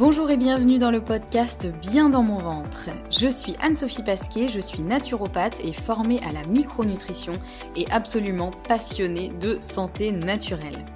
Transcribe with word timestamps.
Bonjour 0.00 0.30
et 0.30 0.38
bienvenue 0.38 0.78
dans 0.78 0.90
le 0.90 1.02
podcast 1.02 1.66
Bien 1.82 2.08
dans 2.08 2.22
mon 2.22 2.38
ventre. 2.38 2.88
Je 3.10 3.28
suis 3.28 3.54
Anne-Sophie 3.60 4.02
Pasquet, 4.02 4.48
je 4.48 4.58
suis 4.58 4.82
naturopathe 4.82 5.60
et 5.62 5.74
formée 5.74 6.20
à 6.26 6.32
la 6.32 6.42
micronutrition 6.46 7.34
et 7.76 7.84
absolument 7.90 8.50
passionnée 8.66 9.28
de 9.28 9.58
santé 9.60 10.10
naturelle. 10.10 10.86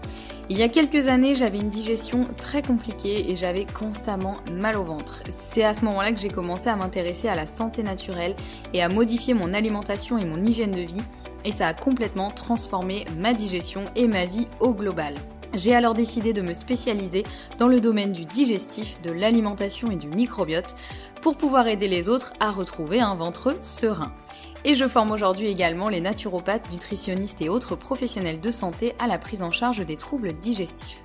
Il 0.48 0.56
y 0.56 0.62
a 0.62 0.70
quelques 0.70 1.08
années, 1.08 1.34
j'avais 1.34 1.58
une 1.58 1.68
digestion 1.68 2.24
très 2.38 2.62
compliquée 2.62 3.30
et 3.30 3.36
j'avais 3.36 3.66
constamment 3.66 4.38
mal 4.50 4.78
au 4.78 4.84
ventre. 4.84 5.22
C'est 5.28 5.64
à 5.64 5.74
ce 5.74 5.84
moment-là 5.84 6.12
que 6.12 6.18
j'ai 6.20 6.30
commencé 6.30 6.70
à 6.70 6.76
m'intéresser 6.76 7.28
à 7.28 7.34
la 7.34 7.44
santé 7.44 7.82
naturelle 7.82 8.34
et 8.72 8.82
à 8.82 8.88
modifier 8.88 9.34
mon 9.34 9.52
alimentation 9.52 10.16
et 10.16 10.24
mon 10.24 10.42
hygiène 10.42 10.72
de 10.72 10.80
vie 10.80 11.02
et 11.44 11.52
ça 11.52 11.68
a 11.68 11.74
complètement 11.74 12.30
transformé 12.30 13.04
ma 13.18 13.34
digestion 13.34 13.84
et 13.96 14.08
ma 14.08 14.24
vie 14.24 14.48
au 14.60 14.72
global. 14.72 15.14
J'ai 15.52 15.74
alors 15.74 15.94
décidé 15.94 16.32
de 16.32 16.42
me 16.42 16.54
spécialiser 16.54 17.24
dans 17.58 17.68
le 17.68 17.80
domaine 17.80 18.12
du 18.12 18.24
digestif, 18.24 19.00
de 19.02 19.12
l'alimentation 19.12 19.90
et 19.90 19.96
du 19.96 20.08
microbiote 20.08 20.74
pour 21.20 21.36
pouvoir 21.36 21.68
aider 21.68 21.88
les 21.88 22.08
autres 22.08 22.32
à 22.40 22.50
retrouver 22.50 23.00
un 23.00 23.14
ventre 23.14 23.56
serein. 23.60 24.12
Et 24.64 24.74
je 24.74 24.88
forme 24.88 25.12
aujourd'hui 25.12 25.48
également 25.48 25.88
les 25.88 26.00
naturopathes, 26.00 26.70
nutritionnistes 26.72 27.42
et 27.42 27.48
autres 27.48 27.76
professionnels 27.76 28.40
de 28.40 28.50
santé 28.50 28.94
à 28.98 29.06
la 29.06 29.18
prise 29.18 29.42
en 29.42 29.50
charge 29.50 29.84
des 29.84 29.96
troubles 29.96 30.32
digestifs. 30.32 31.04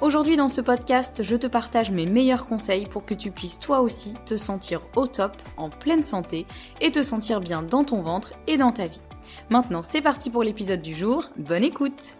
Aujourd'hui 0.00 0.36
dans 0.36 0.48
ce 0.48 0.60
podcast, 0.60 1.22
je 1.22 1.36
te 1.36 1.46
partage 1.46 1.90
mes 1.90 2.06
meilleurs 2.06 2.44
conseils 2.44 2.86
pour 2.86 3.04
que 3.04 3.14
tu 3.14 3.30
puisses 3.30 3.58
toi 3.58 3.80
aussi 3.80 4.14
te 4.26 4.36
sentir 4.36 4.82
au 4.96 5.06
top, 5.06 5.32
en 5.56 5.70
pleine 5.70 6.02
santé 6.02 6.46
et 6.80 6.90
te 6.90 7.02
sentir 7.02 7.40
bien 7.40 7.62
dans 7.62 7.84
ton 7.84 8.02
ventre 8.02 8.34
et 8.46 8.56
dans 8.56 8.72
ta 8.72 8.86
vie. 8.86 9.02
Maintenant 9.50 9.82
c'est 9.82 10.00
parti 10.00 10.30
pour 10.30 10.42
l'épisode 10.42 10.82
du 10.82 10.94
jour, 10.94 11.30
bonne 11.36 11.62
écoute 11.62 12.16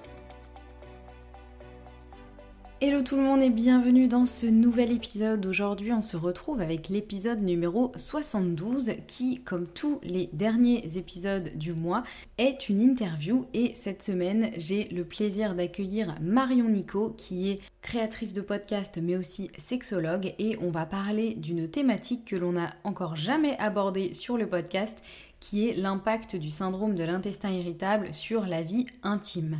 Hello 2.84 3.00
tout 3.00 3.14
le 3.14 3.22
monde 3.22 3.44
et 3.44 3.48
bienvenue 3.48 4.08
dans 4.08 4.26
ce 4.26 4.44
nouvel 4.44 4.90
épisode. 4.90 5.46
Aujourd'hui 5.46 5.92
on 5.92 6.02
se 6.02 6.16
retrouve 6.16 6.60
avec 6.60 6.88
l'épisode 6.88 7.40
numéro 7.40 7.92
72 7.94 8.94
qui, 9.06 9.40
comme 9.44 9.68
tous 9.68 10.00
les 10.02 10.28
derniers 10.32 10.82
épisodes 10.96 11.52
du 11.54 11.74
mois, 11.74 12.02
est 12.38 12.68
une 12.68 12.80
interview 12.80 13.46
et 13.54 13.76
cette 13.76 14.02
semaine 14.02 14.50
j'ai 14.56 14.88
le 14.88 15.04
plaisir 15.04 15.54
d'accueillir 15.54 16.16
Marion 16.20 16.68
Nico 16.68 17.10
qui 17.10 17.50
est 17.50 17.60
créatrice 17.82 18.32
de 18.32 18.40
podcast 18.40 18.98
mais 19.00 19.14
aussi 19.14 19.52
sexologue 19.58 20.34
et 20.40 20.58
on 20.60 20.72
va 20.72 20.84
parler 20.84 21.34
d'une 21.34 21.68
thématique 21.68 22.24
que 22.24 22.34
l'on 22.34 22.50
n'a 22.50 22.70
encore 22.82 23.14
jamais 23.14 23.56
abordée 23.58 24.12
sur 24.12 24.36
le 24.36 24.48
podcast 24.48 25.04
qui 25.38 25.68
est 25.68 25.74
l'impact 25.74 26.36
du 26.36 26.50
syndrome 26.50 26.94
de 26.94 27.04
l'intestin 27.04 27.50
irritable 27.50 28.14
sur 28.14 28.46
la 28.46 28.62
vie 28.62 28.86
intime. 29.02 29.58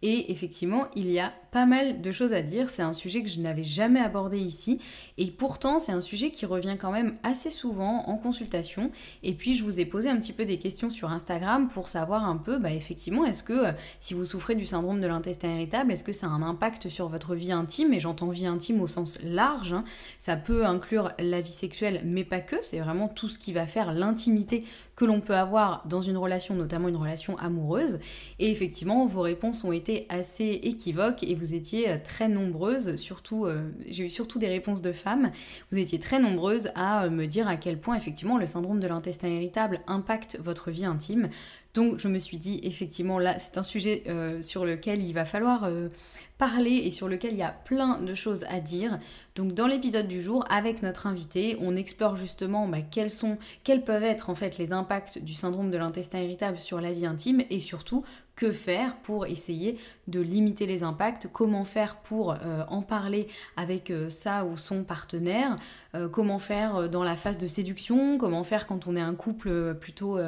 Et 0.00 0.30
effectivement, 0.30 0.86
il 0.94 1.10
y 1.10 1.18
a 1.18 1.32
pas 1.54 1.66
mal 1.66 2.00
de 2.00 2.10
choses 2.10 2.32
à 2.32 2.42
dire. 2.42 2.68
C'est 2.68 2.82
un 2.82 2.92
sujet 2.92 3.22
que 3.22 3.28
je 3.28 3.38
n'avais 3.38 3.62
jamais 3.62 4.00
abordé 4.00 4.38
ici. 4.38 4.80
Et 5.18 5.30
pourtant, 5.30 5.78
c'est 5.78 5.92
un 5.92 6.00
sujet 6.00 6.32
qui 6.32 6.46
revient 6.46 6.74
quand 6.76 6.90
même 6.90 7.14
assez 7.22 7.48
souvent 7.48 8.08
en 8.08 8.16
consultation. 8.16 8.90
Et 9.22 9.34
puis, 9.34 9.56
je 9.56 9.62
vous 9.62 9.78
ai 9.78 9.86
posé 9.86 10.08
un 10.08 10.16
petit 10.16 10.32
peu 10.32 10.44
des 10.44 10.58
questions 10.58 10.90
sur 10.90 11.12
Instagram 11.12 11.68
pour 11.68 11.86
savoir 11.86 12.24
un 12.24 12.38
peu, 12.38 12.58
bah, 12.58 12.72
effectivement, 12.72 13.24
est-ce 13.24 13.44
que 13.44 13.52
euh, 13.52 13.70
si 14.00 14.14
vous 14.14 14.24
souffrez 14.24 14.56
du 14.56 14.66
syndrome 14.66 15.00
de 15.00 15.06
l'intestin 15.06 15.48
irritable, 15.50 15.92
est-ce 15.92 16.02
que 16.02 16.10
ça 16.10 16.26
a 16.26 16.30
un 16.30 16.42
impact 16.42 16.88
sur 16.88 17.06
votre 17.06 17.36
vie 17.36 17.52
intime? 17.52 17.94
Et 17.94 18.00
j'entends 18.00 18.30
vie 18.30 18.46
intime 18.46 18.80
au 18.80 18.88
sens 18.88 19.20
large. 19.22 19.74
Hein. 19.74 19.84
Ça 20.18 20.34
peut 20.34 20.66
inclure 20.66 21.12
la 21.20 21.40
vie 21.40 21.52
sexuelle, 21.52 22.02
mais 22.04 22.24
pas 22.24 22.40
que. 22.40 22.56
C'est 22.62 22.80
vraiment 22.80 23.06
tout 23.06 23.28
ce 23.28 23.38
qui 23.38 23.52
va 23.52 23.68
faire 23.68 23.94
l'intimité 23.94 24.64
que 24.96 25.04
l'on 25.04 25.20
peut 25.20 25.36
avoir 25.36 25.84
dans 25.86 26.02
une 26.02 26.16
relation, 26.16 26.56
notamment 26.56 26.88
une 26.88 26.96
relation 26.96 27.38
amoureuse. 27.38 28.00
Et 28.40 28.50
effectivement, 28.50 29.06
vos 29.06 29.20
réponses 29.20 29.62
ont 29.62 29.72
été 29.72 30.06
assez 30.08 30.60
équivoques 30.64 31.22
et 31.22 31.36
vous 31.36 31.43
étiez 31.52 31.90
euh, 31.90 31.98
très 32.02 32.28
nombreuses, 32.28 32.96
surtout, 32.96 33.44
euh, 33.44 33.68
j'ai 33.86 34.06
eu 34.06 34.08
surtout 34.08 34.38
des 34.38 34.48
réponses 34.48 34.80
de 34.80 34.92
femmes, 34.92 35.30
vous 35.70 35.78
étiez 35.78 36.00
très 36.00 36.18
nombreuses 36.18 36.70
à 36.74 37.04
euh, 37.04 37.10
me 37.10 37.26
dire 37.26 37.46
à 37.48 37.56
quel 37.56 37.78
point 37.78 37.96
effectivement 37.96 38.38
le 38.38 38.46
syndrome 38.46 38.80
de 38.80 38.86
l'intestin 38.86 39.28
irritable 39.28 39.80
impacte 39.86 40.38
votre 40.40 40.70
vie 40.70 40.86
intime. 40.86 41.28
Donc 41.74 41.98
je 41.98 42.08
me 42.08 42.18
suis 42.18 42.38
dit 42.38 42.60
effectivement 42.62 43.18
là 43.18 43.38
c'est 43.38 43.58
un 43.58 43.62
sujet 43.62 44.04
sur 44.42 44.64
lequel 44.64 45.02
il 45.02 45.12
va 45.12 45.24
falloir 45.24 45.68
parler 46.38 46.82
et 46.84 46.90
sur 46.90 47.08
lequel 47.08 47.32
il 47.32 47.38
y 47.38 47.42
a 47.42 47.54
plein 47.64 48.00
de 48.00 48.14
choses 48.14 48.44
à 48.48 48.60
dire. 48.60 48.98
Donc 49.34 49.52
dans 49.52 49.66
l'épisode 49.66 50.08
du 50.08 50.22
jour 50.22 50.44
avec 50.50 50.82
notre 50.82 51.06
invité, 51.06 51.56
on 51.60 51.76
explore 51.76 52.16
justement 52.16 52.66
bah, 52.68 52.78
quels 52.82 53.10
sont, 53.10 53.38
quels 53.62 53.84
peuvent 53.84 54.02
être 54.02 54.30
en 54.30 54.34
fait 54.34 54.58
les 54.58 54.72
impacts 54.72 55.18
du 55.18 55.34
syndrome 55.34 55.70
de 55.70 55.78
l'intestin 55.78 56.20
irritable 56.20 56.58
sur 56.58 56.80
la 56.80 56.92
vie 56.92 57.06
intime 57.06 57.42
et 57.50 57.60
surtout 57.60 58.04
que 58.36 58.50
faire 58.50 58.96
pour 58.96 59.26
essayer 59.26 59.78
de 60.08 60.20
limiter 60.20 60.66
les 60.66 60.82
impacts, 60.82 61.28
comment 61.32 61.64
faire 61.64 61.96
pour 61.96 62.32
euh, 62.32 62.64
en 62.68 62.82
parler 62.82 63.28
avec 63.56 63.90
euh, 63.90 64.10
sa 64.10 64.44
ou 64.44 64.56
son 64.56 64.82
partenaire, 64.82 65.56
euh, 65.94 66.08
comment 66.08 66.40
faire 66.40 66.88
dans 66.90 67.04
la 67.04 67.14
phase 67.14 67.38
de 67.38 67.46
séduction, 67.46 68.18
comment 68.18 68.42
faire 68.42 68.66
quand 68.66 68.88
on 68.88 68.96
est 68.96 69.00
un 69.00 69.14
couple 69.14 69.74
plutôt 69.74 70.18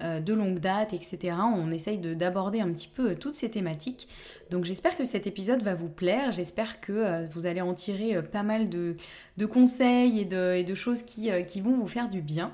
de 0.00 0.32
longue 0.32 0.60
date, 0.60 0.87
etc. 0.94 1.36
On 1.54 1.70
essaye 1.72 1.98
d'aborder 1.98 2.60
un 2.60 2.70
petit 2.72 2.88
peu 2.88 3.14
toutes 3.14 3.34
ces 3.34 3.50
thématiques. 3.50 4.08
Donc 4.50 4.64
j'espère 4.64 4.96
que 4.96 5.04
cet 5.04 5.26
épisode 5.26 5.62
va 5.62 5.74
vous 5.74 5.88
plaire, 5.88 6.32
j'espère 6.32 6.80
que 6.80 7.26
vous 7.32 7.46
allez 7.46 7.60
en 7.60 7.74
tirer 7.74 8.22
pas 8.22 8.42
mal 8.42 8.68
de, 8.68 8.94
conseils 9.46 10.20
et 10.20 10.24
de, 10.24 10.74
choses 10.74 11.02
qui, 11.02 11.30
qui 11.46 11.60
vont 11.60 11.76
vous 11.76 11.88
faire 11.88 12.08
du 12.08 12.20
bien. 12.20 12.52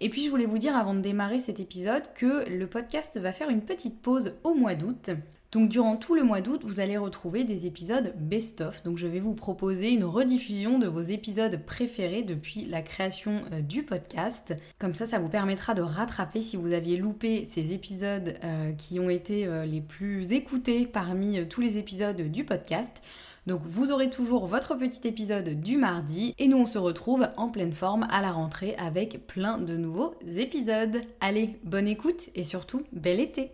Et 0.00 0.08
puis 0.08 0.24
je 0.24 0.30
voulais 0.30 0.46
vous 0.46 0.58
dire 0.58 0.76
avant 0.76 0.94
de 0.94 1.00
démarrer 1.00 1.38
cet 1.38 1.60
épisode 1.60 2.02
que 2.14 2.48
le 2.48 2.66
podcast 2.66 3.18
va 3.18 3.32
faire 3.32 3.50
une 3.50 3.62
petite 3.62 4.00
pause 4.00 4.34
au 4.44 4.54
mois 4.54 4.74
d'août. 4.74 5.10
Donc 5.56 5.70
durant 5.70 5.96
tout 5.96 6.14
le 6.14 6.22
mois 6.22 6.42
d'août, 6.42 6.60
vous 6.66 6.80
allez 6.80 6.98
retrouver 6.98 7.42
des 7.42 7.64
épisodes 7.64 8.12
best-of. 8.18 8.82
Donc 8.82 8.98
je 8.98 9.06
vais 9.06 9.20
vous 9.20 9.32
proposer 9.32 9.88
une 9.88 10.04
rediffusion 10.04 10.78
de 10.78 10.86
vos 10.86 11.00
épisodes 11.00 11.58
préférés 11.64 12.24
depuis 12.24 12.66
la 12.66 12.82
création 12.82 13.40
euh, 13.52 13.62
du 13.62 13.82
podcast. 13.82 14.54
Comme 14.78 14.94
ça, 14.94 15.06
ça 15.06 15.18
vous 15.18 15.30
permettra 15.30 15.72
de 15.72 15.80
rattraper 15.80 16.42
si 16.42 16.58
vous 16.58 16.74
aviez 16.74 16.98
loupé 16.98 17.46
ces 17.46 17.72
épisodes 17.72 18.34
euh, 18.44 18.72
qui 18.72 19.00
ont 19.00 19.08
été 19.08 19.46
euh, 19.46 19.64
les 19.64 19.80
plus 19.80 20.32
écoutés 20.32 20.86
parmi 20.86 21.48
tous 21.48 21.62
les 21.62 21.78
épisodes 21.78 22.20
du 22.20 22.44
podcast. 22.44 23.00
Donc 23.46 23.62
vous 23.64 23.92
aurez 23.92 24.10
toujours 24.10 24.44
votre 24.44 24.74
petit 24.74 25.08
épisode 25.08 25.58
du 25.62 25.78
mardi 25.78 26.34
et 26.38 26.48
nous 26.48 26.58
on 26.58 26.66
se 26.66 26.76
retrouve 26.76 27.30
en 27.38 27.48
pleine 27.48 27.72
forme 27.72 28.06
à 28.10 28.20
la 28.20 28.32
rentrée 28.32 28.76
avec 28.76 29.26
plein 29.26 29.56
de 29.56 29.78
nouveaux 29.78 30.16
épisodes. 30.36 31.00
Allez, 31.20 31.58
bonne 31.64 31.88
écoute 31.88 32.28
et 32.34 32.44
surtout 32.44 32.82
bel 32.92 33.20
été 33.20 33.52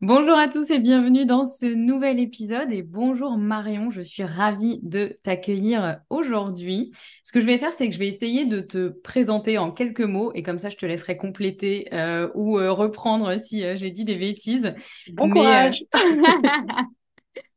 Bonjour 0.00 0.38
à 0.38 0.46
tous 0.46 0.70
et 0.70 0.78
bienvenue 0.78 1.26
dans 1.26 1.44
ce 1.44 1.66
nouvel 1.66 2.20
épisode 2.20 2.72
et 2.72 2.82
bonjour 2.82 3.36
Marion, 3.36 3.90
je 3.90 4.00
suis 4.00 4.22
ravie 4.22 4.78
de 4.84 5.18
t'accueillir 5.24 5.98
aujourd'hui. 6.08 6.92
Ce 7.24 7.32
que 7.32 7.40
je 7.40 7.46
vais 7.46 7.58
faire, 7.58 7.72
c'est 7.72 7.88
que 7.88 7.94
je 7.94 7.98
vais 7.98 8.06
essayer 8.06 8.46
de 8.46 8.60
te 8.60 8.90
présenter 8.90 9.58
en 9.58 9.72
quelques 9.72 10.02
mots 10.02 10.30
et 10.34 10.44
comme 10.44 10.60
ça 10.60 10.70
je 10.70 10.76
te 10.76 10.86
laisserai 10.86 11.16
compléter 11.16 11.88
euh, 11.92 12.28
ou 12.36 12.60
euh, 12.60 12.70
reprendre 12.70 13.40
si 13.40 13.64
euh, 13.64 13.76
j'ai 13.76 13.90
dit 13.90 14.04
des 14.04 14.14
bêtises. 14.14 14.72
Bon 15.14 15.28
courage 15.28 15.82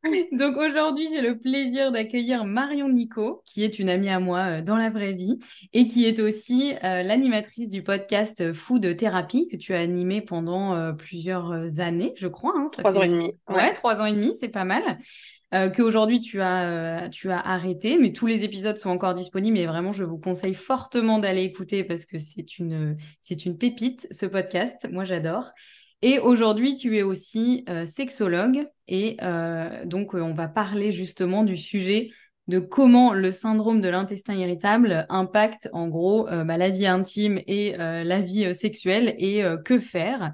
Donc 0.32 0.56
aujourd'hui, 0.56 1.08
j'ai 1.12 1.20
le 1.20 1.38
plaisir 1.38 1.92
d'accueillir 1.92 2.44
Marion 2.44 2.88
Nico, 2.88 3.42
qui 3.46 3.62
est 3.62 3.78
une 3.78 3.88
amie 3.88 4.08
à 4.08 4.18
moi 4.18 4.58
euh, 4.58 4.62
dans 4.62 4.76
la 4.76 4.90
vraie 4.90 5.12
vie 5.12 5.38
et 5.72 5.86
qui 5.86 6.06
est 6.06 6.20
aussi 6.20 6.74
euh, 6.82 7.02
l'animatrice 7.02 7.68
du 7.68 7.82
podcast 7.82 8.52
Food 8.52 8.96
Therapy 8.96 9.48
que 9.48 9.56
tu 9.56 9.74
as 9.74 9.80
animé 9.80 10.20
pendant 10.20 10.74
euh, 10.74 10.92
plusieurs 10.92 11.52
années, 11.78 12.14
je 12.16 12.26
crois. 12.26 12.52
Hein, 12.56 12.66
trois 12.76 12.98
ans 12.98 13.02
et 13.02 13.08
demi. 13.08 13.38
Ouais, 13.48 13.72
trois 13.74 14.00
ans 14.00 14.06
et 14.06 14.14
demi, 14.14 14.34
c'est 14.34 14.48
pas 14.48 14.64
mal. 14.64 14.98
qu'aujourd'hui 15.76 16.20
tu 16.20 16.40
as, 16.40 17.08
tu 17.10 17.30
as 17.30 17.38
arrêté, 17.38 17.98
mais 17.98 18.12
tous 18.12 18.26
les 18.26 18.42
épisodes 18.42 18.76
sont 18.76 18.90
encore 18.90 19.14
disponibles 19.14 19.58
et 19.58 19.66
vraiment 19.66 19.92
je 19.92 20.02
vous 20.02 20.18
conseille 20.18 20.54
fortement 20.54 21.18
d'aller 21.18 21.42
écouter 21.42 21.84
parce 21.84 22.06
que 22.06 22.18
c'est 22.18 22.58
une, 22.58 22.96
c'est 23.20 23.44
une 23.44 23.56
pépite 23.56 24.08
ce 24.10 24.26
podcast, 24.26 24.88
moi 24.90 25.04
j'adore. 25.04 25.52
Et 26.02 26.18
aujourd'hui, 26.18 26.74
tu 26.76 26.96
es 26.96 27.02
aussi 27.02 27.64
sexologue 27.86 28.64
et 28.88 29.16
donc 29.84 30.14
on 30.14 30.34
va 30.34 30.48
parler 30.48 30.92
justement 30.92 31.44
du 31.44 31.56
sujet 31.56 32.10
de 32.48 32.58
comment 32.58 33.12
le 33.14 33.32
syndrome 33.32 33.80
de 33.80 33.88
l'intestin 33.88 34.34
irritable 34.34 35.06
impacte 35.08 35.68
en 35.72 35.88
gros 35.88 36.28
euh, 36.28 36.44
bah, 36.44 36.56
la 36.56 36.70
vie 36.70 36.86
intime 36.86 37.40
et 37.46 37.80
euh, 37.80 38.02
la 38.02 38.20
vie 38.20 38.46
euh, 38.46 38.52
sexuelle 38.52 39.14
et 39.18 39.42
que 39.64 39.78
faire. 39.78 40.32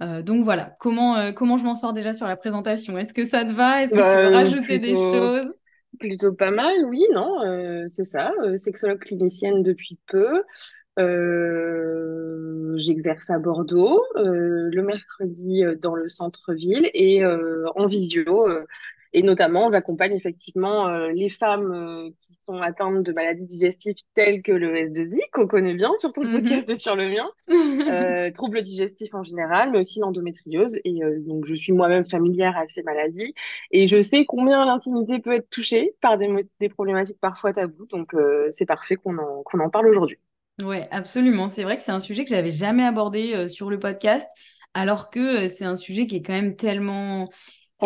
donc 0.00 0.44
voilà, 0.44 0.74
comment, 0.80 1.32
comment 1.34 1.58
je 1.58 1.64
m'en 1.64 1.74
sors 1.74 1.92
déjà 1.92 2.14
sur 2.14 2.26
la 2.26 2.36
présentation? 2.36 2.96
Est-ce 2.96 3.12
que 3.12 3.26
ça 3.26 3.44
te 3.44 3.52
va? 3.52 3.82
Est-ce 3.82 3.92
que 3.92 3.98
tu 3.98 4.24
veux 4.24 4.30
bah, 4.30 4.38
rajouter 4.38 4.78
des 4.78 4.94
choses? 4.94 5.52
Plutôt 5.98 6.32
pas 6.32 6.50
mal, 6.50 6.72
oui, 6.86 7.02
non, 7.12 7.38
c'est 7.86 8.04
ça, 8.04 8.32
sexologue 8.56 9.00
clinicienne 9.00 9.62
depuis 9.62 9.98
peu. 10.08 10.42
J'exerce 12.76 13.30
à 13.30 13.38
Bordeaux 13.38 14.02
le 14.14 14.82
mercredi 14.82 15.62
dans 15.80 15.94
le 15.94 16.08
centre-ville 16.08 16.88
et 16.94 17.24
en 17.24 17.86
visio 17.86 18.48
et 19.12 19.22
notamment, 19.22 19.72
j'accompagne 19.72 20.14
effectivement 20.14 20.86
euh, 20.86 21.08
les 21.08 21.30
femmes 21.30 21.72
euh, 21.72 22.10
qui 22.20 22.38
sont 22.44 22.58
atteintes 22.58 23.02
de 23.02 23.12
maladies 23.12 23.46
digestives 23.46 23.96
telles 24.14 24.40
que 24.42 24.52
le 24.52 24.72
S2I, 24.72 25.18
qu'on 25.32 25.48
connaît 25.48 25.74
bien 25.74 25.90
sur 25.96 26.12
ton 26.12 26.24
mhm. 26.24 26.34
podcast 26.34 26.68
et 26.68 26.76
sur 26.76 26.94
le 26.94 27.08
mien, 27.08 27.28
euh, 27.50 28.30
troubles 28.30 28.62
digestifs 28.62 29.14
en 29.14 29.24
général, 29.24 29.72
mais 29.72 29.80
aussi 29.80 29.98
l'endométriose. 29.98 30.78
Et 30.84 31.00
donc, 31.26 31.46
je 31.46 31.54
suis 31.54 31.72
moi-même 31.72 32.04
familière 32.04 32.56
à 32.56 32.66
ces 32.68 32.82
maladies. 32.82 33.34
Et 33.72 33.88
je 33.88 34.00
sais 34.00 34.24
combien 34.24 34.64
l'intimité 34.64 35.18
peut 35.18 35.34
être 35.34 35.50
touchée 35.50 35.94
par 36.00 36.16
des, 36.16 36.28
des 36.60 36.68
problématiques 36.68 37.18
parfois 37.20 37.52
taboues. 37.52 37.86
Donc, 37.86 38.14
c'est 38.50 38.66
parfait 38.66 38.96
qu'on 38.96 39.16
en, 39.18 39.42
qu'on 39.42 39.58
en 39.58 39.70
parle 39.70 39.88
aujourd'hui. 39.88 40.18
Ouais, 40.58 40.86
absolument. 40.90 41.48
C'est 41.48 41.62
vrai 41.62 41.76
que 41.78 41.82
c'est 41.82 41.92
un 41.92 42.00
sujet 42.00 42.24
que 42.24 42.30
j'avais 42.30 42.50
jamais 42.50 42.84
abordé 42.84 43.48
sur 43.48 43.70
le 43.70 43.78
podcast 43.78 44.28
alors 44.74 45.10
que 45.10 45.48
c'est 45.48 45.64
un 45.64 45.76
sujet 45.76 46.06
qui 46.06 46.16
est 46.16 46.22
quand 46.22 46.34
même 46.34 46.54
tellement 46.54 47.30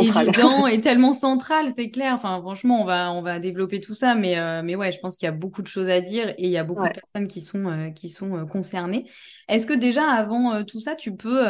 évident 0.02 0.66
et 0.66 0.80
tellement 0.80 1.12
central, 1.12 1.68
c'est 1.74 1.90
clair. 1.90 2.14
Enfin, 2.14 2.40
franchement, 2.40 2.80
on 2.80 2.84
va, 2.84 3.12
on 3.12 3.22
va 3.22 3.38
développer 3.38 3.80
tout 3.80 3.94
ça, 3.94 4.14
mais, 4.14 4.38
euh, 4.38 4.62
mais 4.64 4.76
ouais, 4.76 4.92
je 4.92 4.98
pense 5.00 5.16
qu'il 5.16 5.26
y 5.26 5.28
a 5.28 5.32
beaucoup 5.32 5.62
de 5.62 5.66
choses 5.66 5.88
à 5.88 6.00
dire 6.00 6.30
et 6.30 6.44
il 6.44 6.50
y 6.50 6.56
a 6.56 6.64
beaucoup 6.64 6.86
de 6.86 6.92
personnes 6.92 7.28
qui 7.28 7.40
sont, 7.40 7.66
euh, 7.66 7.90
qui 7.90 8.08
sont 8.08 8.36
euh, 8.36 8.44
concernées. 8.44 9.06
Est-ce 9.48 9.66
que 9.66 9.72
déjà, 9.72 10.04
avant 10.04 10.64
tout 10.64 10.80
ça, 10.80 10.94
tu 10.94 11.16
peux 11.16 11.42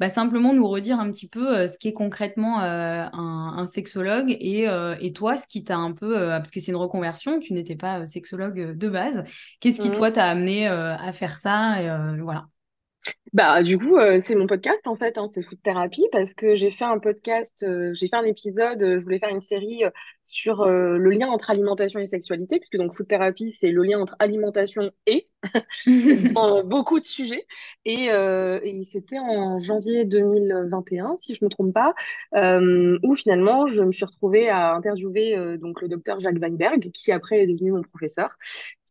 bah, 0.00 0.08
simplement 0.08 0.52
nous 0.52 0.66
redire 0.66 0.98
un 0.98 1.10
petit 1.10 1.28
peu 1.28 1.66
ce 1.66 1.78
qu'est 1.78 1.92
concrètement 1.92 2.60
un, 2.60 3.10
un, 3.12 3.66
sexologue 3.66 4.30
et, 4.30 4.66
et 5.00 5.12
toi, 5.12 5.36
ce 5.36 5.46
qui 5.46 5.62
t'a 5.64 5.76
un 5.76 5.92
peu, 5.92 6.14
parce 6.14 6.50
que 6.50 6.60
c'est 6.60 6.72
une 6.72 6.76
reconversion, 6.76 7.38
tu 7.38 7.52
n'étais 7.52 7.76
pas 7.76 8.04
sexologue 8.06 8.76
de 8.76 8.88
base, 8.88 9.22
qu'est-ce 9.60 9.80
qui, 9.80 9.90
mmh. 9.90 9.94
toi, 9.94 10.10
t'a 10.10 10.26
amené 10.26 10.66
à 10.66 11.12
faire 11.12 11.38
ça 11.38 11.80
et, 11.80 12.20
Voilà. 12.20 12.46
Bah, 13.32 13.62
du 13.62 13.78
coup, 13.78 13.96
euh, 13.96 14.20
c'est 14.20 14.34
mon 14.34 14.46
podcast 14.46 14.86
en 14.86 14.94
fait, 14.94 15.16
hein, 15.16 15.26
c'est 15.26 15.42
Food 15.42 15.62
Therapy 15.62 16.04
parce 16.12 16.34
que 16.34 16.54
j'ai 16.54 16.70
fait 16.70 16.84
un 16.84 16.98
podcast, 16.98 17.64
euh, 17.66 17.90
j'ai 17.94 18.06
fait 18.06 18.16
un 18.16 18.24
épisode, 18.24 18.82
euh, 18.82 18.98
je 18.98 19.04
voulais 19.04 19.18
faire 19.18 19.30
une 19.30 19.40
série 19.40 19.84
sur 20.22 20.66
le 20.66 21.10
lien 21.10 21.28
entre 21.28 21.50
alimentation 21.50 21.98
et 22.00 22.06
sexualité, 22.06 22.58
puisque 22.58 22.76
donc 22.76 22.94
Food 22.94 23.08
Therapy, 23.08 23.50
c'est 23.50 23.70
le 23.70 23.82
lien 23.82 24.00
entre 24.00 24.16
alimentation 24.18 24.90
et 25.06 25.28
dans 26.34 26.62
beaucoup 26.62 27.00
de 27.00 27.06
sujets. 27.06 27.46
Et, 27.86 28.06
et 28.06 28.84
c'était 28.84 29.18
en 29.18 29.60
janvier 29.60 30.04
2021, 30.04 31.16
si 31.18 31.34
je 31.34 31.44
me 31.44 31.50
trompe 31.50 31.74
pas, 31.74 31.94
où 32.34 33.14
finalement 33.14 33.66
je 33.66 33.82
me 33.82 33.92
suis 33.92 34.04
retrouvée 34.04 34.48
à 34.48 34.74
interviewer 34.74 35.56
donc 35.58 35.82
le 35.82 35.88
docteur 35.88 36.20
Jacques 36.20 36.38
Weinberg, 36.40 36.90
qui 36.92 37.12
après 37.12 37.40
est 37.40 37.46
devenu 37.46 37.72
mon 37.72 37.82
professeur, 37.82 38.30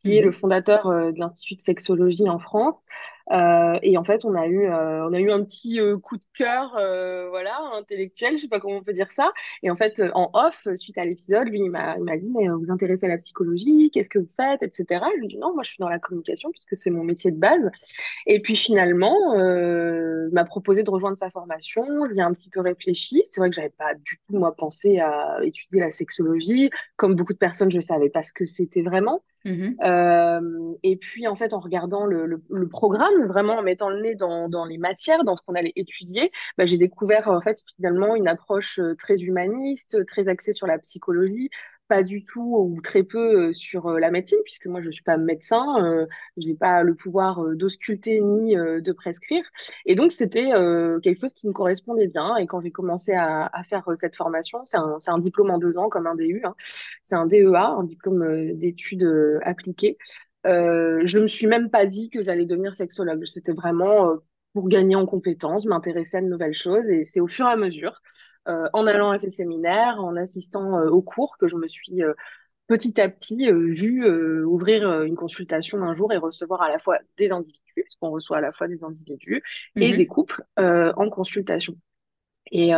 qui 0.04 0.18
est 0.18 0.22
le 0.22 0.28
mhm. 0.28 0.34
fondateur 0.34 0.88
de 0.90 1.20
l'Institut 1.20 1.56
de 1.56 1.62
sexologie 1.62 2.30
en 2.30 2.40
France. 2.40 2.76
Euh, 3.32 3.78
et 3.84 3.98
en 3.98 4.04
fait, 4.04 4.26
on 4.26 4.36
a 4.36 4.48
eu, 4.48 4.66
euh, 4.66 5.08
on 5.08 5.14
a 5.14 5.20
eu 5.20 5.32
un 5.32 5.44
petit 5.44 5.80
euh, 5.80 5.98
coup 5.98 6.18
de 6.18 6.26
cœur, 6.34 6.72
voilà, 7.30 7.58
intellectuel, 7.76 8.38
je 8.38 8.44
sais 8.44 8.48
pas 8.48 8.60
comment 8.60 8.78
on 8.78 8.84
peut 8.84 8.94
dire 8.94 9.12
ça. 9.12 9.32
Et 9.64 9.70
en 9.70 9.76
fait, 9.76 10.02
en 10.14 10.30
off, 10.34 10.68
suite 10.76 10.98
à 10.98 11.06
l'épisode, 11.06 11.48
lui, 11.48 11.60
il 11.60 11.70
m'a, 11.70 11.96
dit, 12.18 12.30
mais 12.30 12.48
vous 12.48 12.60
vous 12.60 12.72
intéressez 12.72 13.06
à 13.06 13.10
la 13.10 13.18
psychologie, 13.18 13.90
qu'est-ce 13.92 14.10
que 14.10 14.20
vous 14.20 14.28
faites, 14.28 14.64
etc. 14.64 14.86
Je 15.16 15.20
lui 15.20 15.26
ai 15.26 15.30
dit, 15.30 15.38
non, 15.38 15.54
moi, 15.54 15.64
je 15.64 15.70
suis 15.70 15.80
dans 15.80 15.90
la 15.90 16.00
communication 16.00 16.52
puisque 16.52 16.76
c'est 16.76 16.90
mon 16.90 17.04
métier 17.04 17.32
de 17.32 17.38
base. 17.38 17.70
Et 18.28 18.42
puis 18.42 18.56
finalement, 18.56 19.16
il 19.36 20.30
m'a 20.32 20.46
proposé 20.46 20.84
de 20.84 20.90
rejoindre 20.90 21.18
sa 21.18 21.30
formation. 21.30 21.86
Je 22.10 22.16
ai 22.16 22.22
un 22.22 22.34
petit 22.34 22.50
peu 22.50 22.62
réfléchi. 22.62 23.22
C'est 23.26 23.40
vrai 23.40 23.50
que 23.50 23.56
j'avais 23.56 23.70
pas 23.70 23.94
du 23.94 24.20
tout, 24.28 24.38
moi, 24.38 24.56
pensé 24.56 25.00
à 25.00 25.40
étudier 25.44 25.82
la 25.82 25.92
sexologie. 25.92 26.70
Comme 26.98 27.16
beaucoup 27.16 27.34
de 27.34 27.38
personnes, 27.38 27.72
je 27.72 27.80
savais 27.80 28.10
pas 28.10 28.24
ce 28.24 28.34
que 28.34 28.46
c'était 28.46 28.82
vraiment. 28.82 29.24
Mmh 29.46 29.72
et 30.84 30.98
puis, 30.98 31.28
en 31.28 31.36
fait, 31.36 31.54
en 31.54 31.60
regardant 31.60 32.06
le, 32.06 32.26
le, 32.26 32.68
programme, 32.68 33.11
vraiment 33.28 33.58
en 33.58 33.64
mettant 33.64 33.90
le 33.90 34.02
nez 34.02 34.16
dans, 34.16 34.50
dans 34.50 34.66
les 34.66 34.78
matières, 34.78 35.24
dans 35.24 35.36
ce 35.36 35.42
qu'on 35.42 35.56
allait 35.56 35.74
étudier, 35.76 36.32
bah, 36.58 36.66
j'ai 36.66 36.78
découvert, 36.78 37.28
en 37.28 37.42
fait, 37.42 37.60
finalement, 37.76 38.16
une 38.16 38.28
approche 38.28 38.80
euh, 38.80 38.96
très 38.96 39.16
humaniste, 39.16 40.06
très 40.06 40.28
axée 40.28 40.54
sur 40.54 40.68
la 40.68 40.80
psychologie, 40.80 41.50
pas 41.92 42.04
du 42.04 42.24
tout 42.24 42.56
ou 42.58 42.80
très 42.82 43.04
peu 43.04 43.50
euh, 43.50 43.54
sur 43.54 43.88
euh, 43.88 44.00
la 44.00 44.12
médecine, 44.12 44.38
puisque 44.46 44.66
moi 44.68 44.80
je 44.80 44.88
ne 44.88 44.92
suis 44.94 45.04
pas 45.04 45.18
médecin, 45.18 45.84
euh, 45.84 46.06
je 46.38 46.48
n'ai 46.48 46.56
pas 46.56 46.84
le 46.84 46.96
pouvoir 46.96 47.44
d'ausculter 47.54 48.22
ni 48.22 48.56
de 48.56 48.92
prescrire. 48.94 49.44
Et 49.86 49.94
donc 49.96 50.14
c'était 50.14 50.52
quelque 51.04 51.20
chose 51.20 51.34
qui 51.34 51.48
me 51.48 51.52
correspondait 51.52 52.08
bien. 52.08 52.38
Et 52.38 52.48
quand 52.48 52.62
j'ai 52.62 52.72
commencé 52.72 53.12
à, 53.12 53.50
à, 53.52 53.64
faire 53.64 53.84
cette 53.96 54.16
formation, 54.16 54.62
c'est 54.64 54.78
un, 54.78 54.98
un, 55.06 55.18
diplôme 55.18 55.52
en 55.52 55.58
deux 55.58 55.78
ans 55.78 55.90
comme 55.90 56.08
un 56.08 56.16
DU, 56.16 56.42
hein. 56.46 56.56
c'est 57.04 57.16
un 57.16 57.26
DEA, 57.26 57.76
un 57.78 57.84
diplôme 57.84 58.54
d'études 58.54 59.40
appliquées. 59.44 59.98
Euh, 60.48 61.02
je 61.04 61.20
me 61.20 61.28
suis 61.28 61.48
même 61.48 61.70
pas 61.70 61.86
dit 61.86 62.10
que 62.10 62.22
j'allais 62.22 62.46
devenir 62.46 62.76
sexologue. 62.76 63.26
C'était 63.26 63.54
vraiment 63.54 64.18
pour 64.54 64.68
gagner 64.68 64.96
en 64.96 65.06
compétences, 65.06 65.66
m'intéresser 65.66 66.18
à 66.18 66.22
de 66.22 66.28
nouvelles 66.28 66.54
choses. 66.54 66.90
Et 66.90 67.04
c'est 67.04 67.20
au 67.20 67.28
fur 67.28 67.46
et 67.48 67.52
à 67.52 67.56
mesure 67.56 68.02
euh, 68.48 68.68
en 68.74 68.88
allant 68.88 69.12
à 69.12 69.20
ces 69.20 69.30
séminaires, 69.30 69.98
en 70.00 70.16
assistant 70.16 70.80
euh, 70.80 70.90
aux 70.90 71.04
cours, 71.04 71.38
que 71.38 71.48
je 71.48 71.56
me 71.56 71.68
suis 71.68 72.04
euh, 72.04 72.14
petit 72.68 73.00
à 73.00 73.10
petit 73.10 73.52
vu 73.52 74.06
ouvrir 74.46 75.04
une 75.04 75.18
consultation 75.18 75.84
un 75.84 75.94
jour 75.94 76.14
et 76.14 76.18
recevoir 76.18 76.62
à 76.62 76.70
la 76.70 76.80
fois 76.80 76.98
des 77.18 77.30
individus, 77.30 77.62
parce 77.76 77.96
qu'on 77.98 78.12
reçoit 78.12 78.38
à 78.38 78.42
la 78.42 78.54
fois 78.54 78.70
des 78.70 78.82
individus 78.82 79.44
et 79.76 79.92
mhm. 79.92 79.98
des 79.98 80.08
couples 80.08 80.42
en 80.56 81.10
consultation. 81.10 81.76
Et, 82.50 82.72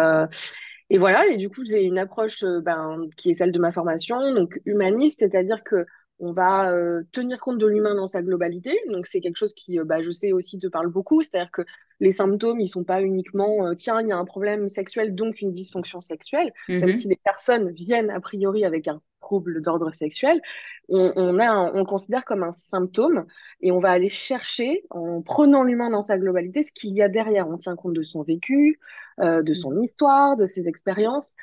et 0.90 0.98
voilà, 0.98 1.28
et 1.28 1.38
du 1.38 1.48
coup, 1.50 1.64
j'ai 1.64 1.84
une 1.84 2.00
approche 2.00 2.44
ben, 2.64 3.08
qui 3.18 3.30
est 3.30 3.34
celle 3.36 3.52
de 3.52 3.60
ma 3.60 3.72
formation, 3.72 4.34
donc 4.34 4.60
humaniste, 4.66 5.20
c'est-à-dire 5.20 5.64
que 5.64 5.86
on 6.20 6.32
va 6.32 6.72
euh, 6.72 7.04
tenir 7.12 7.40
compte 7.40 7.58
de 7.58 7.68
l'humain 7.68 7.96
dans 7.96 8.08
sa 8.08 8.22
globalité. 8.22 8.80
Donc, 8.90 9.08
c'est 9.08 9.20
quelque 9.20 9.38
chose 9.38 9.54
qui, 9.54 9.80
euh, 9.80 9.84
bah, 9.84 10.02
je 10.02 10.12
sais 10.12 10.32
aussi, 10.32 10.60
te 10.60 10.68
parle 10.68 10.88
beaucoup. 10.88 11.22
C'est-à-dire 11.22 11.52
que 11.52 11.64
les 12.00 12.12
symptômes, 12.12 12.60
ils 12.60 12.68
sont 12.68 12.84
pas 12.84 13.02
uniquement 13.02 13.68
euh, 13.68 13.74
tiens, 13.74 14.02
il 14.02 14.08
y 14.08 14.12
a 14.12 14.18
un 14.18 14.26
problème 14.26 14.70
sexuel, 14.70 15.16
donc 15.16 15.42
une 15.42 15.52
dysfonction 15.52 16.02
sexuelle. 16.02 16.54
Même 16.70 16.90
mhm. 16.90 16.94
si 16.94 17.08
les 17.08 17.20
personnes 17.24 17.72
viennent 17.72 18.10
a 18.10 18.20
priori 18.20 18.64
avec 18.64 18.88
un 18.88 19.02
trouble 19.22 19.62
d'ordre 19.62 19.94
sexuel, 19.94 20.42
on, 20.90 21.40
a 21.40 21.72
on 21.74 21.80
le 21.80 21.86
considère 21.86 22.26
comme 22.26 22.44
un 22.44 22.52
symptôme 22.52 23.26
et 23.62 23.72
on 23.72 23.80
va 23.80 23.92
aller 23.92 24.10
chercher, 24.10 24.84
en 24.90 25.22
prenant 25.22 25.64
l'humain 25.64 25.90
dans 25.90 26.02
sa 26.02 26.18
globalité, 26.18 26.62
ce 26.62 26.74
qu'il 26.74 26.94
y 26.94 27.02
a 27.02 27.08
derrière. 27.08 27.48
On 27.48 27.58
tient 27.58 27.78
compte 27.78 27.94
de 27.94 28.02
son 28.02 28.22
vécu, 28.22 28.82
de 29.20 29.54
son 29.54 29.82
histoire, 29.82 30.36
de 30.36 30.46
ses 30.46 30.68
expériences. 30.68 31.36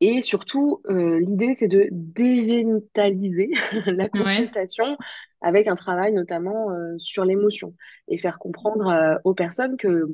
Et 0.00 0.22
surtout, 0.22 0.80
euh, 0.88 1.18
l'idée, 1.18 1.54
c'est 1.54 1.68
de 1.68 1.88
dégénitaliser 1.90 3.50
la 3.86 4.08
consultation 4.08 4.96
avec 5.40 5.66
un 5.66 5.74
travail 5.74 6.12
notamment 6.12 6.70
euh, 6.70 6.94
sur 6.98 7.24
l'émotion 7.24 7.74
et 8.06 8.18
faire 8.18 8.38
comprendre 8.38 8.88
euh, 8.88 9.16
aux 9.24 9.34
personnes 9.34 9.76
que 9.76 10.06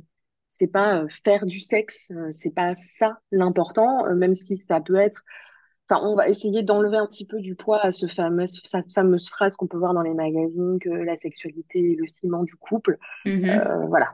c'est 0.49 0.69
pas 0.69 1.05
faire 1.25 1.47
du 1.47 1.59
sexe, 1.59 2.12
c'est 2.31 2.55
pas 2.55 2.76
ça 2.76 3.19
l'important, 3.33 4.05
même 4.14 4.37
si 4.37 4.57
ça 4.57 4.81
peut 4.81 4.95
être. 4.95 5.25
Enfin, 5.91 6.00
on 6.05 6.14
va 6.14 6.29
essayer 6.29 6.62
d'enlever 6.62 6.97
un 6.97 7.09
petit 7.09 7.26
peu 7.26 7.41
du 7.41 7.57
poids 7.57 7.81
à 7.85 7.91
ce 7.91 8.07
fameux, 8.07 8.47
cette 8.47 8.93
fameuse 8.93 9.29
phrase 9.29 9.57
qu'on 9.57 9.67
peut 9.67 9.79
voir 9.79 9.95
dans 9.95 10.03
les 10.03 10.14
magazines 10.14 10.79
que 10.79 10.91
la 10.91 11.17
sexualité 11.17 11.93
est 11.93 11.97
le 11.97 12.07
ciment 12.07 12.45
du 12.45 12.55
couple. 12.55 12.99
Mm-hmm. 13.26 13.88
voilà, 13.88 14.12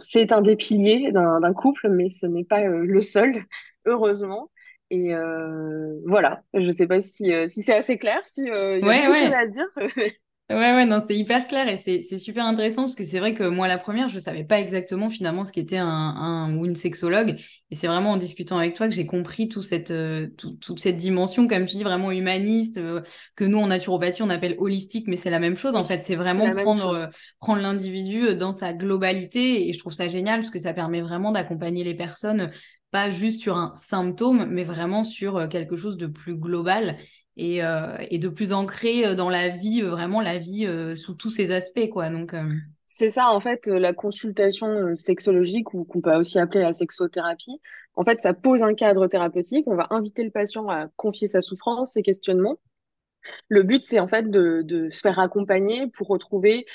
c'est 0.00 0.32
un 0.32 0.42
des 0.42 0.54
piliers 0.54 1.12
d'un 1.12 1.54
couple, 1.54 1.88
mais 1.88 2.10
ce 2.10 2.26
n'est 2.26 2.44
pas 2.44 2.62
le 2.62 3.00
seul, 3.00 3.32
heureusement. 3.86 4.50
Et 4.90 5.14
euh, 5.14 6.00
voilà, 6.04 6.42
je 6.52 6.60
ne 6.60 6.72
sais 6.72 6.86
pas 6.88 7.00
si, 7.00 7.32
euh, 7.32 7.46
si 7.46 7.62
c'est 7.62 7.76
assez 7.76 7.96
clair, 7.96 8.20
si 8.26 8.50
euh, 8.50 8.78
y 8.78 8.82
a 8.82 8.86
ouais, 8.86 9.06
beaucoup 9.06 9.34
à 9.34 9.46
dire. 9.46 9.66
Ouais, 10.50 10.56
ouais, 10.56 10.84
non, 10.84 11.00
c'est 11.06 11.16
hyper 11.16 11.46
clair 11.46 11.68
et 11.68 11.76
c'est 11.76 12.18
super 12.18 12.44
intéressant 12.44 12.82
parce 12.82 12.96
que 12.96 13.04
c'est 13.04 13.20
vrai 13.20 13.34
que 13.34 13.44
moi, 13.44 13.68
la 13.68 13.78
première, 13.78 14.08
je 14.08 14.16
ne 14.16 14.18
savais 14.18 14.42
pas 14.42 14.58
exactement 14.58 15.08
finalement 15.08 15.44
ce 15.44 15.52
qu'était 15.52 15.76
un, 15.76 15.86
un, 15.86 16.56
ou 16.56 16.66
une 16.66 16.74
sexologue. 16.74 17.36
Et 17.70 17.76
c'est 17.76 17.86
vraiment 17.86 18.10
en 18.10 18.16
discutant 18.16 18.58
avec 18.58 18.74
toi 18.74 18.88
que 18.88 18.92
j'ai 18.92 19.06
compris 19.06 19.48
tout 19.48 19.62
cette, 19.62 19.94
toute 20.36 20.80
cette 20.80 20.96
dimension, 20.96 21.46
comme 21.46 21.66
tu 21.66 21.76
dis, 21.76 21.84
vraiment 21.84 22.10
humaniste, 22.10 22.80
que 23.36 23.44
nous, 23.44 23.58
en 23.58 23.68
naturopathie, 23.68 24.24
on 24.24 24.28
appelle 24.28 24.56
holistique, 24.58 25.06
mais 25.06 25.16
c'est 25.16 25.30
la 25.30 25.38
même 25.38 25.54
chose. 25.54 25.76
En 25.76 25.84
fait, 25.84 26.02
c'est 26.02 26.16
vraiment 26.16 26.52
prendre, 26.52 27.10
prendre 27.38 27.62
l'individu 27.62 28.34
dans 28.34 28.50
sa 28.50 28.72
globalité. 28.72 29.68
Et 29.68 29.72
je 29.72 29.78
trouve 29.78 29.92
ça 29.92 30.08
génial 30.08 30.40
parce 30.40 30.50
que 30.50 30.58
ça 30.58 30.74
permet 30.74 31.00
vraiment 31.00 31.30
d'accompagner 31.30 31.84
les 31.84 31.94
personnes 31.94 32.50
pas 32.90 33.10
juste 33.10 33.40
sur 33.40 33.56
un 33.56 33.72
symptôme, 33.74 34.46
mais 34.46 34.64
vraiment 34.64 35.04
sur 35.04 35.48
quelque 35.48 35.76
chose 35.76 35.96
de 35.96 36.06
plus 36.06 36.36
global 36.36 36.96
et, 37.36 37.60
et 38.10 38.18
de 38.18 38.28
plus 38.28 38.52
ancré 38.52 39.14
dans 39.14 39.30
la 39.30 39.48
vie, 39.48 39.82
vraiment 39.82 40.20
la 40.20 40.38
vie 40.38 40.66
sous 40.96 41.14
tous 41.14 41.30
ses 41.30 41.52
aspects, 41.52 41.88
quoi. 41.88 42.10
Donc, 42.10 42.34
c'est 42.92 43.08
ça, 43.08 43.30
en 43.30 43.38
fait, 43.38 43.68
euh, 43.68 43.78
la 43.78 43.92
consultation 43.92 44.66
euh, 44.66 44.94
sexologique, 44.96 45.72
ou 45.74 45.84
qu'on 45.84 46.00
peut 46.00 46.12
aussi 46.16 46.40
appeler 46.40 46.62
la 46.62 46.72
sexothérapie, 46.72 47.60
en 47.94 48.04
fait, 48.04 48.20
ça 48.20 48.34
pose 48.34 48.64
un 48.64 48.74
cadre 48.74 49.06
thérapeutique. 49.06 49.64
On 49.68 49.76
va 49.76 49.86
inviter 49.90 50.24
le 50.24 50.32
patient 50.32 50.68
à 50.68 50.88
confier 50.96 51.28
sa 51.28 51.40
souffrance, 51.40 51.92
ses 51.92 52.02
questionnements. 52.02 52.58
Le 53.48 53.62
but, 53.62 53.84
c'est 53.84 54.00
en 54.00 54.08
fait 54.08 54.28
de, 54.28 54.88
se 54.90 54.98
faire 54.98 55.20
accompagner 55.20 55.86
pour 55.86 56.08
retrouver 56.08 56.66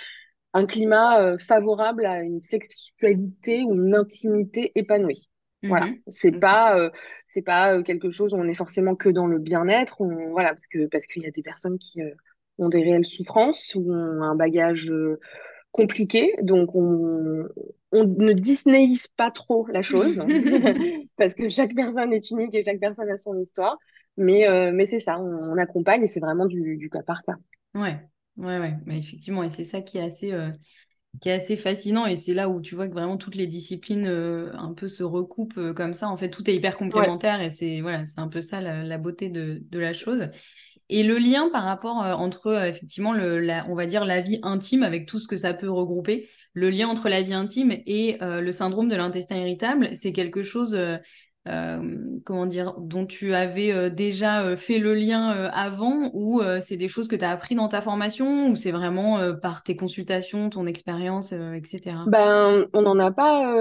un 0.53 0.65
climat 0.65 1.19
euh, 1.21 1.37
favorable 1.37 2.05
à 2.05 2.21
une 2.21 2.39
sexualité 2.39 3.63
ou 3.63 3.73
une 3.73 3.93
intimité 3.93 4.71
épanouie. 4.75 5.29
Voilà, 5.67 5.87
mhm. 5.87 5.97
c'est 6.07 6.39
pas 6.39 6.91
c'est 7.25 7.41
pas 7.41 7.81
quelque 7.83 8.09
chose 8.09 8.33
où 8.33 8.37
on 8.37 8.47
est 8.47 8.55
forcément 8.55 8.95
que 8.95 9.09
dans 9.09 9.27
le 9.27 9.39
bien-être, 9.39 10.03
voilà 10.31 10.49
parce 10.49 10.67
que 10.67 10.87
parce 10.87 11.07
qu'il 11.07 11.23
y 11.23 11.27
a 11.27 11.31
des 11.31 11.43
personnes 11.43 11.77
qui 11.77 12.01
ont 12.57 12.69
des 12.69 12.83
réelles 12.83 13.05
souffrances 13.05 13.75
ou 13.75 13.91
ont 13.91 14.23
un 14.23 14.35
bagage 14.35 14.91
compliqué, 15.75 16.33
donc 16.41 16.73
on, 16.73 17.49
ne 17.91 18.33
disneyise 18.33 19.07
pas 19.07 19.29
trop 19.29 19.67
la 19.67 19.81
chose, 19.81 20.23
parce 21.17 21.33
que 21.33 21.49
chaque 21.49 21.75
personne 21.75 22.13
est 22.13 22.29
unique 22.31 22.55
et 22.55 22.63
chaque 22.63 22.79
personne 22.79 23.09
a 23.09 23.17
son 23.17 23.37
histoire. 23.39 23.77
Mais, 24.17 24.47
euh, 24.47 24.71
mais 24.73 24.85
c'est 24.85 24.99
ça, 24.99 25.19
on, 25.19 25.57
accompagne 25.57 26.03
et 26.03 26.07
c'est 26.07 26.21
vraiment 26.21 26.45
du, 26.45 26.89
cas 26.89 27.03
par 27.03 27.21
cas. 27.23 27.35
Ouais, 27.73 27.99
ouais, 28.37 28.59
ouais. 28.59 28.77
Mais 28.85 28.97
effectivement, 28.97 29.43
et 29.43 29.49
c'est 29.49 29.65
ça 29.65 29.81
qui 29.81 29.97
est 29.97 30.03
assez, 30.03 30.31
euh, 30.31 30.49
qui 31.21 31.29
est 31.29 31.33
assez 31.33 31.55
fascinant. 31.55 32.05
Et 32.05 32.15
c'est 32.15 32.33
là 32.33 32.49
où 32.49 32.61
tu 32.61 32.75
vois 32.75 32.87
que 32.87 32.93
vraiment 32.93 33.17
toutes 33.17 33.35
les 33.35 33.47
disciplines 33.47 34.07
euh, 34.07 34.51
un 34.57 34.73
peu 34.73 34.87
se 34.87 35.03
recoupent 35.03 35.73
comme 35.73 35.93
ça. 35.93 36.09
En 36.09 36.17
fait, 36.17 36.29
tout 36.29 36.49
est 36.49 36.55
hyper 36.55 36.77
complémentaire 36.77 37.41
et 37.41 37.49
c'est 37.49 37.81
voilà, 37.81 38.05
c'est 38.05 38.19
un 38.19 38.27
peu 38.27 38.41
ça 38.41 38.61
la, 38.61 38.97
beauté 38.97 39.29
de, 39.29 39.61
de, 39.69 39.79
la 39.79 39.93
chose. 39.93 40.29
Et 40.89 41.03
le 41.03 41.17
lien 41.17 41.49
par 41.49 41.63
rapport 41.63 42.03
euh, 42.03 42.13
entre 42.13 42.47
euh, 42.47 42.67
effectivement 42.67 43.11
le, 43.11 43.39
la, 43.39 43.65
on 43.69 43.75
va 43.75 43.87
dire 43.87 44.05
la 44.05 44.21
vie 44.21 44.39
intime 44.43 44.83
avec 44.83 45.07
tout 45.07 45.19
ce 45.19 45.27
que 45.27 45.37
ça 45.37 45.53
peut 45.53 45.69
regrouper, 45.69 46.27
le 46.53 46.69
lien 46.69 46.87
entre 46.87 47.09
la 47.09 47.21
vie 47.23 47.33
intime 47.33 47.71
et 47.71 48.21
euh, 48.21 48.39
le 48.41 48.51
syndrome 48.51 48.87
de 48.87 48.95
l'intestin 48.95 49.37
irritable, 49.37 49.89
c'est 49.95 50.13
quelque 50.13 50.43
chose 50.43 50.77
comment 51.45 52.45
dire 52.47 52.73
dont 52.79 53.05
tu 53.05 53.33
avais 53.33 53.91
déjà 53.91 54.55
fait 54.57 54.79
le 54.79 54.95
lien 54.95 55.29
avant 55.53 56.09
ou 56.13 56.41
c'est 56.61 56.77
des 56.77 56.87
choses 56.87 57.07
que 57.07 57.15
tu 57.15 57.23
as 57.23 57.29
appris 57.29 57.55
dans 57.55 57.67
ta 57.67 57.81
formation 57.81 58.49
ou 58.49 58.55
c'est 58.55 58.71
vraiment 58.71 59.35
par 59.35 59.61
tes 59.61 59.75
consultations, 59.75 60.49
ton 60.49 60.65
expérience, 60.65 61.33
etc. 61.33 61.97
Ben 62.07 62.65
on 62.73 62.81
n'en 62.81 62.97
a 62.97 63.11
pas 63.11 63.55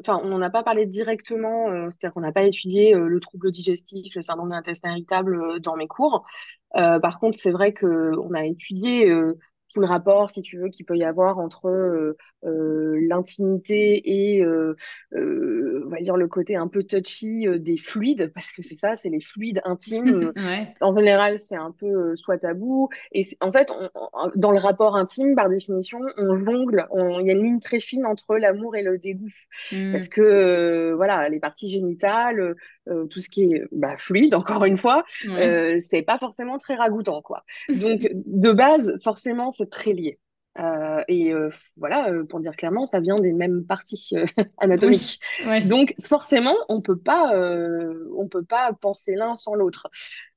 enfin, 0.00 0.20
on 0.22 0.28
n'en 0.28 0.42
a 0.42 0.50
pas 0.50 0.62
parlé 0.62 0.86
directement, 0.86 1.70
euh, 1.70 1.88
c'est-à-dire 1.90 2.14
qu'on 2.14 2.20
n'a 2.20 2.32
pas 2.32 2.42
étudié 2.42 2.94
euh, 2.94 3.08
le 3.08 3.20
trouble 3.20 3.50
digestif, 3.50 4.14
le 4.14 4.22
syndrome 4.22 4.50
de 4.50 4.54
l'intestin 4.54 4.90
irritable 4.90 5.40
euh, 5.40 5.58
dans 5.58 5.76
mes 5.76 5.88
cours. 5.88 6.24
par 6.74 7.18
contre, 7.20 7.38
c'est 7.38 7.50
vrai 7.50 7.72
qu'on 7.72 8.34
a 8.34 8.44
étudié 8.44 9.10
tout 9.72 9.80
le 9.80 9.86
rapport, 9.86 10.30
si 10.30 10.42
tu 10.42 10.58
veux, 10.58 10.68
qu'il 10.68 10.86
peut 10.86 10.96
y 10.96 11.04
avoir 11.04 11.38
entre 11.38 11.66
euh, 11.66 12.16
euh, 12.44 12.98
l'intimité 13.08 14.34
et, 14.36 14.42
euh, 14.42 14.74
on 15.12 15.88
va 15.88 15.98
dire, 15.98 16.16
le 16.16 16.28
côté 16.28 16.56
un 16.56 16.68
peu 16.68 16.82
touchy 16.82 17.46
des 17.58 17.76
fluides, 17.76 18.32
parce 18.34 18.50
que 18.52 18.62
c'est 18.62 18.74
ça, 18.74 18.96
c'est 18.96 19.08
les 19.08 19.20
fluides 19.20 19.60
intimes. 19.64 20.32
En 20.80 20.96
général, 20.96 21.38
c'est 21.38 21.56
un 21.56 21.72
peu 21.72 22.14
soit 22.16 22.38
tabou. 22.38 22.88
Et 23.12 23.24
en 23.40 23.50
fait, 23.50 23.68
dans 24.34 24.50
le 24.50 24.58
rapport 24.58 24.96
intime, 24.96 25.34
par 25.34 25.48
définition, 25.48 26.00
on 26.16 26.36
jongle, 26.36 26.86
il 26.94 27.26
y 27.26 27.30
a 27.30 27.32
une 27.32 27.42
ligne 27.42 27.60
très 27.60 27.80
fine 27.80 28.06
entre 28.06 28.36
l'amour 28.36 28.76
et 28.76 28.82
le 28.82 28.98
dégoût. 28.98 29.32
Hmm. 29.72 29.92
Parce 29.92 30.08
que, 30.08 30.92
voilà, 30.94 31.28
les 31.28 31.40
parties 31.40 31.68
génitales, 31.68 32.54
tout 33.10 33.20
ce 33.20 33.28
qui 33.28 33.44
est 33.44 33.64
bah, 33.72 33.96
fluide, 33.98 34.34
encore 34.34 34.64
une 34.64 34.76
fois, 34.76 35.04
c'est 35.80 36.02
pas 36.06 36.18
forcément 36.18 36.58
très 36.58 36.74
ragoûtant, 36.74 37.22
quoi. 37.22 37.44
Donc, 37.68 38.08
de 38.12 38.52
base, 38.52 38.96
forcément, 39.02 39.50
c'est 39.50 39.70
très 39.70 39.92
lié. 39.92 40.18
Euh, 40.58 41.02
et 41.08 41.32
euh, 41.32 41.50
voilà, 41.76 42.10
euh, 42.10 42.24
pour 42.24 42.40
dire 42.40 42.56
clairement, 42.56 42.86
ça 42.86 43.00
vient 43.00 43.18
des 43.20 43.32
mêmes 43.32 43.64
parties 43.64 44.12
anatomiques. 44.58 45.20
Donc 45.66 45.94
forcément, 46.00 46.54
on 46.68 46.80
peut 46.80 46.98
pas, 46.98 47.32
on 48.16 48.28
peut 48.28 48.44
pas 48.44 48.72
penser 48.80 49.14
l'un 49.14 49.34
sans 49.34 49.54
l'autre, 49.54 49.88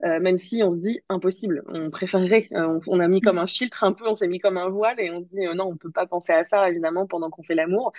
même 0.01 0.37
si 0.37 0.61
on 0.63 0.71
se 0.71 0.77
dit 0.77 0.99
impossible. 1.09 1.63
On 1.67 1.89
préférerait, 1.89 2.49
on, 2.51 2.99
a 2.99 3.07
mis 3.07 3.21
comme 3.21 3.37
un 3.37 3.47
filtre 3.47 3.83
un 3.83 3.93
peu, 3.93 4.07
on 4.07 4.15
s'est 4.15 4.27
mis 4.27 4.39
comme 4.39 4.57
un 4.57 4.69
voile 4.69 4.99
et 4.99 5.11
on 5.11 5.21
se 5.21 5.27
dit 5.27 5.45
non, 5.55 5.65
on 5.65 5.77
peut 5.77 5.91
pas 5.91 6.05
penser 6.05 6.33
à 6.33 6.43
ça 6.43 6.69
évidemment 6.69 7.07
pendant 7.07 7.29
qu'on 7.29 7.43
fait 7.43 7.55
l'amour. 7.55 7.93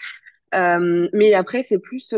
mais 0.53 1.35
après, 1.35 1.63
c'est 1.63 1.79
plus 1.79 2.15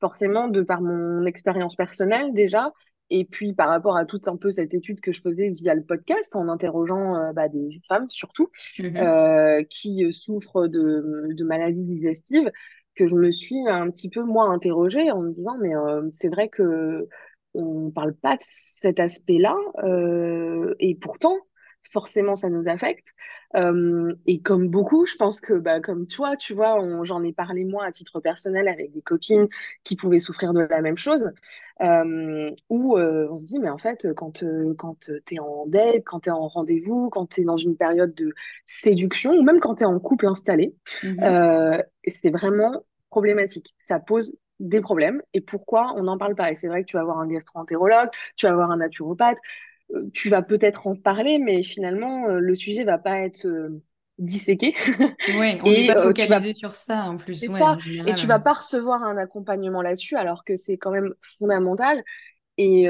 forcément 0.00 0.48
de 0.48 0.62
par 0.62 0.80
mon 0.80 1.24
expérience 1.26 1.76
personnelle 1.76 2.32
déjà, 2.32 2.72
et 3.10 3.24
puis 3.24 3.54
par 3.54 3.68
rapport 3.68 3.96
à 3.96 4.04
toute 4.04 4.28
un 4.28 4.36
peu 4.36 4.50
cette 4.50 4.74
étude 4.74 5.00
que 5.00 5.12
je 5.12 5.20
faisais 5.20 5.50
via 5.50 5.74
le 5.74 5.82
podcast, 5.82 6.36
en 6.36 6.48
interrogeant 6.48 7.16
euh, 7.16 7.32
bah, 7.32 7.48
des 7.48 7.80
femmes 7.88 8.10
surtout 8.10 8.50
mhm. 8.78 8.96
euh, 8.96 9.62
qui 9.68 10.04
euh, 10.04 10.12
souffrent 10.12 10.68
de, 10.68 11.28
de, 11.34 11.44
maladies 11.44 11.84
digestives, 11.84 12.50
que 12.94 13.08
je 13.08 13.14
me 13.14 13.30
suis 13.30 13.66
un 13.68 13.90
petit 13.90 14.10
peu 14.10 14.22
moi 14.22 14.46
interrogée 14.46 15.10
en 15.10 15.22
me 15.22 15.30
disant 15.30 15.56
mais 15.60 15.72
c'est 16.10 16.28
vrai 16.28 16.48
que 16.48 17.08
on 17.54 17.90
parle 17.90 18.14
pas 18.14 18.34
de 18.34 18.42
cet 18.42 18.98
aspect-là 18.98 19.56
et 20.80 20.96
pourtant 20.96 21.36
forcément 21.90 22.36
ça 22.36 22.48
nous 22.48 22.68
affecte. 22.68 23.08
Euh, 23.56 24.14
et 24.26 24.40
comme 24.40 24.68
beaucoup, 24.68 25.06
je 25.06 25.16
pense 25.16 25.40
que 25.40 25.54
bah, 25.54 25.80
comme 25.80 26.06
toi, 26.06 26.36
tu 26.36 26.54
vois, 26.54 26.78
j'en 27.04 27.22
ai 27.22 27.32
parlé 27.32 27.64
moi 27.64 27.84
à 27.84 27.92
titre 27.92 28.20
personnel 28.20 28.68
avec 28.68 28.92
des 28.92 29.00
copines 29.00 29.48
qui 29.84 29.96
pouvaient 29.96 30.18
souffrir 30.18 30.52
de 30.52 30.60
la 30.60 30.82
même 30.82 30.98
chose, 30.98 31.30
euh, 31.80 32.50
où 32.68 32.98
euh, 32.98 33.28
on 33.30 33.36
se 33.36 33.46
dit, 33.46 33.58
mais 33.58 33.70
en 33.70 33.78
fait, 33.78 34.06
quand, 34.14 34.44
quand 34.76 34.96
tu 35.00 35.34
es 35.34 35.38
en 35.38 35.66
date, 35.66 36.02
quand 36.04 36.20
tu 36.20 36.28
es 36.28 36.32
en 36.32 36.46
rendez-vous, 36.46 37.08
quand 37.10 37.26
tu 37.26 37.40
es 37.40 37.44
dans 37.44 37.56
une 37.56 37.76
période 37.76 38.14
de 38.14 38.34
séduction, 38.66 39.32
ou 39.32 39.42
même 39.42 39.60
quand 39.60 39.76
tu 39.76 39.82
es 39.84 39.86
en 39.86 39.98
couple 39.98 40.26
installé, 40.26 40.74
mhm. 41.02 41.82
c'est 42.06 42.30
vraiment 42.30 42.82
problématique. 43.10 43.74
Ça 43.78 43.98
pose 43.98 44.32
des 44.60 44.80
problèmes 44.80 45.22
et 45.34 45.40
pourquoi 45.40 45.92
on 45.96 46.04
n'en 46.04 46.18
parle 46.18 46.34
pas? 46.34 46.50
Et 46.50 46.56
c'est 46.56 46.68
vrai 46.68 46.82
que 46.82 46.88
tu 46.88 46.96
vas 46.96 47.02
avoir 47.02 47.18
un 47.18 47.28
gastro-entérologue, 47.28 48.10
tu 48.36 48.46
vas 48.46 48.52
avoir 48.52 48.70
un 48.70 48.78
naturopathe, 48.78 49.38
euh, 49.38 49.42
tu 50.12 50.28
vas 50.28 50.42
peut-être 50.42 50.86
en 50.86 50.96
parler, 50.96 51.38
mais 51.38 51.62
finalement, 51.62 52.28
euh, 52.28 52.38
le 52.38 52.54
sujet 52.54 52.84
va 52.84 52.98
pas 52.98 53.20
être 53.20 53.46
euh, 53.46 53.82
disséqué. 54.18 54.74
Oui, 55.28 55.58
on 55.64 55.70
n'est 55.70 55.86
pas 55.86 56.02
focalisé 56.02 56.52
sur 56.52 56.74
ça 56.74 57.04
en 57.04 57.16
plus. 57.16 57.42
et 57.44 58.14
tu 58.14 58.26
vas 58.26 58.38
pas 58.38 58.54
recevoir 58.54 59.02
un 59.02 59.16
accompagnement 59.16 59.82
là-dessus, 59.82 60.16
alors 60.16 60.44
que 60.44 60.56
c'est 60.56 60.76
quand 60.76 60.90
même 60.90 61.14
fondamental. 61.22 62.02
Et, 62.60 62.88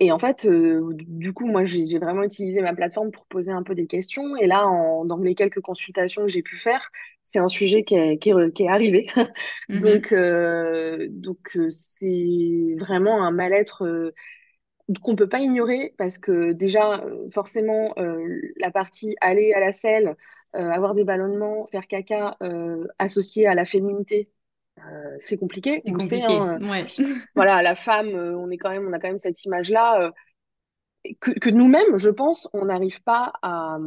et 0.00 0.10
en 0.10 0.18
fait, 0.18 0.44
du 0.44 1.32
coup, 1.32 1.46
moi, 1.46 1.64
j'ai 1.64 2.00
vraiment 2.00 2.24
utilisé 2.24 2.60
ma 2.62 2.74
plateforme 2.74 3.12
pour 3.12 3.24
poser 3.26 3.52
un 3.52 3.62
peu 3.62 3.76
des 3.76 3.86
questions. 3.86 4.34
Et 4.38 4.48
là, 4.48 4.66
en, 4.66 5.04
dans 5.04 5.18
les 5.18 5.36
quelques 5.36 5.60
consultations 5.60 6.22
que 6.22 6.28
j'ai 6.28 6.42
pu 6.42 6.56
faire, 6.56 6.90
c'est 7.22 7.38
un 7.38 7.46
sujet 7.46 7.84
qui 7.84 7.94
est, 7.94 8.18
qui 8.18 8.30
est, 8.30 8.52
qui 8.52 8.64
est 8.64 8.68
arrivé. 8.68 9.06
Mm-hmm. 9.68 11.10
Donc, 11.12 11.54
donc 11.56 11.58
c'est 11.70 12.74
vraiment 12.76 13.24
un 13.24 13.30
mal-être 13.30 14.12
qu'on 15.02 15.16
peut 15.16 15.28
pas 15.28 15.40
ignorer 15.40 15.94
parce 15.98 16.18
que 16.18 16.52
déjà, 16.52 17.00
euh, 17.00 17.28
forcément, 17.30 17.92
euh, 17.98 18.40
la 18.58 18.70
partie 18.70 19.16
aller 19.20 19.52
à 19.52 19.60
la 19.60 19.72
selle, 19.72 20.16
euh, 20.54 20.70
avoir 20.70 20.94
des 20.94 21.04
ballonnements, 21.04 21.66
faire 21.66 21.86
caca 21.86 22.36
associé 22.98 23.46
à 23.46 23.54
la 23.54 23.64
féminité, 23.64 24.30
c'est 25.20 25.36
compliqué. 25.36 25.82
C'est 25.84 25.92
compliqué. 25.92 26.24
Hein, 26.24 26.58
voilà, 27.34 27.62
la 27.62 27.74
femme, 27.74 28.08
on 28.08 28.50
est 28.50 28.58
quand 28.58 28.70
même, 28.70 28.86
on 28.86 28.92
a 28.92 28.98
quand 28.98 29.08
même 29.08 29.18
cette 29.18 29.44
image-là 29.44 30.12
que, 31.20 31.32
que 31.32 31.50
nous-mêmes, 31.50 31.96
je 31.96 32.10
pense, 32.10 32.48
on 32.52 32.66
n'arrive 32.66 33.02
pas 33.02 33.32
à, 33.42 33.78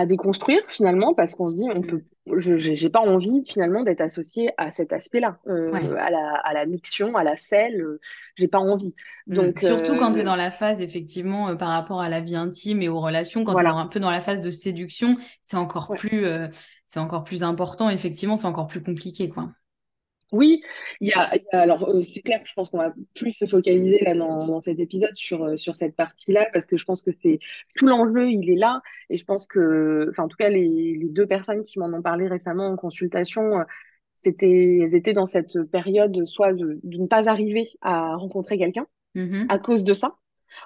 à 0.00 0.06
déconstruire 0.06 0.62
finalement 0.68 1.12
parce 1.12 1.34
qu'on 1.34 1.48
se 1.48 1.56
dit 1.56 1.68
on 1.74 1.80
mm. 1.80 1.86
peut 1.86 2.02
je 2.38 2.58
j'ai 2.58 2.88
pas 2.88 3.00
envie 3.00 3.42
finalement 3.46 3.82
d'être 3.82 4.00
associé 4.00 4.50
à 4.56 4.70
cet 4.70 4.94
aspect-là 4.94 5.38
euh, 5.46 5.72
à 5.74 6.10
la 6.10 6.34
à 6.42 6.54
la 6.54 6.64
miction 6.64 7.16
à 7.16 7.24
la 7.24 7.36
selle 7.36 7.82
euh, 7.82 8.00
j'ai 8.36 8.48
pas 8.48 8.60
envie. 8.60 8.94
Mm. 9.26 9.34
donc 9.34 9.58
surtout 9.58 9.96
quand 9.96 10.12
tu 10.12 10.20
es 10.20 10.22
euh, 10.22 10.24
dans 10.24 10.36
la 10.36 10.50
phase 10.50 10.80
effectivement 10.80 11.54
par 11.56 11.68
rapport 11.68 12.00
à 12.00 12.08
la 12.08 12.20
vie 12.20 12.34
intime 12.34 12.80
et 12.80 12.88
aux 12.88 13.00
relations 13.00 13.44
quand 13.44 13.54
tu 13.54 13.62
es 13.62 13.66
un 13.66 13.86
peu 13.88 14.00
dans 14.00 14.10
la 14.10 14.22
phase 14.22 14.40
de 14.40 14.50
séduction 14.50 15.16
c'est 15.42 15.58
encore 15.58 15.92
plus 15.94 16.24
c'est 16.88 17.00
encore 17.00 17.24
plus 17.24 17.42
important 17.42 17.90
effectivement 17.90 18.36
c'est 18.36 18.46
encore 18.46 18.68
plus 18.68 18.82
compliqué 18.82 19.28
quoi 19.28 19.50
oui, 20.32 20.62
il 21.00 21.08
y 21.08 21.12
a, 21.12 21.32
alors 21.52 21.88
euh, 21.88 22.00
c'est 22.00 22.20
clair, 22.20 22.40
je 22.44 22.52
pense 22.54 22.68
qu'on 22.68 22.78
va 22.78 22.94
plus 23.14 23.32
se 23.32 23.46
focaliser 23.46 23.98
là 24.04 24.14
dans, 24.14 24.60
cet 24.60 24.78
épisode 24.78 25.16
sur, 25.16 25.44
euh, 25.44 25.56
sur 25.56 25.74
cette 25.74 25.96
partie-là 25.96 26.48
parce 26.52 26.66
que 26.66 26.76
je 26.76 26.84
pense 26.84 27.02
que 27.02 27.10
c'est 27.18 27.40
tout 27.76 27.86
l'enjeu, 27.86 28.30
il 28.30 28.48
est 28.50 28.56
là 28.56 28.80
et 29.08 29.16
je 29.16 29.24
pense 29.24 29.46
que, 29.46 30.06
enfin 30.10 30.24
en 30.24 30.28
tout 30.28 30.36
cas 30.36 30.48
les, 30.48 30.96
les 30.96 31.08
deux 31.08 31.26
personnes 31.26 31.64
qui 31.64 31.78
m'en 31.78 31.92
ont 31.92 32.02
parlé 32.02 32.28
récemment 32.28 32.68
en 32.68 32.76
consultation, 32.76 33.58
euh, 33.58 33.64
c'était, 34.14 34.80
elles 34.82 34.94
étaient 34.94 35.14
dans 35.14 35.26
cette 35.26 35.62
période 35.64 36.24
soit 36.26 36.52
de, 36.52 36.78
ne 36.84 37.06
pas 37.06 37.28
arriver 37.28 37.68
à 37.80 38.14
rencontrer 38.14 38.58
quelqu'un 38.58 38.86
mm-hmm. 39.16 39.46
à 39.48 39.58
cause 39.58 39.82
de 39.82 39.94
ça, 39.94 40.16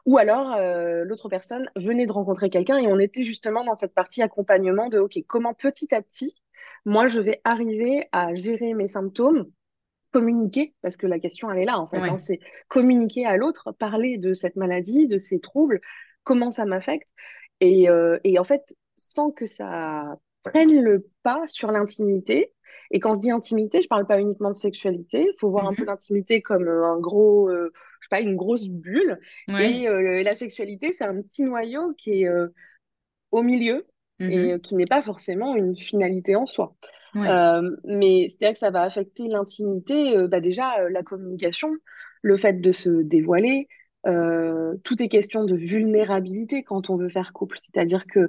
ou 0.04 0.18
alors 0.18 0.58
l'autre 1.04 1.28
personne 1.28 1.70
venait 1.76 2.06
de 2.06 2.12
rencontrer 2.12 2.50
quelqu'un 2.50 2.78
et 2.78 2.86
on 2.88 2.98
était 2.98 3.24
justement 3.24 3.64
dans 3.64 3.76
cette 3.76 3.94
partie 3.94 4.22
accompagnement 4.22 4.88
de 4.88 4.98
ok 4.98 5.18
comment 5.26 5.54
petit 5.54 5.94
à 5.94 6.02
petit 6.02 6.34
moi, 6.84 7.08
je 7.08 7.20
vais 7.20 7.40
arriver 7.44 8.08
à 8.12 8.34
gérer 8.34 8.74
mes 8.74 8.88
symptômes 8.88 9.46
communiquer, 10.14 10.74
parce 10.80 10.96
que 10.96 11.08
la 11.08 11.18
question, 11.18 11.50
elle 11.50 11.58
est 11.58 11.64
là, 11.64 11.78
en 11.78 11.88
fait. 11.88 11.98
Hein, 11.98 12.18
c'est 12.18 12.38
communiquer 12.68 13.26
à 13.26 13.36
l'autre, 13.36 13.72
parler 13.72 14.16
de 14.16 14.32
cette 14.32 14.54
maladie, 14.54 15.08
de 15.08 15.18
ces 15.18 15.40
troubles, 15.40 15.80
comment 16.22 16.50
ça 16.50 16.64
m'affecte. 16.64 17.08
Et, 17.60 17.88
euh, 17.88 18.18
et 18.22 18.38
en 18.38 18.44
fait, 18.44 18.76
sans 18.94 19.32
que 19.32 19.46
ça 19.46 20.16
prenne 20.44 20.80
le 20.80 21.08
pas 21.24 21.42
sur 21.46 21.72
l'intimité, 21.72 22.52
et 22.92 23.00
quand 23.00 23.14
je 23.14 23.20
dis 23.20 23.30
intimité, 23.32 23.82
je 23.82 23.88
parle 23.88 24.06
pas 24.06 24.20
uniquement 24.20 24.50
de 24.50 24.56
sexualité. 24.56 25.26
Il 25.32 25.38
faut 25.40 25.50
voir 25.50 25.66
un 25.66 25.74
peu 25.74 25.82
mhm. 25.82 25.88
l'intimité 25.88 26.40
comme 26.42 26.68
euh, 26.68 26.86
un 26.86 27.00
gros, 27.00 27.48
euh, 27.50 27.72
je 28.00 28.06
sais 28.06 28.08
pas, 28.10 28.20
une 28.20 28.36
grosse 28.36 28.68
bulle. 28.68 29.18
Et 29.48 30.22
la 30.22 30.34
sexualité, 30.36 30.92
c'est 30.92 31.04
un 31.04 31.22
petit 31.22 31.42
noyau 31.42 31.92
qui 31.94 32.22
est 32.22 32.28
au 33.32 33.42
milieu 33.42 33.84
et 34.20 34.52
mhm. 34.52 34.60
qui 34.60 34.76
n'est 34.76 34.86
pas 34.86 35.02
forcément 35.02 35.56
une 35.56 35.76
finalité 35.76 36.36
en 36.36 36.46
soi. 36.46 36.74
Euh, 37.16 37.76
mais 37.84 38.26
c'est-à-dire 38.28 38.54
que 38.54 38.58
ça 38.58 38.70
va 38.70 38.82
affecter 38.82 39.28
l'intimité, 39.28 40.16
euh, 40.16 40.26
bah 40.26 40.40
déjà 40.40 40.80
euh, 40.80 40.90
la 40.90 41.02
communication, 41.02 41.70
le 42.22 42.36
fait 42.36 42.60
de 42.60 42.72
se 42.72 42.90
dévoiler. 42.90 43.68
tout 44.82 45.02
est 45.02 45.08
question 45.08 45.44
de 45.44 45.54
vulnérabilité 45.54 46.62
quand 46.62 46.90
on 46.90 46.96
veut 46.96 47.08
faire 47.08 47.32
couple. 47.32 47.56
C'est-à-dire 47.58 48.06
que 48.06 48.28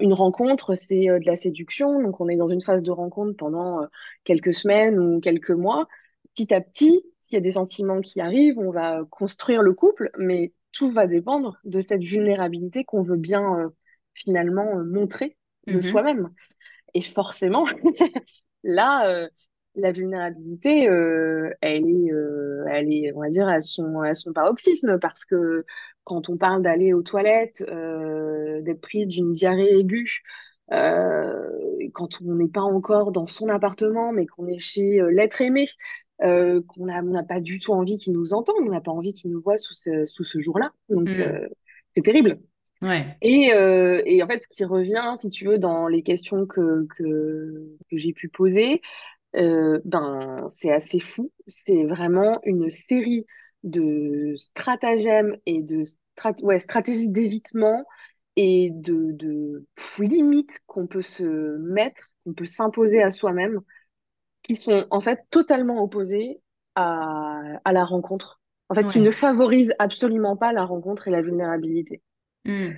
une 0.00 0.12
rencontre, 0.12 0.74
c'est 0.74 1.06
de 1.06 1.26
la 1.26 1.36
séduction. 1.36 2.02
Donc 2.02 2.20
on 2.20 2.28
est 2.28 2.36
dans 2.36 2.48
une 2.48 2.60
phase 2.60 2.82
de 2.82 2.90
rencontre 2.90 3.36
pendant 3.36 3.86
quelques 4.24 4.54
semaines 4.54 4.98
ou 4.98 5.20
quelques 5.20 5.50
mois. 5.50 5.86
Petit 6.34 6.52
à 6.52 6.60
petit, 6.60 7.04
s'il 7.20 7.36
y 7.36 7.38
a 7.38 7.42
des 7.42 7.52
sentiments 7.52 8.00
qui 8.00 8.20
arrivent, 8.20 8.58
on 8.58 8.72
va 8.72 9.04
construire 9.10 9.62
le 9.62 9.72
couple, 9.72 10.10
mais 10.18 10.52
tout 10.72 10.90
va 10.90 11.06
dépendre 11.06 11.58
de 11.64 11.80
cette 11.80 12.02
vulnérabilité 12.02 12.82
qu'on 12.84 13.02
veut 13.02 13.16
bien 13.16 13.72
finalement 14.14 14.76
montrer 14.84 15.36
de 15.66 15.78
mm-hmm. 15.78 15.90
soi-même. 15.90 16.30
Et 16.94 17.02
forcément, 17.02 17.66
là, 18.62 19.08
euh, 19.08 19.28
la 19.74 19.92
vulnérabilité, 19.92 20.88
euh, 20.88 21.50
elle 21.60 21.88
est, 21.88 22.12
euh, 22.12 22.64
elle 22.70 22.92
est, 22.92 23.12
on 23.14 23.20
va 23.20 23.28
dire, 23.28 23.48
à 23.48 23.60
son, 23.60 24.00
à 24.00 24.14
son 24.14 24.32
paroxysme 24.32 24.98
parce 25.00 25.24
que 25.24 25.64
quand 26.04 26.28
on 26.28 26.36
parle 26.36 26.62
d'aller 26.62 26.92
aux 26.92 27.02
toilettes, 27.02 27.62
d'être 27.62 28.80
prise 28.80 29.08
d'une 29.08 29.32
diarrhée 29.32 29.78
aiguë, 29.78 30.22
quand 30.68 32.20
on 32.22 32.34
n'est 32.34 32.48
pas 32.48 32.60
encore 32.60 33.10
dans 33.10 33.24
son 33.24 33.48
appartement, 33.48 34.12
mais 34.12 34.26
qu'on 34.26 34.46
est 34.46 34.58
chez 34.58 35.00
l'être 35.10 35.40
aimé, 35.40 35.66
qu'on 36.18 36.84
n'a 36.84 37.22
pas 37.22 37.40
du 37.40 37.58
tout 37.58 37.72
envie 37.72 37.96
qu'il 37.96 38.12
nous 38.12 38.34
entende, 38.34 38.56
on 38.60 38.70
n'a 38.70 38.82
pas 38.82 38.92
envie 38.92 39.14
qu'il 39.14 39.30
nous 39.30 39.40
voit 39.40 39.56
sous 39.56 39.72
ce, 39.72 40.04
sous 40.04 40.24
ce 40.24 40.40
jour-là. 40.40 40.72
Donc, 40.90 41.08
mmh. 41.08 41.48
c'est 41.88 42.02
terrible. 42.02 42.38
Et, 43.22 43.52
euh, 43.54 44.02
et, 44.06 44.22
en 44.22 44.26
fait, 44.26 44.40
ce 44.40 44.48
qui 44.48 44.64
revient, 44.64 45.14
si 45.18 45.30
tu 45.30 45.46
veux, 45.46 45.58
dans 45.58 45.88
les 45.88 46.02
questions 46.02 46.46
que, 46.46 46.86
que, 46.96 47.76
que 47.90 47.96
j'ai 47.98 48.12
pu 48.12 48.28
poser, 48.28 48.82
euh, 49.36 49.80
ben, 49.84 50.46
c'est 50.48 50.72
assez 50.72 51.00
fou. 51.00 51.32
C'est 51.48 51.84
vraiment 51.84 52.40
une 52.44 52.70
série 52.70 53.26
de 53.64 54.34
stratagèmes 54.36 55.36
et 55.46 55.62
de 55.62 55.82
ouais, 56.42 56.60
stratégies 56.60 57.10
d'évitement 57.10 57.84
et 58.36 58.70
de, 58.72 59.12
de 59.12 59.66
limites 59.98 60.60
qu'on 60.66 60.86
peut 60.86 61.02
se 61.02 61.58
mettre, 61.58 62.14
qu'on 62.24 62.34
peut 62.34 62.44
s'imposer 62.44 63.02
à 63.02 63.10
soi-même, 63.10 63.60
qui 64.42 64.56
sont 64.56 64.86
en 64.90 65.00
fait 65.00 65.20
totalement 65.30 65.82
opposées 65.82 66.40
à, 66.74 67.40
à 67.64 67.72
la 67.72 67.84
rencontre. 67.84 68.40
En 68.68 68.74
fait, 68.74 68.86
qui 68.86 69.00
ne 69.00 69.10
favorisent 69.10 69.74
absolument 69.78 70.36
pas 70.36 70.52
la 70.52 70.64
rencontre 70.64 71.08
et 71.08 71.10
la 71.10 71.22
vulnérabilité. 71.22 72.02
Hmm. 72.44 72.72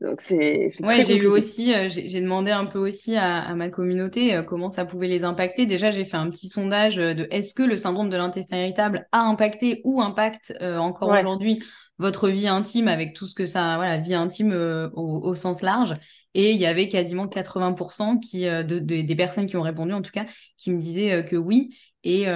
Donc 0.00 0.20
c'est 0.20 0.68
ouais, 0.84 1.04
j'ai 1.04 1.16
eu 1.16 1.26
aussi, 1.26 1.74
euh, 1.74 1.88
j'ai 1.88 2.20
demandé 2.20 2.52
un 2.52 2.66
peu 2.66 2.78
aussi 2.78 3.16
à, 3.16 3.52
ma 3.56 3.68
communauté 3.68 4.34
euh, 4.34 4.42
comment 4.44 4.70
ça 4.70 4.84
pouvait 4.84 5.08
les 5.08 5.24
impacter. 5.24 5.66
Déjà, 5.66 5.90
j'ai 5.90 6.04
fait 6.04 6.16
un 6.16 6.30
petit 6.30 6.46
sondage 6.46 6.98
euh, 6.98 7.14
de 7.14 7.26
est-ce 7.30 7.52
que 7.52 7.64
le 7.64 7.76
syndrome 7.76 8.08
de 8.08 8.16
l'intestin 8.16 8.58
irritable 8.58 9.08
a 9.10 9.22
impacté 9.22 9.80
ou 9.84 10.00
impacte 10.00 10.54
encore 10.60 11.10
aujourd'hui 11.10 11.62
votre 11.98 12.28
vie 12.28 12.46
intime 12.46 12.86
avec 12.86 13.12
tout 13.12 13.26
ce 13.26 13.34
que 13.34 13.44
ça, 13.44 13.74
voilà, 13.74 13.98
vie 13.98 14.14
intime 14.14 14.52
au, 14.94 15.34
sens 15.34 15.62
large? 15.62 15.96
Et 16.34 16.52
il 16.52 16.60
y 16.60 16.66
avait 16.66 16.88
quasiment 16.88 17.26
80% 17.26 18.20
qui, 18.20 18.42
de, 18.42 18.78
des 18.78 19.16
personnes 19.16 19.46
qui 19.46 19.56
ont 19.56 19.62
répondu, 19.62 19.92
en 19.92 20.02
tout 20.02 20.12
cas, 20.12 20.26
qui 20.58 20.70
me 20.70 20.78
disaient 20.78 21.24
que 21.24 21.34
oui. 21.34 21.76
Et 22.04 22.26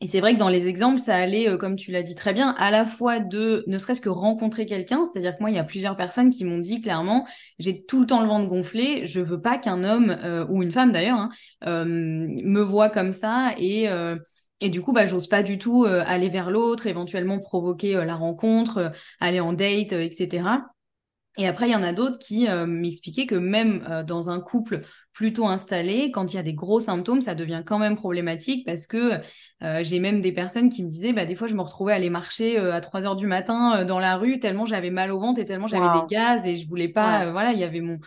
et 0.00 0.06
c'est 0.06 0.20
vrai 0.20 0.34
que 0.34 0.38
dans 0.38 0.48
les 0.48 0.68
exemples, 0.68 1.00
ça 1.00 1.16
allait, 1.16 1.48
euh, 1.48 1.56
comme 1.56 1.74
tu 1.74 1.90
l'as 1.90 2.04
dit 2.04 2.14
très 2.14 2.32
bien, 2.32 2.54
à 2.56 2.70
la 2.70 2.84
fois 2.84 3.18
de 3.18 3.64
ne 3.66 3.78
serait-ce 3.78 4.00
que 4.00 4.08
rencontrer 4.08 4.64
quelqu'un, 4.64 5.02
c'est-à-dire 5.04 5.36
que 5.36 5.40
moi, 5.40 5.50
il 5.50 5.56
y 5.56 5.58
a 5.58 5.64
plusieurs 5.64 5.96
personnes 5.96 6.30
qui 6.30 6.44
m'ont 6.44 6.58
dit 6.58 6.80
clairement, 6.80 7.26
j'ai 7.58 7.84
tout 7.84 8.00
le 8.00 8.06
temps 8.06 8.22
le 8.22 8.28
ventre 8.28 8.46
gonflé, 8.46 9.06
je 9.08 9.18
veux 9.18 9.40
pas 9.40 9.58
qu'un 9.58 9.82
homme, 9.82 10.16
euh, 10.22 10.46
ou 10.48 10.62
une 10.62 10.70
femme 10.70 10.92
d'ailleurs, 10.92 11.18
hein, 11.18 11.28
euh, 11.66 11.84
me 11.84 12.60
voit 12.60 12.90
comme 12.90 13.10
ça, 13.10 13.50
et, 13.58 13.88
et 14.60 14.68
du 14.68 14.82
coup, 14.82 14.92
bah, 14.92 15.06
j'ose 15.06 15.26
pas 15.26 15.42
du 15.42 15.58
tout 15.58 15.84
aller 15.84 16.28
vers 16.28 16.50
l'autre, 16.50 16.86
éventuellement 16.86 17.38
provoquer 17.40 17.94
la 18.04 18.14
rencontre, 18.14 18.92
aller 19.20 19.40
en 19.40 19.52
date, 19.52 19.92
etc. 19.92 20.48
Et 21.38 21.46
après, 21.46 21.68
il 21.68 21.72
y 21.72 21.76
en 21.76 21.82
a 21.82 21.92
d'autres 21.92 22.18
qui 22.18 22.46
m'expliquaient 22.66 23.26
que 23.26 23.36
même 23.36 24.04
dans 24.06 24.30
un 24.30 24.40
couple 24.40 24.82
plutôt 25.18 25.48
installé, 25.48 26.12
quand 26.12 26.32
il 26.32 26.36
y 26.36 26.38
a 26.38 26.44
des 26.44 26.54
gros 26.54 26.78
symptômes, 26.78 27.20
ça 27.22 27.34
devient 27.34 27.64
quand 27.66 27.80
même 27.80 27.96
problématique 27.96 28.64
parce 28.64 28.86
que 28.86 29.14
euh, 29.64 29.82
j'ai 29.82 29.98
même 29.98 30.20
des 30.20 30.30
personnes 30.30 30.68
qui 30.68 30.84
me 30.84 30.88
disaient, 30.88 31.12
bah, 31.12 31.26
des 31.26 31.34
fois, 31.34 31.48
je 31.48 31.54
me 31.54 31.60
retrouvais 31.60 31.92
à 31.92 31.96
aller 31.96 32.08
marcher 32.08 32.56
à 32.56 32.80
3 32.80 33.02
heures 33.02 33.16
du 33.16 33.26
matin 33.26 33.84
dans 33.84 33.98
la 33.98 34.16
rue 34.16 34.38
tellement 34.38 34.64
j'avais 34.64 34.90
mal 34.90 35.10
au 35.10 35.18
ventre 35.18 35.40
et 35.40 35.44
tellement 35.44 35.66
j'avais 35.66 35.90
des 35.90 36.06
gaz 36.08 36.46
et 36.46 36.56
je 36.56 36.68
voulais 36.68 36.86
pas, 36.86 37.32
voilà, 37.32 37.52
il 37.52 37.58
y 37.58 37.64
avait 37.64 37.80
mon, 37.80 37.98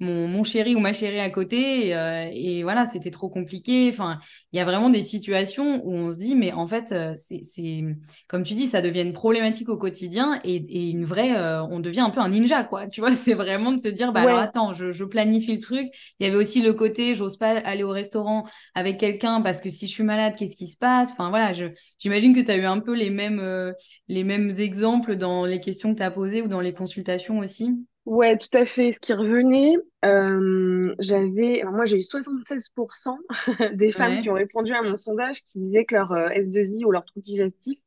mon, 0.00 0.44
chéri 0.44 0.74
ou 0.74 0.80
ma 0.80 0.92
chérie 0.92 1.20
à 1.20 1.30
côté. 1.30 1.94
Euh, 1.94 2.28
et, 2.32 2.62
voilà, 2.62 2.86
c'était 2.86 3.10
trop 3.10 3.28
compliqué. 3.28 3.88
Enfin, 3.92 4.18
il 4.52 4.56
y 4.56 4.60
a 4.60 4.64
vraiment 4.64 4.90
des 4.90 5.02
situations 5.02 5.82
où 5.84 5.92
on 5.92 6.12
se 6.12 6.18
dit, 6.18 6.34
mais 6.34 6.52
en 6.52 6.66
fait, 6.66 6.92
euh, 6.92 7.14
c'est 7.16 7.84
comme 8.28 8.42
tu 8.42 8.54
dis, 8.54 8.66
ça 8.66 8.82
devient 8.82 9.02
une 9.02 9.12
problématique 9.12 9.68
au 9.68 9.78
quotidien 9.78 10.40
et, 10.44 10.90
une 10.90 11.04
vraie, 11.04 11.36
euh, 11.36 11.62
on 11.64 11.80
devient 11.80 12.00
un 12.00 12.10
peu 12.10 12.20
un 12.20 12.30
ninja, 12.30 12.64
quoi. 12.64 12.88
Tu 12.88 13.00
vois, 13.00 13.10
c'est 13.14 13.34
vraiment 13.34 13.72
de 13.72 13.78
se 13.78 13.88
dire, 13.88 14.12
bah 14.12 14.22
alors 14.22 14.38
attends, 14.38 14.74
je, 14.74 15.04
planifie 15.04 15.54
le 15.54 15.60
truc. 15.60 15.88
Il 16.18 16.26
y 16.26 16.28
avait 16.28 16.36
aussi 16.36 16.62
le 16.62 16.72
côté, 16.72 17.14
j'ose 17.14 17.36
pas 17.36 17.58
aller 17.58 17.82
au 17.82 17.90
restaurant 17.90 18.46
avec 18.74 18.98
quelqu'un 18.98 19.40
parce 19.40 19.60
que 19.60 19.68
si 19.68 19.86
je 19.86 19.90
suis 19.90 20.04
malade, 20.04 20.34
qu'est-ce 20.36 20.54
qui 20.56 20.68
se 20.68 20.78
passe? 20.78 21.10
Enfin 21.12 21.30
voilà, 21.30 21.52
j'imagine 21.98 22.34
que 22.34 22.40
tu 22.40 22.50
as 22.50 22.56
eu 22.56 22.64
un 22.64 22.78
peu 22.78 22.94
les 22.94 23.10
mêmes, 23.10 23.74
les 24.08 24.24
mêmes 24.24 24.50
exemples 24.50 25.16
dans 25.16 25.44
les 25.44 25.58
questions 25.58 25.92
que 25.92 25.98
tu 25.98 26.02
as 26.04 26.10
posées 26.10 26.42
ou 26.42 26.48
dans 26.48 26.60
les 26.60 26.72
consultations 26.72 27.38
aussi. 27.38 27.70
Ouais, 28.10 28.36
tout 28.36 28.58
à 28.58 28.64
fait. 28.64 28.92
Ce 28.92 28.98
qui 28.98 29.12
revenait, 29.12 29.76
euh, 30.04 30.92
j'avais, 30.98 31.60
alors 31.60 31.74
moi 31.74 31.84
j'ai 31.84 31.96
eu 31.96 32.00
76% 32.00 33.16
des 33.76 33.90
femmes 33.90 34.18
qui 34.18 34.28
ont 34.28 34.34
répondu 34.34 34.72
à 34.72 34.82
mon 34.82 34.96
sondage 34.96 35.44
qui 35.44 35.60
disaient 35.60 35.84
que 35.84 35.94
leur 35.94 36.10
euh, 36.10 36.28
S2I 36.30 36.84
ou 36.84 36.90
leur 36.90 37.04
trouble 37.04 37.22
digestif 37.22 37.78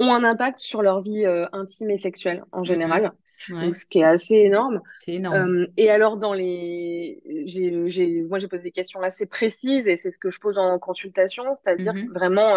ont 0.00 0.10
un 0.10 0.24
impact 0.24 0.60
sur 0.60 0.80
leur 0.80 1.02
vie 1.02 1.26
euh, 1.26 1.44
intime 1.52 1.90
et 1.90 1.98
sexuelle 1.98 2.44
en 2.50 2.64
général. 2.64 3.12
Donc, 3.50 3.74
ce 3.74 3.84
qui 3.84 3.98
est 3.98 4.04
assez 4.04 4.36
énorme. 4.36 4.80
C'est 5.00 5.16
énorme. 5.16 5.66
et 5.76 5.90
alors 5.90 6.16
dans 6.16 6.32
les, 6.32 7.20
j'ai, 7.44 7.90
j'ai, 7.90 8.22
moi 8.22 8.38
j'ai 8.38 8.48
posé 8.48 8.62
des 8.62 8.70
questions 8.70 9.02
assez 9.02 9.26
précises 9.26 9.86
et 9.86 9.96
c'est 9.96 10.12
ce 10.12 10.18
que 10.18 10.30
je 10.30 10.38
pose 10.38 10.56
en 10.56 10.78
consultation, 10.78 11.44
c'est-à-dire 11.62 11.92
mm-hmm. 11.92 12.12
vraiment 12.14 12.56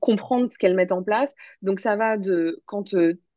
comprendre 0.00 0.50
ce 0.50 0.58
qu'elles 0.58 0.76
mettent 0.76 0.92
en 0.92 1.02
place. 1.02 1.34
Donc 1.62 1.80
ça 1.80 1.96
va 1.96 2.18
de 2.18 2.60
quand 2.66 2.94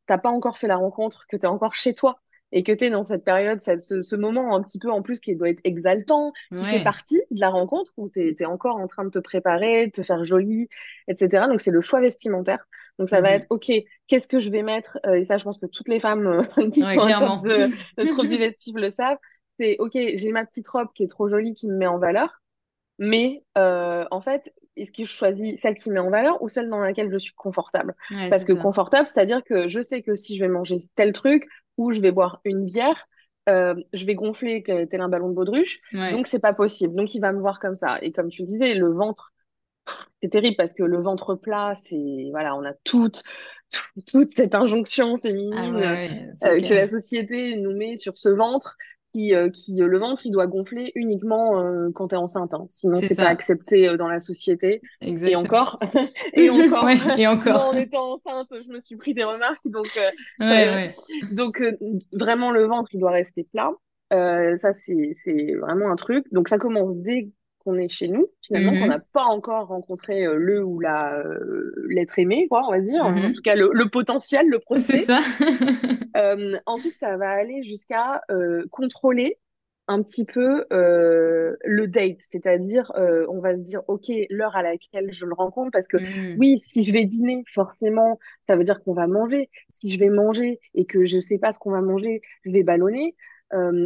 t'as 0.07 0.17
pas 0.17 0.29
encore 0.29 0.57
fait 0.57 0.67
la 0.67 0.75
rencontre, 0.75 1.25
que 1.29 1.37
tu 1.37 1.43
es 1.43 1.47
encore 1.47 1.73
chez 1.73 1.93
toi 1.93 2.19
et 2.51 2.63
que 2.63 2.71
tu 2.71 2.85
es 2.85 2.89
dans 2.89 3.03
cette 3.03 3.23
période, 3.23 3.59
cette, 3.59 3.81
ce, 3.81 4.15
moment 4.15 4.55
un 4.55 4.61
petit 4.61 4.79
peu 4.79 4.89
en 4.91 5.01
plus 5.01 5.19
qui 5.19 5.35
doit 5.35 5.49
être 5.49 5.61
exaltant, 5.63 6.31
qui 6.51 6.63
fait 6.63 6.83
partie 6.83 7.21
de 7.31 7.39
la 7.39 7.49
rencontre 7.49 7.91
où 7.97 8.09
tu 8.09 8.35
es, 8.39 8.45
encore 8.45 8.77
en 8.77 8.87
train 8.87 9.03
de 9.03 9.09
te 9.09 9.19
préparer, 9.19 9.87
de 9.87 9.91
te 9.91 10.03
faire 10.03 10.23
jolie, 10.23 10.69
etc. 11.07 11.47
Donc 11.49 11.61
c'est 11.61 11.71
le 11.71 11.81
choix 11.81 11.99
vestimentaire. 11.99 12.65
Donc 12.97 13.09
ça 13.09 13.19
va 13.19 13.29
mhm. 13.29 13.35
être, 13.35 13.47
OK, 13.49 13.71
qu'est-ce 14.07 14.27
que 14.27 14.39
je 14.39 14.49
vais 14.49 14.63
mettre 14.63 14.99
euh, 15.05 15.15
Et 15.15 15.25
ça, 15.25 15.37
je 15.37 15.43
pense 15.43 15.57
que 15.57 15.65
toutes 15.65 15.89
les 15.89 15.99
femmes 15.99 16.27
euh, 16.27 16.69
qui 16.71 16.81
sont 16.81 17.01
en 17.01 17.41
de, 17.41 17.67
de 17.97 18.07
trop 18.13 18.23
digestif 18.23 18.75
le 18.77 18.89
savent. 18.89 19.17
C'est, 19.59 19.77
OK, 19.79 19.93
j'ai 19.93 20.31
ma 20.31 20.45
petite 20.45 20.67
robe 20.67 20.89
qui 20.93 21.03
est 21.03 21.07
trop 21.07 21.29
jolie, 21.29 21.55
qui 21.55 21.67
me 21.67 21.75
met 21.75 21.87
en 21.87 21.97
valeur. 21.97 22.41
Mais 22.99 23.43
euh, 23.57 24.05
en 24.11 24.21
fait, 24.21 24.53
est-ce 24.77 24.91
que 24.91 25.05
je 25.05 25.11
choisis 25.11 25.59
celle 25.61 25.75
qui 25.75 25.89
met 25.89 25.99
en 25.99 26.09
valeur 26.09 26.41
ou 26.41 26.47
celle 26.47 26.69
dans 26.69 26.79
laquelle 26.79 27.11
je 27.11 27.17
suis 27.17 27.33
confortable? 27.33 27.95
Parce 28.29 28.45
que 28.45 28.53
confortable, 28.53 29.07
c'est-à-dire 29.07 29.43
que 29.43 29.67
je 29.67 29.81
sais 29.81 30.01
que 30.01 30.15
si 30.15 30.35
je 30.35 30.43
vais 30.43 30.49
manger 30.49 30.77
tel 30.95 31.11
truc 31.13 31.47
ou 31.77 31.91
je 31.91 32.01
vais 32.01 32.11
boire 32.11 32.41
une 32.45 32.65
bière, 32.65 33.07
euh, 33.49 33.75
je 33.93 34.05
vais 34.05 34.15
gonfler 34.15 34.63
tel 34.63 35.01
un 35.01 35.09
ballon 35.09 35.29
de 35.29 35.35
baudruche. 35.35 35.79
Donc, 35.93 36.27
c'est 36.27 36.39
pas 36.39 36.53
possible. 36.53 36.95
Donc, 36.95 37.13
il 37.13 37.19
va 37.19 37.31
me 37.31 37.39
voir 37.39 37.59
comme 37.59 37.75
ça. 37.75 37.99
Et 38.01 38.11
comme 38.11 38.29
tu 38.29 38.43
disais, 38.43 38.75
le 38.75 38.91
ventre, 38.91 39.33
c'est 40.21 40.29
terrible 40.29 40.55
parce 40.55 40.73
que 40.73 40.83
le 40.83 40.99
ventre 40.99 41.35
plat, 41.35 41.73
c'est 41.75 42.29
voilà, 42.31 42.55
on 42.55 42.63
a 42.65 42.73
toute 42.83 43.23
toute, 44.05 44.31
cette 44.31 44.55
injonction 44.55 45.17
féminine 45.19 45.53
ah 45.57 46.47
euh, 46.47 46.61
que 46.61 46.73
la 46.73 46.87
société 46.87 47.57
nous 47.57 47.75
met 47.75 47.97
sur 47.97 48.17
ce 48.17 48.29
ventre 48.29 48.77
qui, 49.15 49.33
euh, 49.33 49.49
qui 49.49 49.81
euh, 49.81 49.87
le 49.87 49.97
ventre, 49.97 50.25
il 50.25 50.31
doit 50.31 50.45
gonfler 50.45 50.91
uniquement 50.93 51.61
euh, 51.61 51.89
quand 51.93 52.09
tu 52.09 52.15
es 52.15 52.17
enceinte. 52.17 52.53
Hein. 52.53 52.65
Sinon, 52.69 52.95
c'est 52.95 53.15
pas 53.15 53.29
accepté 53.29 53.95
dans 53.97 54.09
la 54.09 54.19
société. 54.19 54.81
Et 55.01 55.35
encore. 55.35 55.79
et 56.33 56.49
encore. 56.49 56.89
et 57.17 57.27
encore. 57.27 57.69
en 57.69 57.73
étant 57.73 58.15
enceinte, 58.15 58.49
je 58.51 58.73
me 58.73 58.81
suis 58.81 58.97
pris 58.97 59.13
des 59.13 59.23
remarques. 59.23 59.65
Donc, 59.65 59.97
donc 61.31 61.63
vraiment, 62.11 62.51
le 62.51 62.65
ventre, 62.65 62.89
il 62.93 62.99
doit 62.99 63.11
rester 63.11 63.45
plat. 63.45 63.71
ça, 64.11 64.73
c'est 64.73 65.53
vraiment 65.61 65.89
un 65.89 65.95
truc. 65.95 66.25
Donc, 66.33 66.49
ça 66.49 66.57
commence 66.57 66.93
dès 66.97 67.29
qu'on 67.65 67.77
est 67.77 67.89
chez 67.89 68.07
nous, 68.09 68.27
finalement, 68.43 68.75
qu'on 68.77 68.87
Mhm. 68.87 68.89
n'a 68.89 68.99
pas 69.13 69.25
encore 69.25 69.67
rencontré 69.67 70.25
euh, 70.25 70.35
le 70.35 70.63
ou 70.63 70.79
la 70.79 71.17
euh, 71.19 71.73
l'être 71.89 72.19
aimé, 72.19 72.47
quoi, 72.49 72.63
on 72.67 72.71
va 72.71 72.81
dire. 72.81 73.05
En 73.05 73.11
Mhm. 73.11 73.33
tout 73.33 73.41
cas, 73.43 73.55
le, 73.55 73.71
le 73.73 73.89
potentiel, 73.89 74.47
le 74.49 74.59
ça. 74.97 75.19
Euh, 76.17 76.57
ensuite, 76.65 76.97
ça 76.99 77.17
va 77.17 77.29
aller 77.31 77.63
jusqu'à 77.63 78.21
contrôler 78.71 79.37
un 79.87 80.01
petit 80.01 80.25
peu 80.25 80.65
le 80.71 81.85
date, 81.87 82.17
c'est-à-dire 82.21 82.91
on 82.95 83.39
va 83.39 83.55
se 83.55 83.61
dire 83.61 83.81
ok 83.87 84.11
l'heure 84.29 84.55
à 84.55 84.63
laquelle 84.63 85.11
je 85.13 85.25
le 85.25 85.33
rencontre 85.33 85.71
parce 85.71 85.87
que 85.87 85.97
Mhm. 85.97 86.37
oui 86.37 86.59
si 86.67 86.83
je 86.83 86.91
vais 86.91 87.05
dîner 87.05 87.43
forcément 87.53 88.17
ça 88.47 88.55
veut 88.55 88.63
dire 88.63 88.81
qu'on 88.83 88.93
va 88.95 89.05
manger 89.07 89.49
si 89.69 89.91
je 89.93 89.99
vais 89.99 90.09
manger 90.09 90.59
et 90.73 90.85
que 90.85 91.05
je 91.05 91.19
sais 91.19 91.37
pas 91.37 91.53
ce 91.53 91.59
qu'on 91.59 91.71
va 91.71 91.81
manger 91.81 92.21
je 92.45 92.51
vais 92.51 92.63
ballonner 92.63 93.15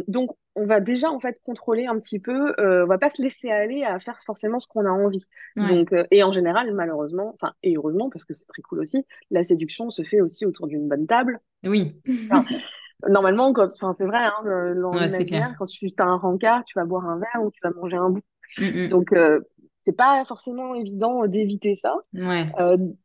donc 0.08 0.30
on 0.56 0.66
va 0.66 0.80
déjà 0.80 1.10
en 1.10 1.20
fait 1.20 1.40
contrôler 1.44 1.86
un 1.86 1.98
petit 1.98 2.18
peu 2.18 2.54
euh, 2.58 2.84
on 2.84 2.86
va 2.88 2.98
pas 2.98 3.08
se 3.08 3.22
laisser 3.22 3.50
aller 3.50 3.84
à 3.84 3.98
faire 3.98 4.18
forcément 4.20 4.58
ce 4.60 4.66
qu'on 4.66 4.84
a 4.86 4.90
envie 4.90 5.24
Ouais. 5.56 5.68
donc 5.68 5.92
euh, 5.92 6.04
et 6.10 6.22
en 6.22 6.32
général 6.32 6.72
malheureusement 6.74 7.32
enfin 7.34 7.52
et 7.62 7.76
heureusement 7.76 8.10
parce 8.10 8.24
que 8.24 8.34
c'est 8.34 8.46
très 8.46 8.62
cool 8.62 8.80
aussi 8.80 9.04
la 9.30 9.44
séduction 9.44 9.90
se 9.90 10.02
fait 10.02 10.20
aussi 10.20 10.46
autour 10.46 10.66
d'une 10.66 10.88
bonne 10.88 11.06
table 11.06 11.40
Oui. 11.64 11.94
Enfin, 12.30 12.42
Normalement, 13.08 13.52
quand, 13.54 13.70
c'est 13.70 14.04
vrai, 14.04 14.18
hein, 14.18 14.32
euh, 14.44 14.74
Ouais, 14.82 15.08
quand 15.58 15.66
tu 15.66 15.88
as 15.96 16.04
un 16.04 16.16
rencard, 16.16 16.64
tu 16.64 16.78
vas 16.78 16.84
boire 16.84 17.06
un 17.08 17.18
verre 17.18 17.42
ou 17.42 17.50
tu 17.50 17.58
vas 17.62 17.70
manger 17.70 17.96
un 17.96 18.10
bout. 18.10 18.22
Mhm. 18.58 18.88
Donc, 18.88 19.12
euh, 19.12 19.40
c'est 19.84 19.96
pas 19.96 20.22
forcément 20.26 20.74
évident 20.74 21.26
d'éviter 21.26 21.76
ça. 21.76 21.96
Ouais. 22.12 22.46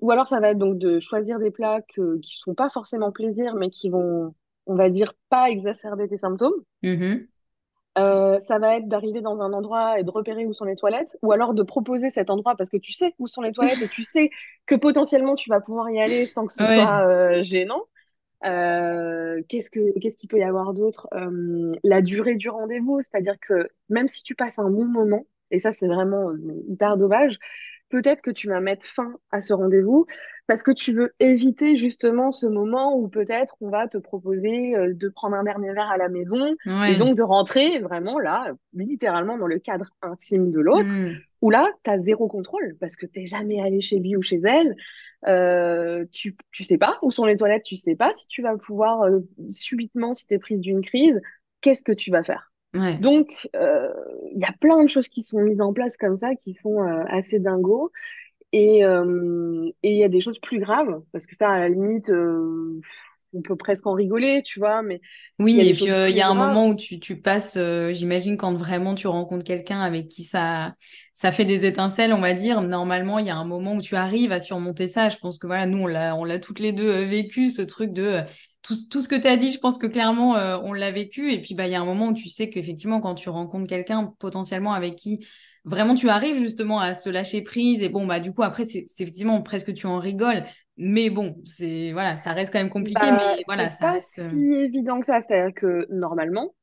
Ou 0.01 0.12
alors, 0.12 0.27
ça 0.27 0.39
va 0.41 0.49
être 0.49 0.58
donc 0.58 0.77
de 0.77 0.99
choisir 0.99 1.39
des 1.39 1.51
plats 1.51 1.81
que, 1.95 2.17
qui 2.19 2.36
sont 2.36 2.53
pas 2.53 2.69
forcément 2.69 3.12
plaisir, 3.13 3.55
mais 3.55 3.69
qui 3.69 3.89
vont, 3.89 4.36
on 4.65 4.75
va 4.75 4.89
dire, 4.89 5.13
pas 5.29 5.49
exacerber 5.49 6.10
tes 6.10 6.17
symptômes. 6.17 6.62
Mhm. 6.84 7.25
Euh, 7.97 8.39
ça 8.39 8.60
va 8.60 8.75
être 8.77 8.88
d'arriver 8.89 9.21
dans 9.21 9.41
un 9.41 9.53
endroit 9.53 9.99
et 9.99 10.03
de 10.03 10.12
repérer 10.12 10.45
où 10.45 10.53
sont 10.53 10.65
les 10.65 10.75
toilettes, 10.75 11.17
ou 11.21 11.31
alors 11.31 11.53
de 11.53 11.63
proposer 11.63 12.10
cet 12.10 12.29
endroit 12.29 12.55
parce 12.58 12.69
que 12.69 12.77
tu 12.77 12.91
sais 12.91 13.15
où 13.19 13.27
sont 13.27 13.41
les 13.41 13.53
toilettes 13.53 13.81
et 13.81 13.88
tu 13.88 14.03
sais 14.03 14.31
que 14.65 14.75
potentiellement 14.75 15.36
tu 15.36 15.49
vas 15.49 15.62
pouvoir 15.62 15.89
y 15.89 15.99
aller 16.01 16.25
sans 16.25 16.45
que 16.45 16.53
ce 16.53 16.63
Ouais. 16.63 16.65
soit 16.65 17.08
euh, 17.08 17.41
gênant. 17.41 17.84
Euh, 18.45 19.41
qu'est-ce 19.49 19.69
que, 19.71 19.97
qu'est-ce 19.99 20.17
qu'il 20.17 20.29
peut 20.29 20.39
y 20.39 20.43
avoir 20.43 20.73
d'autre? 20.73 21.08
Euh, 21.13 21.73
la 21.84 22.01
durée 22.01 22.36
du 22.36 22.49
rendez-vous, 22.49 23.01
c'est-à-dire 23.01 23.38
que 23.41 23.69
même 23.89 24.08
si 24.08 24.23
tu 24.23 24.36
passes 24.36 24.60
un 24.60 24.69
bon 24.69 24.86
moment, 24.86 25.25
et 25.51 25.60
ça 25.60 25.73
c'est 25.73 25.88
vraiment 25.88 26.29
euh, 26.31 26.38
hyper 26.69 26.97
dommage, 26.97 27.39
peut-être 27.89 28.21
que 28.21 28.32
tu 28.32 28.48
vas 28.50 28.60
mettre 28.62 28.86
fin 28.86 29.15
à 29.32 29.41
ce 29.41 29.54
rendez-vous 29.54 30.06
parce 30.48 30.63
que 30.63 30.71
tu 30.71 30.93
veux 30.93 31.13
éviter 31.19 31.76
justement 31.78 32.32
ce 32.32 32.45
moment 32.45 32.95
où 32.98 33.08
peut-être 33.08 33.56
on 33.62 33.69
va 33.69 33.88
te 33.88 33.98
proposer 33.98 34.76
euh, 34.76 34.93
de 34.93 35.10
prendre 35.10 35.36
un 35.36 35.43
dernier 35.43 35.74
verre 35.74 35.89
à 35.89 35.98
la 35.98 36.10
maison 36.10 36.56
et 36.86 36.95
donc 36.95 37.17
de 37.17 37.24
rentrer 37.24 37.80
vraiment 37.80 38.19
là, 38.19 38.54
littéralement 38.74 39.38
dans 39.38 39.48
le 39.48 39.60
cadre 39.60 39.89
intime 40.02 40.52
de 40.52 40.60
l'autre, 40.60 40.95
Mhm. 41.00 41.21
où 41.41 41.50
là, 41.50 41.67
tu 41.84 41.89
as 41.91 41.98
zéro 42.00 42.28
contrôle 42.28 42.76
parce 42.80 42.95
que 42.95 43.06
t'es 43.06 43.26
jamais 43.26 43.62
allé 43.62 43.82
chez 43.82 44.00
lui 44.00 44.15
ou 44.15 44.21
chez 44.21 44.39
elle. 44.43 44.76
Euh, 45.28 46.06
tu, 46.12 46.36
tu 46.52 46.63
sais 46.63 46.78
pas 46.78 47.00
où 47.02 47.12
sont 47.12 47.26
les 47.26 47.36
toilettes, 47.38 47.63
tu 47.63 47.76
sais 47.78 47.95
pas 47.95 48.13
si 48.13 48.28
tu 48.28 48.41
vas 48.43 48.58
pouvoir 48.58 49.04
euh, 49.04 49.19
subitement, 49.50 50.13
si 50.13 50.28
t'es 50.28 50.38
prise 50.39 50.62
d'une 50.62 50.82
crise, 50.84 51.19
qu'est-ce 51.62 51.84
que 51.84 51.91
tu 51.91 52.12
vas 52.12 52.24
faire? 52.24 52.52
Donc, 53.00 53.50
euh, 53.56 53.90
il 54.32 54.40
y 54.40 54.46
a 54.46 54.54
plein 54.60 54.84
de 54.84 54.90
choses 54.90 55.08
qui 55.08 55.24
sont 55.24 55.40
mises 55.42 55.62
en 55.62 55.74
place 55.74 55.98
comme 55.98 56.18
ça, 56.18 56.36
qui 56.36 56.54
sont 56.54 56.82
euh, 56.82 57.04
assez 57.08 57.40
dingos. 57.40 57.92
Et 58.52 58.86
euh, 58.86 59.70
il 59.84 59.98
y 59.98 60.04
a 60.04 60.10
des 60.10 60.22
choses 60.22 60.40
plus 60.40 60.60
graves, 60.60 61.02
parce 61.12 61.26
que 61.26 61.36
ça, 61.36 61.50
à 61.50 61.60
la 61.60 61.70
limite, 61.70 62.10
euh, 62.10 62.80
on 63.36 63.41
peut 63.41 63.56
presque 63.56 63.86
en 63.88 63.93
rigoler, 63.93 64.41
tu 64.43 64.60
vois, 64.60 64.82
mais 64.82 65.02
Oui, 65.38 65.60
et 65.60 65.74
puis 65.74 65.91
euh, 65.91 66.08
il 66.10 66.15
y 66.15 66.21
a 66.21 66.30
un 66.30 66.34
moment 66.34 66.67
où 66.69 66.76
tu, 66.76 66.98
tu 66.98 67.19
passes, 67.21 67.58
euh, 67.58 67.91
j'imagine, 67.91 68.38
quand 68.38 68.54
vraiment 68.56 68.95
tu 68.95 69.08
rencontres 69.08 69.43
quelqu'un 69.43 69.82
avec 69.82 70.08
qui 70.08 70.24
ça, 70.24 70.74
ça 71.13 71.34
fait 71.34 71.43
des 71.43 71.65
étincelles, 71.65 72.13
on 72.13 72.21
va 72.21 72.34
dire, 72.34 72.62
normalement, 72.62 73.19
il 73.19 73.26
y 73.26 73.30
a 73.30 73.36
un 73.36 73.43
moment 73.43 73.76
où 73.76 73.82
tu 73.82 73.95
arrives 73.95 74.32
à 74.32 74.39
surmonter 74.39 74.88
ça. 74.88 75.10
Je 75.10 75.17
pense 75.17 75.38
que 75.38 75.45
voilà, 75.45 75.65
nous, 75.65 75.80
on 75.80 75.88
l'a, 75.88 76.15
on 76.15 76.24
l'a 76.24 76.39
toutes 76.39 76.60
les 76.60 76.71
deux 76.71 76.88
euh, 76.89 77.04
vécu, 77.06 77.52
ce 77.52 77.62
truc 77.62 77.91
de 77.91 78.21
tout, 78.62 78.76
tout 78.89 79.02
ce 79.02 79.10
que 79.10 79.15
tu 79.15 79.28
as 79.28 79.36
dit, 79.36 79.50
je 79.50 79.60
pense 79.60 79.78
que 79.78 79.88
clairement, 79.88 80.38
euh, 80.38 80.58
on 80.63 80.71
l'a 80.71 80.91
vécu. 80.91 81.34
Et 81.34 81.41
puis, 81.41 81.54
bah, 81.54 81.67
il 81.67 81.71
y 81.71 81.76
a 81.76 81.82
un 81.82 81.86
moment 81.86 82.08
où 82.10 82.13
tu 82.13 82.30
sais 82.30 82.50
qu'effectivement, 82.50 83.02
quand 83.02 83.15
tu 83.15 83.28
rencontres 83.28 83.67
quelqu'un 83.67 84.13
potentiellement 84.19 84.74
avec 84.74 84.95
qui 84.95 85.26
vraiment 85.65 85.95
tu 85.95 86.10
arrives 86.10 86.38
justement 86.39 86.80
à 86.80 86.95
se 86.95 87.10
lâcher 87.10 87.41
prise, 87.43 87.82
et 87.84 87.89
bon, 87.89 88.06
bah, 88.08 88.19
du 88.19 88.34
coup, 88.34 88.43
après, 88.43 88.65
c'est 88.65 88.86
effectivement 88.99 89.41
presque 89.41 89.73
tu 89.73 89.88
en 89.88 89.99
rigoles. 89.99 90.45
Mais 90.78 91.10
bon, 91.10 91.38
c'est 91.45 91.91
voilà, 91.93 92.17
ça 92.17 92.34
reste 92.34 92.51
quand 92.54 92.60
même 92.60 92.69
compliqué, 92.69 93.12
mais 93.12 93.19
Bah, 93.19 93.36
voilà, 93.47 93.69
c'est 93.69 93.71
ça 93.71 93.88
pas 93.88 93.93
reste. 93.93 94.19
euh, 94.19 94.32
si 94.32 94.54
évident 94.54 94.99
que 94.99 95.06
ça. 95.06 95.19
C'est-à-dire 95.19 95.54
que 95.56 95.88
normalement, 95.91 96.54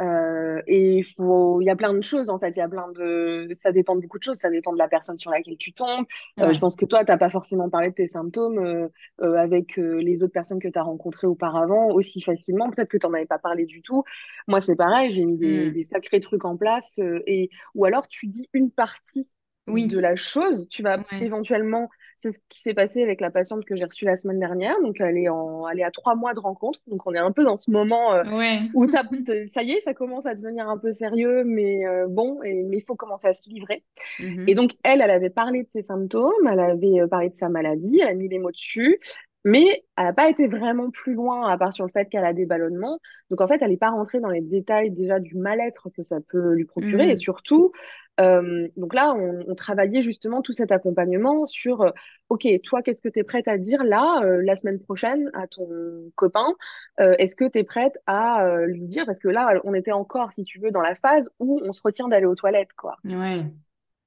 euh, 0.00 0.60
et 0.66 0.98
il 0.98 1.04
faut, 1.04 1.60
il 1.60 1.64
y 1.66 1.70
a 1.70 1.76
plein 1.76 1.94
de 1.94 2.02
choses 2.02 2.28
en 2.30 2.38
fait. 2.38 2.50
Il 2.50 2.58
y 2.58 2.62
a 2.62 2.68
plein 2.68 2.90
de, 2.92 3.48
ça 3.54 3.72
dépend 3.72 3.96
de 3.96 4.00
beaucoup 4.02 4.18
de 4.18 4.22
choses. 4.24 4.36
Ça 4.38 4.50
dépend 4.50 4.72
de 4.72 4.78
la 4.78 4.88
personne 4.88 5.18
sur 5.18 5.30
laquelle 5.30 5.56
tu 5.58 5.72
tombes. 5.72 6.06
Euh, 6.40 6.52
je 6.52 6.60
pense 6.60 6.76
que 6.76 6.84
toi, 6.84 7.04
t'as 7.04 7.16
pas 7.18 7.30
forcément 7.30 7.70
parlé 7.70 7.90
de 7.90 7.94
tes 7.94 8.08
symptômes 8.08 8.58
euh, 8.58 8.88
avec 9.36 9.76
les 9.76 10.22
autres 10.22 10.32
personnes 10.32 10.58
que 10.60 10.68
tu 10.68 10.78
as 10.78 10.82
rencontrées 10.82 11.26
auparavant 11.26 11.88
aussi 11.90 12.20
facilement. 12.20 12.70
Peut-être 12.70 12.88
que 12.88 12.98
tu 12.98 13.06
n'en 13.06 13.14
avais 13.14 13.26
pas 13.26 13.38
parlé 13.38 13.64
du 13.64 13.82
tout. 13.82 14.04
Moi, 14.48 14.60
c'est 14.60 14.76
pareil. 14.76 15.10
J'ai 15.10 15.24
mis 15.24 15.36
des, 15.38 15.70
Hmm. 15.70 15.70
des 15.70 15.84
sacrés 15.84 16.20
trucs 16.20 16.44
en 16.44 16.56
place 16.56 16.98
et 17.26 17.50
ou 17.74 17.84
alors 17.84 18.08
tu 18.08 18.26
dis 18.26 18.48
une 18.52 18.70
partie 18.70 19.30
de 19.66 19.98
la 19.98 20.16
chose. 20.16 20.68
Tu 20.70 20.82
vas 20.82 20.98
Ouais. 21.10 21.18
éventuellement 21.20 21.88
c'est 22.16 22.32
ce 22.32 22.38
qui 22.48 22.60
s'est 22.60 22.74
passé 22.74 23.02
avec 23.02 23.20
la 23.20 23.30
patiente 23.30 23.64
que 23.64 23.76
j'ai 23.76 23.84
reçue 23.84 24.04
la 24.04 24.16
semaine 24.16 24.38
dernière. 24.40 24.80
Donc, 24.82 25.00
elle 25.00 25.16
est, 25.18 25.28
en, 25.28 25.68
elle 25.68 25.80
est 25.80 25.84
à 25.84 25.90
trois 25.90 26.14
mois 26.14 26.34
de 26.34 26.40
rencontre. 26.40 26.80
Donc, 26.86 27.06
on 27.06 27.14
est 27.14 27.18
un 27.18 27.32
peu 27.32 27.44
dans 27.44 27.56
ce 27.56 27.70
moment 27.70 28.14
euh, 28.14 28.24
Ouais. 28.24 28.60
où 28.72 28.86
ça 29.46 29.62
y 29.62 29.72
est, 29.72 29.80
ça 29.80 29.94
commence 29.94 30.26
à 30.26 30.34
devenir 30.34 30.68
un 30.68 30.78
peu 30.78 30.92
sérieux, 30.92 31.44
mais 31.44 31.86
euh, 31.86 32.06
bon, 32.08 32.42
et, 32.42 32.62
mais 32.64 32.78
il 32.78 32.82
faut 32.82 32.96
commencer 32.96 33.28
à 33.28 33.34
se 33.34 33.48
livrer. 33.48 33.84
Et 34.46 34.54
Mhm. 34.54 34.54
donc, 34.54 34.72
elle, 34.82 35.00
elle 35.00 35.10
avait 35.10 35.30
parlé 35.30 35.64
de 35.64 35.68
ses 35.70 35.82
symptômes, 35.82 36.46
elle 36.50 36.60
avait 36.60 37.00
euh, 37.00 37.08
parlé 37.08 37.30
de 37.30 37.36
sa 37.36 37.48
maladie, 37.48 38.00
elle 38.00 38.08
a 38.08 38.14
mis 38.14 38.28
les 38.28 38.38
mots 38.38 38.50
dessus, 38.52 38.98
mais 39.46 39.84
elle 39.96 40.04
n'a 40.06 40.12
pas 40.12 40.28
été 40.28 40.48
vraiment 40.48 40.90
plus 40.90 41.14
loin, 41.14 41.48
à 41.48 41.56
part 41.56 41.72
sur 41.72 41.86
le 41.86 41.90
fait 41.90 42.06
qu'elle 42.06 42.24
a 42.24 42.32
des 42.34 42.46
ballonnements. 42.46 42.98
Donc, 43.30 43.40
en 43.40 43.48
fait, 43.48 43.62
elle 43.62 43.70
n'est 43.70 43.76
pas 43.78 43.90
rentrée 43.90 44.20
dans 44.20 44.28
les 44.30 44.40
détails 44.40 44.90
déjà 44.90 45.20
du 45.20 45.36
mal-être 45.36 45.88
que 45.96 46.02
ça 46.02 46.18
peut 46.20 46.52
lui 46.54 46.64
procurer. 46.64 47.06
Et 47.06 47.10
Mhm. 47.10 47.16
surtout, 47.16 47.72
euh, 48.20 48.68
donc 48.76 48.92
là, 48.94 49.14
on, 49.14 49.44
on 49.46 49.54
travaillait 49.54 50.02
justement 50.02 50.42
tout 50.42 50.52
cet 50.52 50.72
accompagnement 50.72 51.46
sur, 51.46 51.82
euh, 51.82 51.90
OK, 52.28 52.46
toi, 52.64 52.82
qu'est-ce 52.82 53.02
que 53.02 53.08
tu 53.08 53.20
es 53.20 53.24
prête 53.24 53.46
à 53.48 53.56
dire 53.56 53.84
là, 53.84 54.20
euh, 54.24 54.42
la 54.44 54.56
semaine 54.56 54.80
prochaine, 54.80 55.30
à 55.34 55.46
ton 55.46 55.66
copain? 56.16 56.54
Est-ce 56.98 57.36
que 57.36 57.48
tu 57.48 57.58
es 57.58 57.64
prête 57.64 57.98
à 58.06 58.66
lui 58.66 58.86
dire, 58.86 59.06
parce 59.06 59.20
que 59.20 59.28
là, 59.28 59.60
on 59.64 59.74
était 59.74 59.92
encore, 59.92 60.32
si 60.32 60.44
tu 60.44 60.58
veux, 60.60 60.70
dans 60.72 60.80
la 60.80 60.94
phase 60.96 61.30
où 61.38 61.60
on 61.64 61.72
se 61.72 61.80
retient 61.82 62.08
d'aller 62.08 62.26
aux 62.26 62.34
toilettes, 62.34 62.72
quoi. 62.76 62.96
Ouais. 63.04 63.44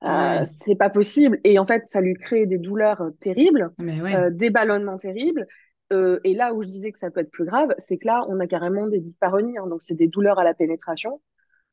Euh, 0.04 0.08
Ouais. 0.40 0.46
c'est 0.46 0.76
pas 0.76 0.90
possible. 0.90 1.40
Et 1.44 1.60
en 1.60 1.66
fait, 1.66 1.88
ça 1.88 2.00
lui 2.02 2.14
crée 2.14 2.46
des 2.46 2.58
douleurs 2.58 3.02
euh, 3.02 3.10
terribles, 3.20 3.72
ouais. 3.80 4.16
euh, 4.16 4.30
des 4.30 4.50
ballonnements 4.50 4.98
terribles. 4.98 5.46
Euh, 5.92 6.20
et 6.24 6.34
là 6.34 6.54
où 6.54 6.62
je 6.62 6.68
disais 6.68 6.92
que 6.92 7.00
ça 7.00 7.10
peut 7.12 7.20
être 7.20 7.32
plus 7.32 7.46
grave, 7.46 7.74
c'est 7.80 7.98
que 7.98 8.06
là, 8.08 8.24
on 8.30 8.40
a 8.40 8.48
carrément 8.48 8.88
des 8.88 9.00
dyspareunies. 9.00 9.58
hein. 9.58 9.68
donc, 9.68 9.82
c'est 9.82 9.96
des 9.96 10.08
douleurs 10.08 10.40
à 10.40 10.44
la 10.44 10.54
pénétration. 10.54 11.22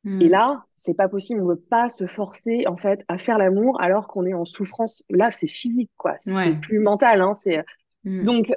Et 0.05 0.09
Mhm. 0.27 0.29
là, 0.31 0.65
c'est 0.77 0.95
pas 0.95 1.09
possible. 1.09 1.41
On 1.41 1.45
ne 1.47 1.51
veut 1.55 1.61
pas 1.61 1.89
se 1.89 2.07
forcer, 2.07 2.65
en 2.69 2.77
fait, 2.77 3.05
à 3.09 3.19
faire 3.19 3.39
l'amour 3.39 3.81
alors 3.81 4.07
qu'on 4.09 4.25
est 4.25 4.35
en 4.35 4.45
souffrance. 4.45 5.03
Là, 5.11 5.31
c'est 5.33 5.49
physique, 5.49 5.91
quoi. 5.97 6.15
C'est 6.19 6.33
Ouais. 6.35 6.55
plus 6.61 6.79
mental, 6.79 7.21
hein. 7.21 7.35
C'est... 7.35 7.65
Mhm. 8.05 8.25
Donc, 8.25 8.53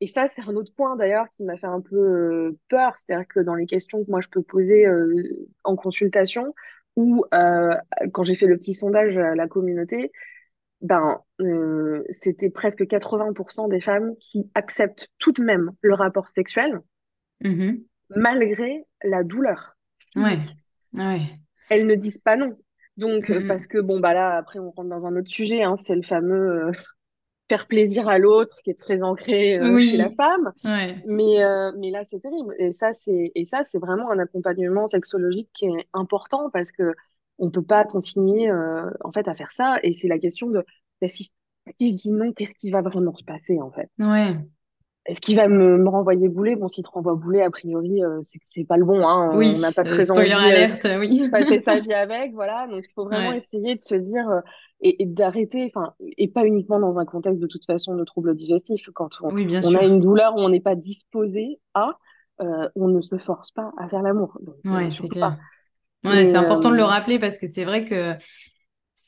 et 0.00 0.06
ça, 0.06 0.26
c'est 0.28 0.42
un 0.48 0.54
autre 0.54 0.72
point 0.74 0.96
d'ailleurs 0.96 1.26
qui 1.36 1.42
m'a 1.44 1.56
fait 1.56 1.66
un 1.66 1.80
peu 1.80 2.56
peur. 2.68 2.96
C'est-à-dire 2.96 3.26
que 3.28 3.40
dans 3.40 3.54
les 3.54 3.66
questions 3.66 4.04
que 4.04 4.10
moi 4.10 4.20
je 4.20 4.28
peux 4.28 4.42
poser 4.42 4.86
en 5.64 5.76
consultation 5.76 6.54
ou 6.96 7.24
euh, 7.34 7.74
quand 8.12 8.24
j'ai 8.24 8.34
fait 8.34 8.46
le 8.46 8.56
petit 8.56 8.74
sondage 8.74 9.16
à 9.18 9.34
la 9.34 9.48
communauté, 9.48 10.12
ben, 10.82 11.20
euh, 11.40 12.04
c'était 12.10 12.50
presque 12.50 12.86
80% 12.86 13.68
des 13.68 13.80
femmes 13.80 14.16
qui 14.20 14.50
acceptent 14.54 15.10
tout 15.18 15.32
de 15.32 15.42
même 15.42 15.72
le 15.82 15.94
rapport 15.94 16.28
sexuel 16.28 16.80
Mhm. 17.40 17.84
malgré 18.14 18.86
la 19.02 19.24
douleur 19.24 19.76
Ouais. 20.16 20.38
Ouais. 20.94 21.38
Elles 21.68 21.86
ne 21.86 21.94
disent 21.94 22.18
pas 22.18 22.36
non. 22.36 22.56
Donc, 22.96 23.30
euh, 23.30 23.40
parce 23.42 23.64
Mhm. 23.64 23.68
que 23.68 23.78
bon, 23.78 24.00
bah 24.00 24.14
là, 24.14 24.36
après, 24.36 24.58
on 24.58 24.70
rentre 24.70 24.88
dans 24.90 25.06
un 25.06 25.16
autre 25.16 25.30
sujet, 25.30 25.62
hein, 25.62 25.76
c'est 25.86 25.94
le 25.94 26.02
fameux 26.02 26.68
euh, 26.68 26.72
faire 27.52 27.66
plaisir 27.66 28.08
à 28.08 28.16
l'autre 28.16 28.56
qui 28.64 28.70
est 28.70 28.78
très 28.78 29.02
ancré 29.02 29.58
euh, 29.58 29.78
chez 29.78 29.98
la 29.98 30.08
femme. 30.10 30.52
Ouais. 30.64 30.96
Mais, 31.06 31.44
euh, 31.44 31.70
mais 31.76 31.90
là, 31.90 32.02
c'est 32.04 32.20
terrible. 32.20 32.54
Et 32.58 32.72
ça, 32.72 32.94
c'est, 32.94 33.30
et 33.34 33.44
ça, 33.44 33.62
c'est 33.62 33.78
vraiment 33.78 34.10
un 34.10 34.18
accompagnement 34.18 34.86
sexologique 34.86 35.50
qui 35.52 35.66
est 35.66 35.86
important 35.92 36.48
parce 36.50 36.72
que 36.72 36.94
on 37.38 37.50
peut 37.50 37.62
pas 37.62 37.84
continuer, 37.84 38.48
euh, 38.48 38.88
en 39.04 39.12
fait, 39.12 39.28
à 39.28 39.34
faire 39.34 39.52
ça. 39.52 39.76
Et 39.82 39.92
c'est 39.92 40.08
la 40.08 40.18
question 40.18 40.48
de, 40.48 40.64
bah, 41.02 41.08
si, 41.08 41.30
si 41.76 41.90
je 41.90 41.94
dis 41.94 42.12
non, 42.12 42.32
qu'est-ce 42.32 42.54
qui 42.54 42.70
va 42.70 42.80
vraiment 42.80 43.14
se 43.14 43.24
passer, 43.24 43.60
en 43.60 43.70
fait? 43.70 43.90
Ouais. 43.98 44.34
Est-ce 45.06 45.20
qu'il 45.20 45.36
va 45.36 45.48
me, 45.48 45.78
me 45.78 45.88
renvoyer 45.88 46.28
bouler? 46.28 46.56
Bon, 46.56 46.68
s'il 46.68 46.84
te 46.84 46.90
renvoie 46.90 47.14
bouler, 47.14 47.42
a 47.42 47.50
priori, 47.50 48.02
euh, 48.04 48.20
c'est 48.24 48.38
que 48.38 48.44
c'est 48.46 48.64
pas 48.64 48.76
le 48.76 48.84
bon, 48.84 49.06
hein. 49.06 49.30
On 49.52 49.58
n'a 49.58 49.72
Oui. 49.72 49.72
pas 49.72 49.84
Euh, 49.84 49.88
très 49.88 50.10
envie, 50.10 50.30
euh, 50.50 50.68
de 50.68 50.76
alerte, 50.76 50.86
oui. 51.00 51.28
passer 51.30 51.60
sa 51.60 51.78
vie 51.80 51.92
avec, 51.94 52.32
voilà. 52.34 52.66
Donc, 52.68 52.84
il 52.86 52.92
faut 52.94 53.04
vraiment 53.04 53.30
Ouais. 53.30 53.38
essayer 53.38 53.74
de 53.74 53.80
se 53.80 53.94
dire, 53.96 54.28
euh, 54.28 54.40
et, 54.80 55.02
et 55.02 55.06
d'arrêter, 55.06 55.64
enfin, 55.74 55.94
et 56.18 56.28
pas 56.28 56.44
uniquement 56.46 56.78
dans 56.80 56.98
un 56.98 57.04
contexte 57.04 57.40
de 57.40 57.46
toute 57.46 57.64
façon 57.66 57.94
de 57.96 58.04
troubles 58.04 58.36
digestifs. 58.36 58.88
Quand 58.94 59.10
on, 59.22 59.30
Oui, 59.34 59.46
a 59.74 59.84
une 59.84 60.00
douleur 60.00 60.36
où 60.36 60.40
on 60.40 60.48
n'est 60.50 60.60
pas 60.60 60.74
disposé 60.76 61.60
à, 61.74 61.98
euh, 62.40 62.68
on 62.76 62.88
ne 62.88 63.00
se 63.00 63.18
force 63.18 63.50
pas 63.50 63.72
à 63.78 63.88
faire 63.88 64.02
l'amour. 64.02 64.38
Euh, 64.48 64.52
Ouais, 64.64 64.90
c'est 64.90 65.08
clair. 65.08 65.38
Ouais, 66.04 66.26
c'est 66.26 66.36
important 66.36 66.70
de 66.70 66.76
le 66.76 66.82
rappeler 66.84 67.18
parce 67.18 67.38
que 67.38 67.46
c'est 67.46 67.64
vrai 67.64 67.84
que 67.84 68.14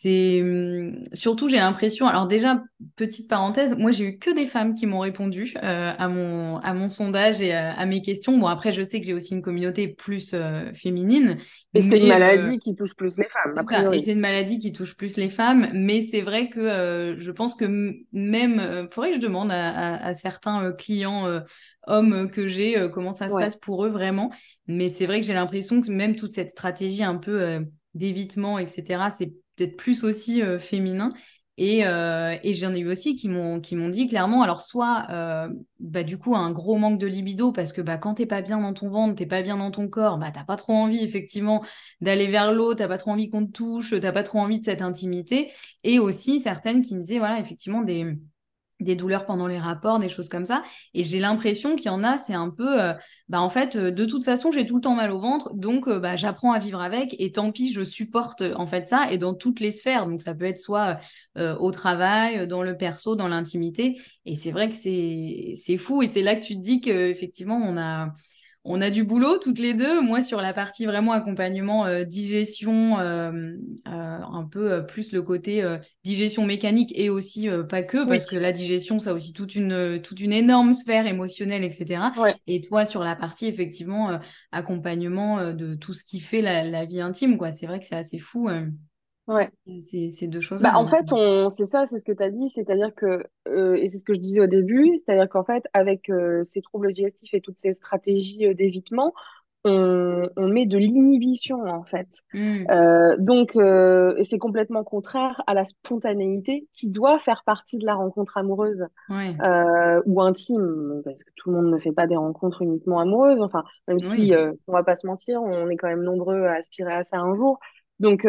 c'est 0.05 0.43
hum, 0.43 1.03
surtout, 1.15 1.49
j'ai 1.49 1.57
l'impression. 1.57 2.07
Alors 2.07 2.29
déjà, 2.29 2.63
petite 2.97 3.27
parenthèse, 3.27 3.75
moi 3.79 3.91
j'ai 3.91 4.05
eu 4.05 4.19
que 4.19 4.35
des 4.35 4.47
femmes 4.47 4.75
qui 4.75 4.87
m'ont 4.87 4.99
répondu 4.99 5.55
euh, 5.57 5.93
à 5.97 6.09
mon 6.09 6.59
à 6.59 6.75
mon 6.75 6.91
sondage 6.91 7.41
et 7.41 7.55
à, 7.55 7.87
mes 7.87 8.03
questions. 8.03 8.37
Bon 8.37 8.47
après, 8.47 8.75
je 8.75 8.83
sais 8.83 9.01
que 9.01 9.07
j'ai 9.07 9.15
aussi 9.15 9.33
une 9.33 9.41
communauté 9.41 9.89
plus 9.89 10.33
euh, 10.35 10.71
féminine. 10.75 11.39
Et 11.73 11.81
c'est 11.81 12.01
une 12.01 12.09
maladie 12.09 12.57
euh, 12.57 12.59
qui 12.59 12.77
touche 12.77 12.95
plus 12.95 13.17
les 13.17 13.29
femmes. 13.29 13.95
et 13.95 14.01
c'est 14.01 14.13
une 14.13 14.21
maladie 14.21 14.59
qui 14.59 14.73
touche 14.73 14.95
plus 14.95 15.17
les 15.17 15.31
femmes, 15.31 15.69
mais 15.73 16.03
c'est 16.03 16.21
vrai 16.21 16.51
que 16.51 17.17
je 17.19 17.31
pense 17.31 17.55
que 17.55 17.65
même, 18.13 18.89
faudrait 18.91 19.11
que 19.11 19.17
je 19.17 19.23
demande 19.23 19.49
à, 19.51 20.13
certains 20.13 20.73
clients 20.73 21.41
hommes 21.87 22.31
que 22.31 22.47
j'ai 22.47 22.91
comment 22.93 23.15
ça 23.15 23.31
se 23.31 23.35
passe 23.35 23.57
pour 23.57 23.87
eux 23.87 23.91
vraiment. 23.91 24.31
Mais 24.67 24.91
c'est 24.91 25.07
vrai 25.07 25.21
que 25.21 25.27
j'ai 25.27 25.35
l'impression 25.35 25.81
que 25.81 25.91
même 25.91 26.15
toute 26.15 26.33
cette 26.33 26.51
stratégie 26.51 27.03
un 27.03 27.17
peu 27.17 27.61
d'évitement, 27.95 28.59
etc., 28.59 29.05
c'est 29.17 29.33
peut-être 29.57 29.77
plus 29.77 30.05
aussi 30.05 30.43
euh, 30.43 30.59
féminin. 30.59 31.13
Et, 31.57 31.87
euh, 31.87 32.37
et 32.43 32.53
j'en 32.53 32.75
ai 32.75 32.81
eu 32.81 32.91
aussi 32.91 33.15
qui 33.15 33.29
m'ont 33.29 33.59
dit 33.61 34.09
clairement, 34.09 34.43
alors 34.43 34.61
soit 34.61 35.07
euh, 35.11 35.49
bah, 35.79 36.03
du 36.03 36.19
coup 36.19 36.35
un 36.35 36.51
gros 36.51 36.77
manque 36.77 36.99
de 36.99 37.07
libido 37.07 37.53
parce 37.53 37.73
que 37.73 37.81
bah, 37.81 37.97
quand 37.97 38.15
t'es 38.15 38.27
pas 38.27 38.41
bien 38.43 38.59
dans 38.59 38.73
ton 38.73 38.89
ventre, 38.89 39.15
t'es 39.15 39.27
pas 39.27 39.41
bien 39.41 39.57
dans 39.59 39.71
ton 39.71 39.89
corps, 39.89 40.19
bah 40.19 40.33
t'as 40.33 40.43
pas 40.43 40.57
trop 40.57 40.73
envie 40.73 41.05
effectivement 41.05 41.65
d'aller 42.01 42.27
vers 42.27 42.53
l'autre, 42.53 42.79
t'as 42.79 42.89
pas 42.89 42.99
trop 42.99 43.13
envie 43.13 43.31
qu'on 43.31 43.47
te 43.47 43.53
touche, 43.53 43.95
t'as 44.01 44.11
pas 44.11 44.25
trop 44.25 44.41
envie 44.41 44.59
de 44.59 44.65
cette 44.65 44.83
intimité. 44.83 45.53
Et 45.85 46.01
aussi 46.01 46.41
certaines 46.41 46.83
qui 46.83 46.97
me 46.97 47.03
disaient 47.03 47.19
voilà 47.19 47.39
effectivement 47.39 47.83
des 47.83 48.19
des 48.81 48.97
douleurs 48.97 49.25
pendant 49.25 49.47
les 49.47 49.59
rapports, 49.59 49.99
des 49.99 50.09
choses 50.09 50.29
comme 50.29 50.45
ça. 50.45 50.63
Et 50.95 51.05
j'ai 51.05 51.21
l'impression 51.21 51.77
qu'il 51.77 51.87
y 51.87 51.91
en 51.91 52.03
a, 52.03 52.19
c'est 52.19 52.35
un 52.35 52.51
peu, 52.51 52.83
euh, 52.83 52.93
bah 53.29 53.41
en 53.41 53.49
fait, 53.49 53.77
euh, 53.77 53.91
de 53.91 54.05
toute 54.05 54.25
façon, 54.25 54.51
j'ai 54.51 54.67
tout 54.67 54.77
le 54.77 54.81
temps 54.81 54.95
mal 54.95 55.11
au 55.11 55.21
ventre, 55.21 55.55
donc 55.55 55.89
euh, 55.89 55.99
bah, 55.99 56.17
j'apprends 56.17 56.53
à 56.53 56.59
vivre 56.59 56.81
avec, 56.81 57.15
et 57.19 57.33
tant 57.33 57.53
pis, 57.53 57.73
je 57.73 57.85
supporte 57.85 58.43
en 58.57 58.67
fait 58.67 58.85
ça, 58.85 59.11
et 59.11 59.19
dans 59.19 59.35
toutes 59.35 59.61
les 59.61 59.71
sphères. 59.71 60.07
Donc 60.07 60.21
ça 60.23 60.35
peut 60.35 60.45
être 60.45 60.59
soit 60.59 60.97
au 61.37 61.71
travail, 61.71 62.47
dans 62.47 62.63
le 62.63 62.77
perso, 62.77 63.17
dans 63.17 63.29
l'intimité. 63.29 63.99
Et 64.25 64.37
c'est 64.37 64.51
vrai 64.51 64.69
que 64.69 64.75
c'est 64.75 65.77
fou, 65.77 66.03
et 66.03 66.09
c'est 66.09 66.23
là 66.23 66.37
que 66.37 66.45
tu 66.45 66.55
te 66.55 66.61
dis 66.61 66.81
qu'effectivement, 66.81 67.61
on 67.63 67.77
a 67.77 68.13
on 68.67 68.81
a 68.81 68.89
du 68.89 69.05
boulot 69.05 69.39
toutes 69.39 69.59
les 69.59 69.75
deux. 69.75 70.01
Moi, 70.01 70.23
sur 70.23 70.41
la 70.41 70.55
partie 70.55 70.87
vraiment 70.87 71.13
accompagnement, 71.13 71.85
euh, 71.85 72.05
digestion, 72.05 72.99
euh, 72.99 73.31
euh, 73.87 73.91
un 73.91 74.49
peu 74.51 74.87
plus 74.87 75.13
le 75.13 75.23
côté 75.23 75.63
digestion 76.03 76.47
mécanique 76.47 76.93
et 76.95 77.11
aussi 77.11 77.49
pas 77.69 77.83
que, 77.83 78.07
parce 78.07 78.25
que 78.25 78.37
la 78.37 78.53
digestion, 78.53 78.99
ça 78.99 79.11
a 79.11 79.13
aussi 79.13 79.33
toute 79.33 79.55
une, 79.55 80.01
toute 80.03 80.21
une 80.21 80.33
énorme 80.33 80.73
sphère 80.73 81.07
émotionnelle, 81.07 81.63
etc. 81.63 82.05
Et 82.47 82.61
toi, 82.63 82.87
sur 82.87 83.05
la 83.05 83.17
partie, 83.17 83.47
effectivement, 83.47 84.19
accompagnement 84.51 85.53
de 85.53 85.75
tout 85.75 85.93
ce 85.93 86.03
qui 86.03 86.21
fait 86.21 86.41
la, 86.41 86.65
la 86.65 86.87
vie 86.87 87.01
intime, 87.01 87.37
quoi. 87.37 87.53
C'est 87.53 87.67
vrai 87.67 87.81
que 87.81 87.87
c'est 87.87 87.97
assez 87.97 88.19
fou. 88.19 88.49
Ouais. 89.27 89.51
C'est 89.81 90.27
deux 90.27 90.41
choses. 90.41 90.61
Bah, 90.61 90.77
en 90.77 90.87
fait, 90.87 91.13
on... 91.13 91.49
c'est 91.49 91.67
ça, 91.67 91.87
c'est 91.87 91.99
ce 91.99 92.05
que 92.05 92.13
tu 92.13 92.23
as 92.23 92.31
dit, 92.31 92.49
c'est-à-dire 92.51 92.95
que, 92.95 93.25
euh, 93.49 93.75
et 93.77 93.89
c'est 93.89 93.99
ce 93.99 94.05
que 94.05 94.15
je 94.15 94.21
disais 94.21 94.43
au 94.43 94.47
début, 94.47 94.99
c'est-à-dire 94.99 95.29
qu'en 95.29 95.45
fait, 95.45 95.65
avec 95.73 96.11
euh, 96.11 96.45
ces 96.45 96.61
troubles 96.61 96.93
digestifs 96.93 97.33
et 97.33 97.41
toutes 97.41 97.59
ces 97.59 97.73
stratégies 97.73 98.47
euh, 98.47 98.55
d'évitement, 98.55 99.15
on, 99.67 100.29
on, 100.37 100.49
met 100.49 100.67
de 100.67 100.77
l'inhibition, 100.77 101.63
en 101.63 101.85
fait. 101.85 102.07
Mmh. 102.35 102.67
donc, 103.19 103.53
c'est 104.23 104.37
complètement 104.37 104.85
contraire 104.85 105.43
à 105.47 105.55
la 105.55 105.65
spontanéité 105.65 106.69
qui 106.75 106.91
doit 106.91 107.19
faire 107.19 107.45
partie 107.47 107.79
de 107.79 107.87
la 107.87 107.95
rencontre 107.95 108.37
amoureuse 108.37 108.85
ou 109.09 110.21
intime, 110.21 111.01
parce 111.07 111.25
que 111.25 111.31
tout 111.37 111.51
le 111.51 111.57
monde 111.57 111.73
ne 111.73 111.79
fait 111.79 111.93
pas 111.93 112.07
des 112.07 112.17
rencontres 112.17 112.61
uniquement 112.61 113.01
amoureuses, 113.01 113.41
enfin, 113.41 113.65
même 113.89 114.01
si, 114.01 114.35
on 114.67 114.73
va 114.73 114.85
pas 114.85 114.97
se 114.97 115.07
mentir, 115.07 115.41
on 115.43 115.71
est 115.71 115.77
quand 115.77 115.89
même 115.89 116.03
nombreux 116.03 116.45
à 116.45 116.57
aspirer 116.57 116.93
à 116.93 117.05
ça 117.05 117.17
un 117.17 117.35
jour. 117.35 117.59
Donc, 118.01 118.27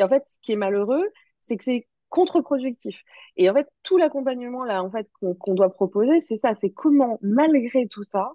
en 0.00 0.08
fait, 0.08 0.24
ce 0.26 0.38
qui 0.42 0.52
est 0.52 0.56
malheureux, 0.56 1.06
c'est 1.40 1.56
que 1.56 1.64
c'est 1.64 1.86
contre-productif. 2.12 3.02
Et 3.36 3.48
en 3.48 3.54
fait, 3.54 3.68
tout 3.82 3.96
l'accompagnement 3.96 4.64
là, 4.64 4.82
en 4.82 4.90
fait, 4.90 5.08
qu'on 5.38 5.54
doit 5.54 5.72
proposer, 5.72 6.20
c'est 6.20 6.36
ça, 6.36 6.54
c'est 6.54 6.70
comment, 6.70 7.18
malgré 7.22 7.88
tout 7.88 8.04
ça, 8.04 8.32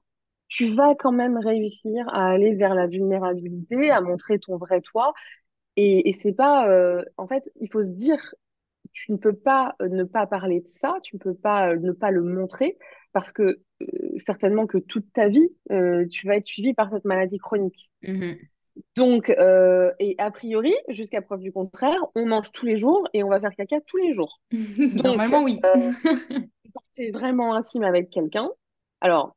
tu 0.47 0.73
vas 0.73 0.95
quand 0.95 1.11
même 1.11 1.37
réussir 1.37 2.07
à 2.09 2.29
aller 2.29 2.55
vers 2.55 2.73
la 2.73 2.87
vulnérabilité, 2.87 3.91
à 3.91 4.01
montrer 4.01 4.39
ton 4.39 4.57
vrai 4.57 4.81
toi. 4.81 5.13
Et, 5.75 6.11
c'est 6.13 6.33
pas, 6.33 6.67
euh, 6.69 7.03
en 7.17 7.27
fait, 7.27 7.51
il 7.61 7.69
faut 7.71 7.83
se 7.83 7.91
dire, 7.91 8.33
tu 8.93 9.11
ne 9.11 9.17
peux 9.17 9.35
pas 9.35 9.75
euh, 9.81 9.89
ne 9.89 10.03
pas 10.03 10.25
parler 10.25 10.61
de 10.61 10.67
ça, 10.67 10.97
tu 11.03 11.15
ne 11.15 11.19
peux 11.19 11.35
pas 11.35 11.69
euh, 11.69 11.77
ne 11.77 11.91
pas 11.91 12.09
le 12.09 12.23
montrer, 12.23 12.79
parce 13.13 13.31
que 13.31 13.61
certainement 14.17 14.65
que 14.65 14.79
toute 14.79 15.13
ta 15.13 15.27
vie, 15.27 15.49
tu 16.09 16.27
vas 16.27 16.37
être 16.37 16.47
suivi 16.47 16.73
par 16.73 16.89
cette 16.89 17.05
maladie 17.05 17.37
chronique. 17.37 17.91
Mmh 18.01 18.33
donc, 18.95 19.29
euh, 19.29 19.91
et 19.99 20.15
a 20.17 20.31
priori, 20.31 20.73
jusqu'à 20.89 21.21
preuve 21.21 21.41
du 21.41 21.51
contraire, 21.51 21.99
on 22.15 22.25
mange 22.25 22.51
tous 22.51 22.65
les 22.65 22.77
jours 22.77 23.07
et 23.13 23.23
on 23.23 23.29
va 23.29 23.39
faire 23.39 23.55
caca 23.55 23.79
tous 23.81 23.97
les 23.97 24.13
jours. 24.13 24.41
Normalement, 24.51 25.43
oui. 25.43 25.59
euh, 25.65 25.91
quand 26.73 26.83
c'est 26.91 27.11
vraiment 27.11 27.53
intime 27.55 27.83
avec 27.83 28.09
quelqu'un, 28.09 28.49
alors, 29.01 29.35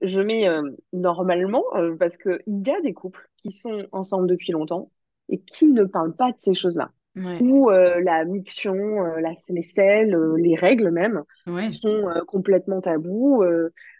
je 0.00 0.20
mets 0.20 0.48
euh, 0.48 0.62
normalement, 0.92 1.64
euh, 1.74 1.96
parce 1.96 2.16
qu'il 2.16 2.40
y 2.46 2.70
a 2.70 2.80
des 2.80 2.92
couples 2.92 3.28
qui 3.36 3.52
sont 3.52 3.86
ensemble 3.92 4.28
depuis 4.28 4.52
longtemps 4.52 4.90
et 5.28 5.40
qui 5.40 5.66
ne 5.66 5.84
parlent 5.84 6.14
pas 6.14 6.32
de 6.32 6.38
ces 6.38 6.54
choses-là. 6.54 6.92
Ou 7.16 7.70
euh, 7.70 8.00
la 8.00 8.24
miction, 8.24 8.74
euh, 8.74 9.20
la, 9.20 9.34
les 9.50 9.62
selles, 9.62 10.14
euh, 10.14 10.36
les 10.36 10.56
règles 10.56 10.90
même, 10.90 11.22
sont 11.68 12.08
complètement 12.26 12.80
tabous. 12.80 13.44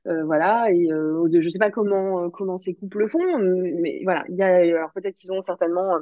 voilà, 0.04 0.70
et 0.72 0.88
je 0.88 1.48
sais 1.48 1.58
pas 1.58 1.70
comment, 1.70 2.28
comment 2.30 2.58
ces 2.58 2.74
couples 2.74 2.98
le 2.98 3.08
font, 3.08 3.38
mais 3.38 4.00
voilà, 4.04 4.24
il 4.28 4.36
y 4.36 4.42
a, 4.42 4.56
alors 4.56 4.90
peut-être 4.92 5.14
qu'ils 5.14 5.32
ont 5.32 5.42
certainement 5.42 5.98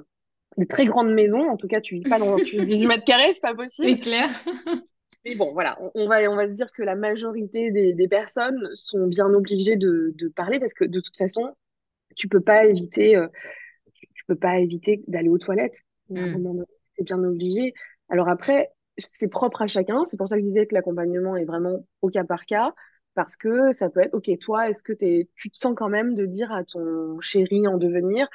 des 0.57 0.67
très 0.67 0.87
grandes 0.87 1.13
maisons, 1.13 1.49
en 1.49 1.57
tout 1.57 1.69
cas, 1.69 1.81
tu 1.81 1.97
vis 1.97 2.03
pas 2.03 2.19
dans 2.19 2.37
18 2.37 2.87
mètres 2.87 3.05
carrés, 3.05 3.33
c'est 3.35 3.43
pas 3.43 3.55
possible. 3.55 3.89
C'est 3.89 3.99
clair. 3.99 4.29
Mais 5.25 5.37
bon, 5.37 5.53
voilà, 5.53 5.79
on, 5.95 6.09
va, 6.09 6.19
on 6.29 6.35
va 6.35 6.49
se 6.49 6.55
dire 6.55 6.73
que 6.73 6.83
la 6.83 6.97
majorité 6.97 7.71
des, 7.71 7.93
des 7.93 8.09
personnes 8.09 8.69
sont 8.75 9.07
bien 9.07 9.33
obligées 9.33 9.77
de, 9.77 10.13
de, 10.17 10.27
parler 10.27 10.59
parce 10.59 10.75
que 10.75 10.85
de 10.85 10.99
toute 10.99 11.17
façon, 11.17 11.55
tu 12.17 12.27
peux 12.27 12.41
pas 12.41 12.67
éviter, 12.67 13.17
tu, 13.95 14.25
peux 14.27 14.35
pas 14.35 14.59
éviter 14.59 15.05
d'aller 15.07 15.29
aux 15.29 15.39
toilettes. 15.39 15.83
C'est 16.95 17.05
bien 17.05 17.23
obligé. 17.23 17.75
Alors 18.09 18.29
après, 18.29 18.71
c'est 18.99 19.29
propre 19.29 19.63
à 19.63 19.67
chacun. 19.67 20.05
C'est 20.07 20.17
pour 20.17 20.29
ça 20.29 20.37
que 20.37 20.43
je 20.43 20.49
disais 20.49 20.67
que 20.67 20.75
l'accompagnement 20.75 21.37
est 21.37 21.45
vraiment 21.45 21.87
au 22.03 22.09
cas 22.09 22.25
par 22.25 22.47
cas. 22.47 22.75
Parce 23.15 23.37
que 23.37 23.73
ça 23.73 23.91
peut 23.91 24.01
être, 24.01 24.15
OK, 24.15 24.31
toi, 24.41 24.71
est-ce 24.71 24.83
que 24.83 24.95
es, 25.01 25.29
tu 25.37 25.51
te 25.51 25.59
sens 25.59 25.75
quand 25.77 25.91
même 25.91 26.15
de 26.15 26.25
dire 26.25 26.51
à 26.51 26.65
ton 26.65 27.21
chéri 27.21 27.67
en 27.69 27.77
devenir, 27.77 28.27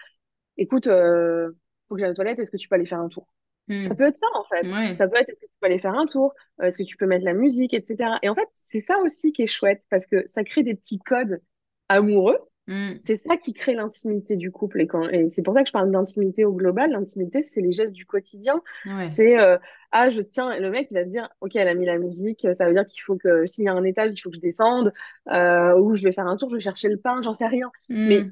écoute, 0.57 0.87
euh, 0.87 1.51
faut 1.87 1.95
que 1.95 2.01
j'aille 2.01 2.11
aux 2.11 2.15
toilettes, 2.15 2.39
est-ce 2.39 2.51
que 2.51 2.57
tu 2.57 2.67
peux 2.67 2.75
aller 2.75 2.85
faire 2.85 2.99
un 2.99 3.09
tour? 3.09 3.27
Hmm. 3.67 3.83
Ça 3.83 3.95
peut 3.95 4.05
être 4.05 4.17
ça, 4.17 4.27
en 4.35 4.43
fait. 4.43 4.95
Ça 4.95 5.07
peut 5.07 5.17
être, 5.17 5.29
est-ce 5.29 5.39
que 5.39 5.45
tu 5.45 5.51
peux 5.59 5.65
aller 5.65 5.79
faire 5.79 5.95
un 5.95 6.05
tour? 6.05 6.33
Euh, 6.61 6.65
Est-ce 6.65 6.77
que 6.77 6.83
tu 6.83 6.95
peux 6.95 7.07
mettre 7.07 7.25
la 7.25 7.33
musique, 7.33 7.73
etc. 7.73 8.19
Et 8.21 8.29
en 8.29 8.35
fait, 8.35 8.47
c'est 8.53 8.79
ça 8.81 8.99
aussi 8.99 9.33
qui 9.33 9.41
est 9.43 9.47
chouette, 9.47 9.81
parce 9.89 10.05
que 10.05 10.25
ça 10.27 10.43
crée 10.43 10.63
des 10.63 10.75
petits 10.75 10.99
codes 10.99 11.41
amoureux 11.89 12.37
Mm. 12.67 12.95
C'est 12.99 13.15
ça 13.15 13.37
qui 13.37 13.53
crée 13.53 13.73
l'intimité 13.73 14.35
du 14.35 14.51
couple. 14.51 14.81
Et, 14.81 14.87
quand... 14.87 15.07
et 15.09 15.29
c'est 15.29 15.41
pour 15.41 15.53
ça 15.53 15.61
que 15.61 15.67
je 15.67 15.73
parle 15.73 15.91
d'intimité 15.91 16.45
au 16.45 16.53
global. 16.53 16.91
L'intimité, 16.91 17.43
c'est 17.43 17.61
les 17.61 17.71
gestes 17.71 17.93
du 17.93 18.05
quotidien. 18.05 18.61
C'est 19.07 19.39
euh, 19.39 19.57
ah, 19.91 20.09
je 20.09 20.21
tiens, 20.21 20.59
le 20.59 20.69
mec, 20.69 20.87
il 20.91 20.95
va 20.95 21.05
se 21.05 21.09
dire 21.09 21.29
ok, 21.41 21.55
elle 21.55 21.69
a 21.69 21.73
mis 21.73 21.85
la 21.85 21.97
musique, 21.97 22.45
ça 22.53 22.67
veut 22.67 22.73
dire 22.73 22.85
qu'il 22.85 23.01
faut 23.01 23.15
que 23.15 23.45
s'il 23.45 23.65
y 23.65 23.67
a 23.69 23.73
un 23.73 23.83
étage, 23.83 24.11
il 24.13 24.19
faut 24.19 24.29
que 24.29 24.35
je 24.35 24.41
descende, 24.41 24.93
euh, 25.31 25.77
ou 25.79 25.95
je 25.95 26.03
vais 26.03 26.11
faire 26.11 26.27
un 26.27 26.35
tour, 26.35 26.49
je 26.49 26.55
vais 26.55 26.61
chercher 26.61 26.89
le 26.89 26.97
pain, 26.97 27.21
j'en 27.21 27.33
sais 27.33 27.47
rien. 27.47 27.71
Mm. 27.89 28.07
Mais 28.07 28.23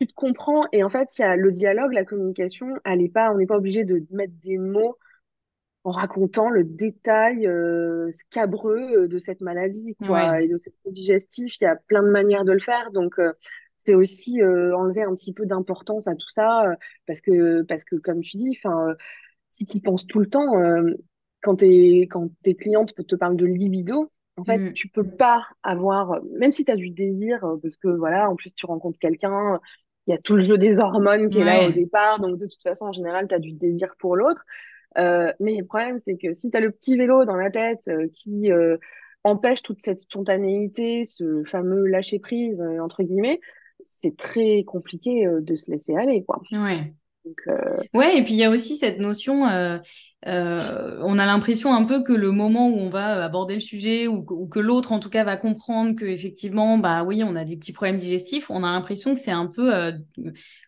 tu 0.00 0.06
te 0.06 0.14
comprends. 0.14 0.66
Et 0.72 0.84
en 0.84 0.90
fait, 0.90 1.18
il 1.18 1.22
y 1.22 1.24
a 1.24 1.36
le 1.36 1.50
dialogue, 1.50 1.92
la 1.92 2.04
communication, 2.04 2.68
elle 2.84 3.02
est 3.02 3.12
pas, 3.12 3.32
on 3.32 3.38
n'est 3.38 3.46
pas 3.46 3.56
obligé 3.56 3.84
de 3.84 4.04
mettre 4.10 4.34
des 4.42 4.58
mots 4.58 4.96
en 5.82 5.90
racontant 5.90 6.50
le 6.50 6.62
détail 6.62 7.46
euh, 7.46 8.10
scabreux 8.12 9.08
de 9.08 9.18
cette 9.18 9.40
maladie 9.40 9.96
quoi, 9.96 10.42
et 10.42 10.48
de 10.48 10.58
cette 10.58 10.74
digestif. 10.86 11.58
Il 11.60 11.64
y 11.64 11.66
a 11.66 11.76
plein 11.76 12.02
de 12.02 12.10
manières 12.10 12.44
de 12.44 12.52
le 12.52 12.60
faire. 12.60 12.90
Donc, 12.92 13.18
euh, 13.18 13.32
c'est 13.80 13.94
aussi 13.94 14.42
euh, 14.42 14.76
enlever 14.76 15.02
un 15.02 15.14
petit 15.14 15.32
peu 15.32 15.46
d'importance 15.46 16.06
à 16.06 16.14
tout 16.14 16.28
ça 16.28 16.66
euh, 16.66 16.74
parce 17.06 17.22
que 17.22 17.62
parce 17.62 17.82
que 17.82 17.96
comme 17.96 18.20
tu 18.20 18.36
dis 18.36 18.50
enfin 18.50 18.90
euh, 18.90 18.94
si 19.48 19.64
tu 19.64 19.80
penses 19.80 20.06
tout 20.06 20.20
le 20.20 20.26
temps 20.26 20.52
quand 21.42 21.56
tes 21.56 22.02
quand 22.02 22.28
tes 22.42 22.54
clientes 22.54 22.94
te 22.94 23.16
parlent 23.16 23.36
de 23.36 23.46
libido 23.46 24.12
en 24.36 24.44
fait 24.44 24.58
mm. 24.58 24.72
tu 24.74 24.88
peux 24.88 25.08
pas 25.08 25.46
avoir 25.62 26.20
même 26.38 26.52
si 26.52 26.64
tu 26.64 26.70
as 26.70 26.76
du 26.76 26.90
désir 26.90 27.40
parce 27.62 27.76
que 27.76 27.88
voilà 27.88 28.30
en 28.30 28.36
plus 28.36 28.54
tu 28.54 28.66
rencontres 28.66 28.98
quelqu'un 28.98 29.58
il 30.06 30.10
y 30.12 30.14
a 30.14 30.18
tout 30.18 30.34
le 30.34 30.40
jeu 30.40 30.58
des 30.58 30.78
hormones 30.78 31.30
qui 31.30 31.38
est 31.38 31.44
là 31.44 31.66
au 31.66 31.72
départ 31.72 32.20
donc 32.20 32.36
de 32.36 32.46
toute 32.46 32.62
façon 32.62 32.86
en 32.86 32.92
général 32.92 33.28
tu 33.28 33.34
as 33.34 33.38
du 33.38 33.52
désir 33.52 33.94
pour 33.98 34.14
l'autre 34.14 34.44
mais 34.94 35.56
le 35.56 35.64
problème 35.64 35.96
c'est 35.96 36.18
que 36.18 36.34
si 36.34 36.50
tu 36.50 36.56
as 36.56 36.60
le 36.60 36.70
petit 36.70 36.98
vélo 36.98 37.24
dans 37.24 37.36
la 37.36 37.50
tête 37.50 37.90
qui 38.12 38.50
empêche 39.24 39.62
toute 39.62 39.82
cette 39.82 39.98
spontanéité, 39.98 41.04
ce 41.04 41.44
fameux 41.44 41.86
lâcher 41.86 42.18
prise 42.18 42.62
entre 42.80 43.02
guillemets, 43.02 43.40
c'est 44.00 44.16
très 44.16 44.64
compliqué 44.64 45.26
euh, 45.26 45.40
de 45.40 45.56
se 45.56 45.70
laisser 45.70 45.94
aller, 45.96 46.24
quoi. 46.24 46.40
Ouais. 46.52 46.92
Ouais, 47.92 48.18
et 48.18 48.24
puis 48.24 48.32
il 48.32 48.38
y 48.38 48.44
a 48.44 48.50
aussi 48.50 48.76
cette 48.76 48.98
notion, 48.98 49.46
euh, 49.46 49.78
euh, 50.26 50.98
on 51.02 51.18
a 51.18 51.26
l'impression 51.26 51.72
un 51.72 51.84
peu 51.84 52.02
que 52.02 52.12
le 52.12 52.30
moment 52.30 52.68
où 52.68 52.78
on 52.78 52.88
va 52.88 53.22
aborder 53.22 53.54
le 53.54 53.60
sujet 53.60 54.06
ou 54.06 54.22
que, 54.22 54.58
l'autre 54.58 54.92
en 54.92 55.00
tout 55.00 55.10
cas 55.10 55.22
va 55.22 55.36
comprendre 55.36 55.94
que 55.94 56.06
effectivement, 56.06 56.78
bah 56.78 57.04
oui, 57.04 57.22
on 57.22 57.36
a 57.36 57.44
des 57.44 57.56
petits 57.56 57.72
problèmes 57.72 57.98
digestifs, 57.98 58.50
on 58.50 58.64
a 58.64 58.72
l'impression 58.72 59.14
que 59.14 59.20
c'est 59.20 59.30
un 59.30 59.46
peu, 59.46 59.74
euh, 59.74 59.92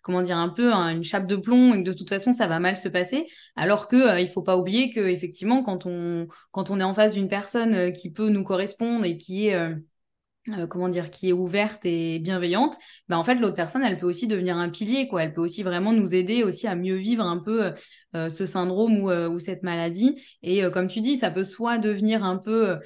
comment 0.02 0.20
dire, 0.20 0.36
un 0.36 0.50
peu 0.50 0.72
une 0.72 1.04
chape 1.04 1.26
de 1.26 1.36
plomb 1.36 1.72
et 1.72 1.82
que 1.82 1.88
de 1.88 1.94
toute 1.94 2.10
façon 2.10 2.32
ça 2.34 2.46
va 2.46 2.60
mal 2.60 2.76
se 2.76 2.88
passer, 2.88 3.26
alors 3.56 3.88
que 3.88 4.20
il 4.20 4.28
faut 4.28 4.42
pas 4.42 4.58
oublier 4.58 4.90
que 4.90 5.00
effectivement 5.00 5.62
quand 5.62 5.86
on 5.86 6.28
quand 6.50 6.70
on 6.70 6.80
est 6.80 6.84
en 6.84 6.94
face 6.94 7.12
d'une 7.12 7.28
personne 7.28 7.92
qui 7.92 8.10
peut 8.10 8.28
nous 8.28 8.44
correspondre 8.44 9.06
et 9.06 9.16
qui 9.16 9.48
est 9.48 9.74
euh, 10.48 10.66
comment 10.66 10.88
dire, 10.88 11.12
qui 11.12 11.28
est 11.28 11.32
ouverte 11.32 11.84
et 11.84 12.18
bienveillante, 12.18 12.76
bah 13.08 13.16
en 13.16 13.22
fait 13.22 13.36
l'autre 13.36 13.54
personne, 13.54 13.84
elle 13.84 14.00
peut 14.00 14.08
aussi 14.08 14.26
devenir 14.26 14.56
un 14.56 14.70
pilier, 14.70 15.06
quoi. 15.06 15.22
Elle 15.22 15.34
peut 15.34 15.40
aussi 15.40 15.62
vraiment 15.62 15.92
nous 15.92 16.16
aider 16.16 16.42
aussi 16.42 16.66
à 16.66 16.74
mieux 16.74 16.96
vivre 16.96 17.24
un 17.24 17.38
peu 17.38 17.66
euh, 17.66 17.70
euh, 18.16 18.28
ce 18.28 18.44
syndrome 18.44 18.98
ou, 18.98 19.08
ou, 19.08 19.38
cette 19.38 19.62
maladie. 19.62 20.20
Et 20.42 20.62
comme 20.72 20.88
tu 20.88 21.00
dis, 21.00 21.16
ça 21.16 21.30
peut 21.30 21.44
soit 21.44 21.78
devenir 21.78 22.24
un 22.24 22.38
peu 22.38 22.76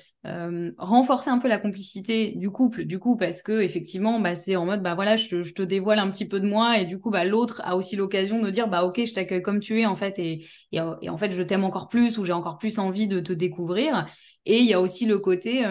renforcer 0.76 1.30
un 1.30 1.38
peu 1.38 1.48
la 1.48 1.58
complicité 1.58 2.34
du 2.36 2.50
couple, 2.50 2.84
du 2.84 2.98
coup, 2.98 3.16
parce 3.16 3.42
que 3.42 3.60
effectivement, 3.60 4.20
bah, 4.20 4.34
c'est 4.34 4.56
en 4.56 4.66
mode, 4.66 4.82
bah 4.82 4.94
voilà, 4.94 5.16
je 5.16 5.28
te, 5.28 5.42
je 5.42 5.54
te, 5.54 5.62
dévoile 5.62 5.98
un 6.00 6.10
petit 6.10 6.26
peu 6.26 6.40
de 6.40 6.46
moi, 6.46 6.78
et 6.78 6.84
du 6.84 6.98
coup, 6.98 7.10
bah 7.10 7.24
l'autre 7.24 7.62
a 7.64 7.76
aussi 7.76 7.96
l'occasion 7.96 8.42
de 8.42 8.50
dire, 8.50 8.68
bah 8.68 8.84
ok, 8.84 9.04
je 9.04 9.14
t'accueille 9.14 9.42
comme 9.42 9.60
tu 9.60 9.80
es 9.80 9.86
en 9.86 9.96
fait, 9.96 10.18
et, 10.18 10.44
et, 10.72 10.80
et 11.02 11.08
en 11.08 11.16
fait, 11.16 11.32
je 11.32 11.42
t'aime 11.42 11.64
encore 11.64 11.88
plus 11.88 12.18
ou 12.18 12.24
j'ai 12.24 12.32
encore 12.32 12.58
plus 12.58 12.78
envie 12.78 13.06
de 13.06 13.20
te 13.20 13.32
découvrir. 13.32 14.06
Et 14.44 14.58
il 14.58 14.66
y 14.66 14.74
a 14.74 14.80
aussi 14.80 15.06
le 15.06 15.18
côté 15.18 15.64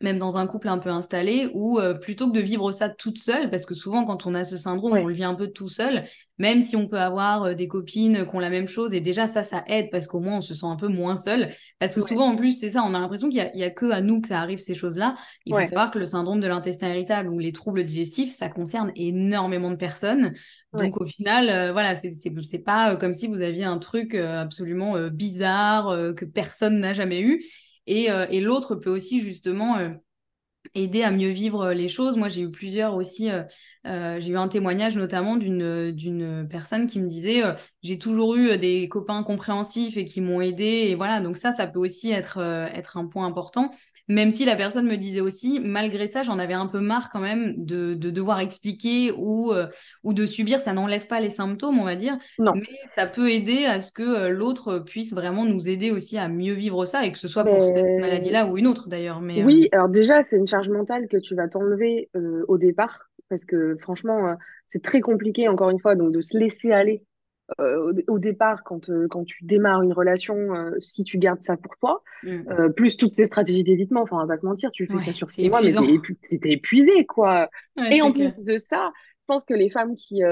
même 0.00 0.18
dans 0.18 0.36
un 0.36 0.46
couple 0.46 0.68
un 0.68 0.78
peu 0.78 0.90
installé, 0.90 1.50
ou 1.54 1.80
euh, 1.80 1.94
plutôt 1.94 2.30
que 2.30 2.36
de 2.36 2.40
vivre 2.40 2.70
ça 2.70 2.88
toute 2.88 3.18
seule, 3.18 3.50
parce 3.50 3.66
que 3.66 3.74
souvent 3.74 4.04
quand 4.04 4.26
on 4.26 4.34
a 4.34 4.44
ce 4.44 4.56
syndrome, 4.56 4.92
on 4.92 5.06
le 5.06 5.14
vit 5.14 5.24
un 5.24 5.34
peu 5.34 5.48
tout 5.48 5.68
seul, 5.68 6.04
même 6.38 6.60
si 6.60 6.76
on 6.76 6.86
peut 6.86 7.00
avoir 7.00 7.42
euh, 7.42 7.54
des 7.54 7.66
copines 7.66 8.24
qui 8.24 8.36
ont 8.36 8.38
la 8.38 8.50
même 8.50 8.68
chose, 8.68 8.94
et 8.94 9.00
déjà 9.00 9.26
ça, 9.26 9.42
ça 9.42 9.64
aide, 9.66 9.88
parce 9.90 10.06
qu'au 10.06 10.20
moins 10.20 10.36
on 10.36 10.40
se 10.40 10.54
sent 10.54 10.66
un 10.66 10.76
peu 10.76 10.86
moins 10.86 11.16
seul, 11.16 11.50
parce 11.80 11.94
que 11.94 12.00
souvent 12.02 12.26
en 12.26 12.36
plus, 12.36 12.58
c'est 12.58 12.70
ça, 12.70 12.84
on 12.84 12.94
a 12.94 13.00
l'impression 13.00 13.28
qu'il 13.28 13.50
n'y 13.54 13.64
a, 13.64 13.70
que 13.70 13.90
à 13.90 14.00
nous 14.00 14.20
que 14.20 14.28
ça 14.28 14.40
arrive 14.40 14.58
ces 14.58 14.74
choses-là. 14.74 15.14
Il 15.46 15.54
faut 15.54 15.60
savoir 15.60 15.90
que 15.90 15.98
le 15.98 16.06
syndrome 16.06 16.40
de 16.40 16.46
l'intestin 16.46 16.88
irritable 16.90 17.28
ou 17.30 17.38
les 17.38 17.52
troubles 17.52 17.82
digestifs, 17.82 18.30
ça 18.30 18.48
concerne 18.48 18.92
énormément 18.94 19.70
de 19.70 19.76
personnes. 19.76 20.34
Donc 20.74 21.00
au 21.00 21.06
final, 21.06 21.48
euh, 21.48 21.72
voilà, 21.72 21.96
c'est 21.96 22.58
pas 22.58 22.96
comme 22.96 23.14
si 23.14 23.26
vous 23.26 23.40
aviez 23.40 23.64
un 23.64 23.78
truc 23.78 24.14
absolument 24.14 25.08
bizarre 25.08 26.14
que 26.14 26.24
personne 26.24 26.78
n'a 26.78 26.92
jamais 26.92 27.20
eu. 27.20 27.42
Euh, 27.88 28.26
et, 28.30 28.40
l'autre 28.40 28.74
peut 28.74 28.90
aussi 28.90 29.20
justement 29.20 29.78
euh, 29.78 29.90
aider 30.74 31.02
à 31.02 31.10
mieux 31.10 31.30
vivre 31.30 31.72
les 31.72 31.88
choses. 31.88 32.16
Moi, 32.16 32.28
j'ai 32.28 32.42
eu 32.42 32.50
plusieurs 32.50 32.94
aussi. 32.94 33.30
Euh, 33.30 34.20
j'ai 34.20 34.28
eu 34.28 34.36
un 34.36 34.48
témoignage 34.48 34.96
notamment 34.96 35.36
d'une 35.36 36.46
personne 36.50 36.86
qui 36.86 37.00
me 37.00 37.08
disait 37.08 37.42
j'ai 37.82 37.98
toujours 37.98 38.36
eu 38.36 38.58
des 38.58 38.88
copains 38.88 39.22
compréhensifs 39.22 39.96
et 39.96 40.04
qui 40.04 40.20
m'ont 40.20 40.40
aidé. 40.40 40.86
Et 40.88 40.94
voilà, 40.94 41.20
donc 41.20 41.36
ça, 41.36 41.52
ça 41.52 41.66
peut 41.66 41.78
aussi 41.78 42.10
être 42.10 42.38
un 42.38 43.06
point 43.06 43.26
important. 43.26 43.70
Même 44.08 44.30
si 44.30 44.46
la 44.46 44.56
personne 44.56 44.86
me 44.86 44.96
disait 44.96 45.20
aussi, 45.20 45.60
malgré 45.62 46.06
ça, 46.06 46.22
j'en 46.22 46.38
avais 46.38 46.54
un 46.54 46.66
peu 46.66 46.80
marre 46.80 47.10
quand 47.10 47.20
même 47.20 47.54
de, 47.56 47.94
devoir 47.94 48.40
expliquer 48.40 49.12
ou, 49.16 49.52
euh, 49.52 49.66
ou 50.02 50.14
de 50.14 50.24
subir. 50.24 50.60
Ça 50.60 50.72
n'enlève 50.72 51.06
pas 51.06 51.20
les 51.20 51.28
symptômes, 51.28 51.78
on 51.78 51.84
va 51.84 51.94
dire. 51.94 52.16
Non. 52.38 52.54
Mais 52.54 52.68
ça 52.96 53.06
peut 53.06 53.30
aider 53.30 53.66
à 53.66 53.80
ce 53.80 53.92
que 53.92 54.02
euh, 54.02 54.30
l'autre 54.30 54.78
puisse 54.78 55.12
vraiment 55.12 55.44
nous 55.44 55.68
aider 55.68 55.90
aussi 55.90 56.16
à 56.16 56.28
mieux 56.28 56.54
vivre 56.54 56.86
ça 56.86 57.04
et 57.04 57.12
que 57.12 57.18
ce 57.18 57.28
soit 57.28 57.44
pour 57.44 57.62
cette 57.62 58.00
maladie-là 58.00 58.46
ou 58.46 58.56
une 58.56 58.66
autre 58.66 58.88
d'ailleurs. 58.88 59.20
Mais, 59.20 59.44
oui, 59.44 59.68
euh, 59.74 59.76
alors 59.76 59.88
déjà, 59.90 60.22
c'est 60.22 60.38
une 60.38 60.48
charge 60.48 60.70
mentale 60.70 61.06
que 61.08 61.18
tu 61.18 61.34
vas 61.34 61.48
t'enlever 61.48 62.10
au 62.48 62.56
départ 62.56 63.10
parce 63.28 63.44
que 63.44 63.76
franchement, 63.80 64.36
c'est 64.66 64.82
très 64.82 65.02
compliqué, 65.02 65.48
encore 65.48 65.68
une 65.68 65.78
fois, 65.78 65.96
donc 65.96 66.12
de 66.12 66.22
se 66.22 66.38
laisser 66.38 66.72
aller 66.72 67.02
euh, 67.60 67.94
au, 68.08 68.18
départ, 68.18 68.62
quand, 68.62 68.90
euh, 68.90 69.08
quand 69.08 69.24
tu 69.24 69.44
démarres 69.44 69.82
une 69.82 69.94
relation, 69.94 70.36
euh, 70.36 70.72
si 70.80 71.02
tu 71.02 71.18
gardes 71.18 71.42
ça 71.42 71.56
pour 71.56 71.76
toi, 71.78 72.02
mm. 72.22 72.72
plus 72.76 72.96
toutes 72.96 73.12
ces 73.12 73.24
stratégies 73.24 73.64
d'évitement, 73.64 74.02
enfin, 74.02 74.16
on 74.16 74.20
va 74.20 74.26
pas 74.26 74.38
se 74.38 74.46
mentir, 74.46 74.70
tu 74.70 74.86
fais 74.86 74.98
ça 74.98 75.12
sur 75.12 75.30
six 75.30 75.48
mois, 75.48 75.62
mais 75.62 75.72
t'es 75.72 76.50
épuisé, 76.50 77.06
quoi. 77.06 77.48
et 77.90 78.02
en 78.02 78.12
plus 78.12 78.36
de 78.36 78.58
ça, 78.58 78.92
je 78.94 79.34
pense 79.34 79.44
que 79.44 79.54
les 79.54 79.70
femmes 79.70 79.94
qui, 79.96 80.22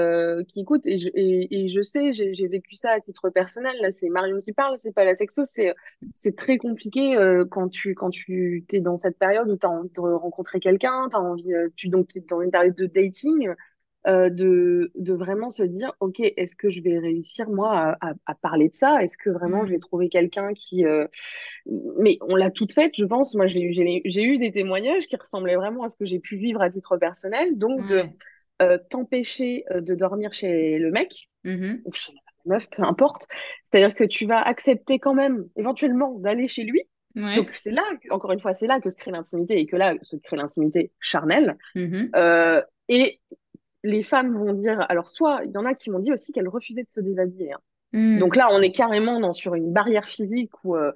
qui 0.47 0.59
écoutent, 0.59 0.85
et 0.85 0.97
je, 0.99 1.09
et, 1.13 1.67
je 1.67 1.81
sais, 1.81 2.11
j'ai 2.11 2.47
vécu 2.47 2.75
ça 2.75 2.91
à 2.91 2.99
titre 2.99 3.29
personnel, 3.29 3.75
là, 3.81 3.91
c'est 3.91 4.09
Marion 4.09 4.39
qui 4.41 4.53
parle, 4.53 4.75
c'est 4.77 4.93
pas 4.93 5.05
la 5.05 5.15
sexo, 5.15 5.43
c'est 5.45 6.35
très 6.35 6.57
compliqué 6.57 7.17
quand 7.49 7.69
tu 7.69 7.95
quand 7.95 8.11
tu 8.11 8.63
es 8.71 8.79
dans 8.79 8.97
cette 8.97 9.17
période 9.17 9.49
où 9.49 9.57
tu 9.57 9.65
as 9.65 9.71
envie 9.71 9.89
de 9.89 10.01
rencontrer 10.01 10.59
quelqu'un, 10.59 11.07
tu 11.09 11.17
as 11.17 11.21
envie, 11.21 11.51
tu 11.75 11.89
donc 11.89 12.15
es 12.15 12.21
dans 12.21 12.41
une 12.41 12.51
période 12.51 12.75
de 12.75 12.85
dating, 12.85 13.49
euh, 14.07 14.29
de, 14.29 14.89
de, 14.95 15.13
vraiment 15.13 15.49
se 15.49 15.63
dire, 15.63 15.91
OK, 15.99 16.21
est-ce 16.21 16.55
que 16.55 16.69
je 16.69 16.81
vais 16.81 16.97
réussir, 16.97 17.49
moi, 17.49 17.97
à, 17.99 18.13
à, 18.25 18.35
parler 18.35 18.69
de 18.69 18.75
ça? 18.75 19.03
Est-ce 19.03 19.17
que 19.17 19.29
vraiment 19.29 19.65
je 19.65 19.71
vais 19.71 19.79
trouver 19.79 20.07
quelqu'un 20.07 20.53
qui... 20.53 20.85
Euh, 20.85 21.07
mais 21.99 22.17
on 22.21 22.37
l'a 22.37 22.49
toute 22.49 22.71
faite, 22.71 22.93
je 22.97 23.03
pense. 23.03 23.35
Moi, 23.35 23.47
j'ai 23.47 23.61
eu 23.61 24.37
des 24.37 24.51
témoignages 24.51 25.07
qui 25.07 25.17
ressemblaient 25.17 25.57
vraiment 25.57 25.83
à 25.83 25.89
ce 25.89 25.97
que 25.97 26.05
j'ai 26.05 26.19
pu 26.19 26.37
vivre 26.37 26.61
à 26.61 26.69
titre 26.69 26.95
personnel. 26.95 27.57
Donc, 27.57 27.85
de 27.89 28.03
euh, 28.61 28.77
t'empêcher 28.89 29.65
de 29.75 29.93
dormir 29.93 30.31
chez 30.31 30.79
le 30.79 30.89
mec 30.89 31.27
mm-hmm. 31.43 31.81
ou 31.83 31.91
chez 31.91 32.13
la 32.13 32.55
meuf, 32.55 32.69
peu 32.69 32.83
importe. 32.83 33.27
C'est-à-dire 33.65 33.93
que 33.93 34.05
tu 34.05 34.25
vas 34.25 34.39
accepter 34.41 34.99
quand 34.99 35.15
même, 35.15 35.49
éventuellement, 35.57 36.17
d'aller 36.19 36.47
chez 36.47 36.63
lui. 36.63 36.83
Donc 37.15 37.49
c'est 37.51 37.71
là, 37.71 37.81
encore 38.11 38.31
une 38.31 38.39
fois, 38.39 38.53
c'est 38.53 38.67
là 38.67 38.79
que 38.79 38.91
se 38.91 38.95
crée 38.95 39.09
l'intimité 39.09 39.57
et 39.57 39.65
que 39.65 39.75
là 39.75 39.95
se 40.03 40.15
crée 40.17 40.37
l'intimité 40.37 40.91
charnelle. 40.99 41.57
Mm-hmm. 41.75 42.63
et 42.89 43.19
les 43.87 44.03
femmes 44.03 44.37
vont 44.37 44.53
dire, 44.53 44.85
alors 44.89 45.09
soit 45.09 45.41
il 45.45 45.51
y 45.51 45.57
en 45.57 45.65
a 45.65 45.73
qui 45.73 45.89
m'ont 45.89 45.99
dit 45.99 46.11
aussi 46.11 46.31
qu'elles 46.31 46.49
refusaient 46.49 46.83
de 46.83 46.91
se 46.91 46.99
déshabiller. 46.99 47.53
Hein. 47.53 47.59
Hmm. 47.93 48.19
Donc 48.19 48.35
là, 48.35 48.49
on 48.51 48.61
est 48.61 48.71
carrément 48.71 49.19
dans, 49.19 49.33
sur 49.33 49.55
une 49.55 49.71
barrière 49.71 50.07
physique 50.07 50.51
où 50.63 50.75
euh, 50.75 50.91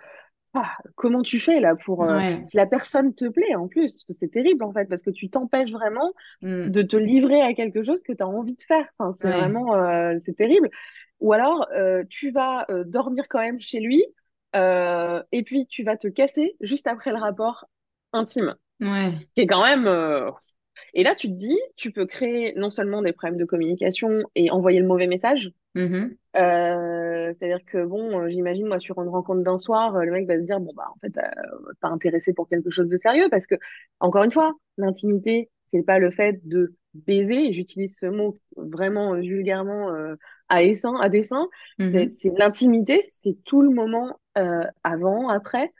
ah, 0.53 0.71
comment 0.95 1.21
tu 1.21 1.39
fais 1.39 1.61
là 1.61 1.75
pour 1.75 2.03
euh, 2.03 2.19
si 2.43 2.57
la 2.57 2.65
personne 2.65 3.15
te 3.15 3.29
plaît 3.29 3.55
en 3.55 3.69
plus 3.69 4.03
c'est 4.09 4.29
terrible 4.29 4.65
en 4.65 4.73
fait 4.73 4.83
parce 4.83 5.01
que 5.01 5.09
tu 5.09 5.29
t'empêches 5.29 5.71
vraiment 5.71 6.11
hmm. 6.41 6.67
de 6.67 6.81
te 6.81 6.97
livrer 6.97 7.41
à 7.41 7.53
quelque 7.53 7.83
chose 7.83 8.01
que 8.01 8.11
tu 8.11 8.21
as 8.21 8.27
envie 8.27 8.55
de 8.55 8.61
faire. 8.61 8.85
Enfin, 8.99 9.13
c'est 9.13 9.31
vraiment 9.31 9.75
euh, 9.75 10.17
c'est 10.19 10.35
terrible. 10.35 10.69
Ou 11.21 11.31
alors 11.33 11.69
tu 12.09 12.31
vas 12.31 12.65
dormir 12.85 13.25
quand 13.29 13.39
même 13.39 13.61
chez 13.61 13.79
lui 13.79 14.03
et 14.53 15.43
puis 15.45 15.67
tu 15.67 15.83
vas 15.83 15.95
te 15.95 16.07
casser 16.07 16.57
juste 16.59 16.87
après 16.87 17.11
le 17.11 17.17
rapport 17.17 17.65
intime. 18.11 18.55
Ouais. 18.81 19.13
Qui 19.35 19.43
est 19.43 19.47
quand 19.47 19.63
même 19.63 19.85
et 20.93 21.03
là, 21.03 21.15
tu 21.15 21.27
te 21.27 21.33
dis, 21.33 21.59
tu 21.75 21.91
peux 21.91 22.05
créer 22.05 22.53
non 22.55 22.69
seulement 22.69 23.01
des 23.01 23.13
problèmes 23.13 23.39
de 23.39 23.45
communication 23.45 24.23
et 24.35 24.51
envoyer 24.51 24.79
le 24.79 24.87
mauvais 24.87 25.07
message. 25.07 25.51
Mm-hmm. 25.75 26.15
Euh, 26.37 27.33
c'est-à-dire 27.33 27.63
que 27.65 27.85
bon, 27.85 28.19
euh, 28.19 28.29
j'imagine 28.29 28.67
moi 28.67 28.79
sur 28.79 29.01
une 29.01 29.09
rencontre 29.09 29.41
d'un 29.41 29.57
soir, 29.57 29.95
euh, 29.95 30.03
le 30.03 30.11
mec 30.11 30.27
va 30.27 30.37
se 30.37 30.43
dire 30.43 30.59
bon 30.59 30.73
bah 30.75 30.87
en 30.93 30.99
fait 30.99 31.13
pas 31.79 31.87
intéressé 31.87 32.33
pour 32.33 32.47
quelque 32.49 32.69
chose 32.69 32.87
de 32.87 32.97
sérieux 32.97 33.27
parce 33.31 33.47
que 33.47 33.55
encore 33.99 34.23
une 34.23 34.31
fois, 34.31 34.53
l'intimité 34.77 35.49
c'est 35.65 35.83
pas 35.83 35.99
le 35.99 36.11
fait 36.11 36.41
de 36.45 36.75
baiser. 36.93 37.53
J'utilise 37.53 37.97
ce 37.97 38.05
mot 38.05 38.37
vraiment 38.57 39.13
vulgairement 39.15 39.89
à 40.49 40.61
dessein, 40.61 40.95
à 40.99 41.07
dessein. 41.07 41.47
Mm-hmm. 41.79 42.09
C'est 42.09 42.31
l'intimité, 42.37 42.99
c'est 43.03 43.37
tout 43.45 43.61
le 43.61 43.69
moment 43.69 44.19
avant, 44.83 45.29
après 45.29 45.71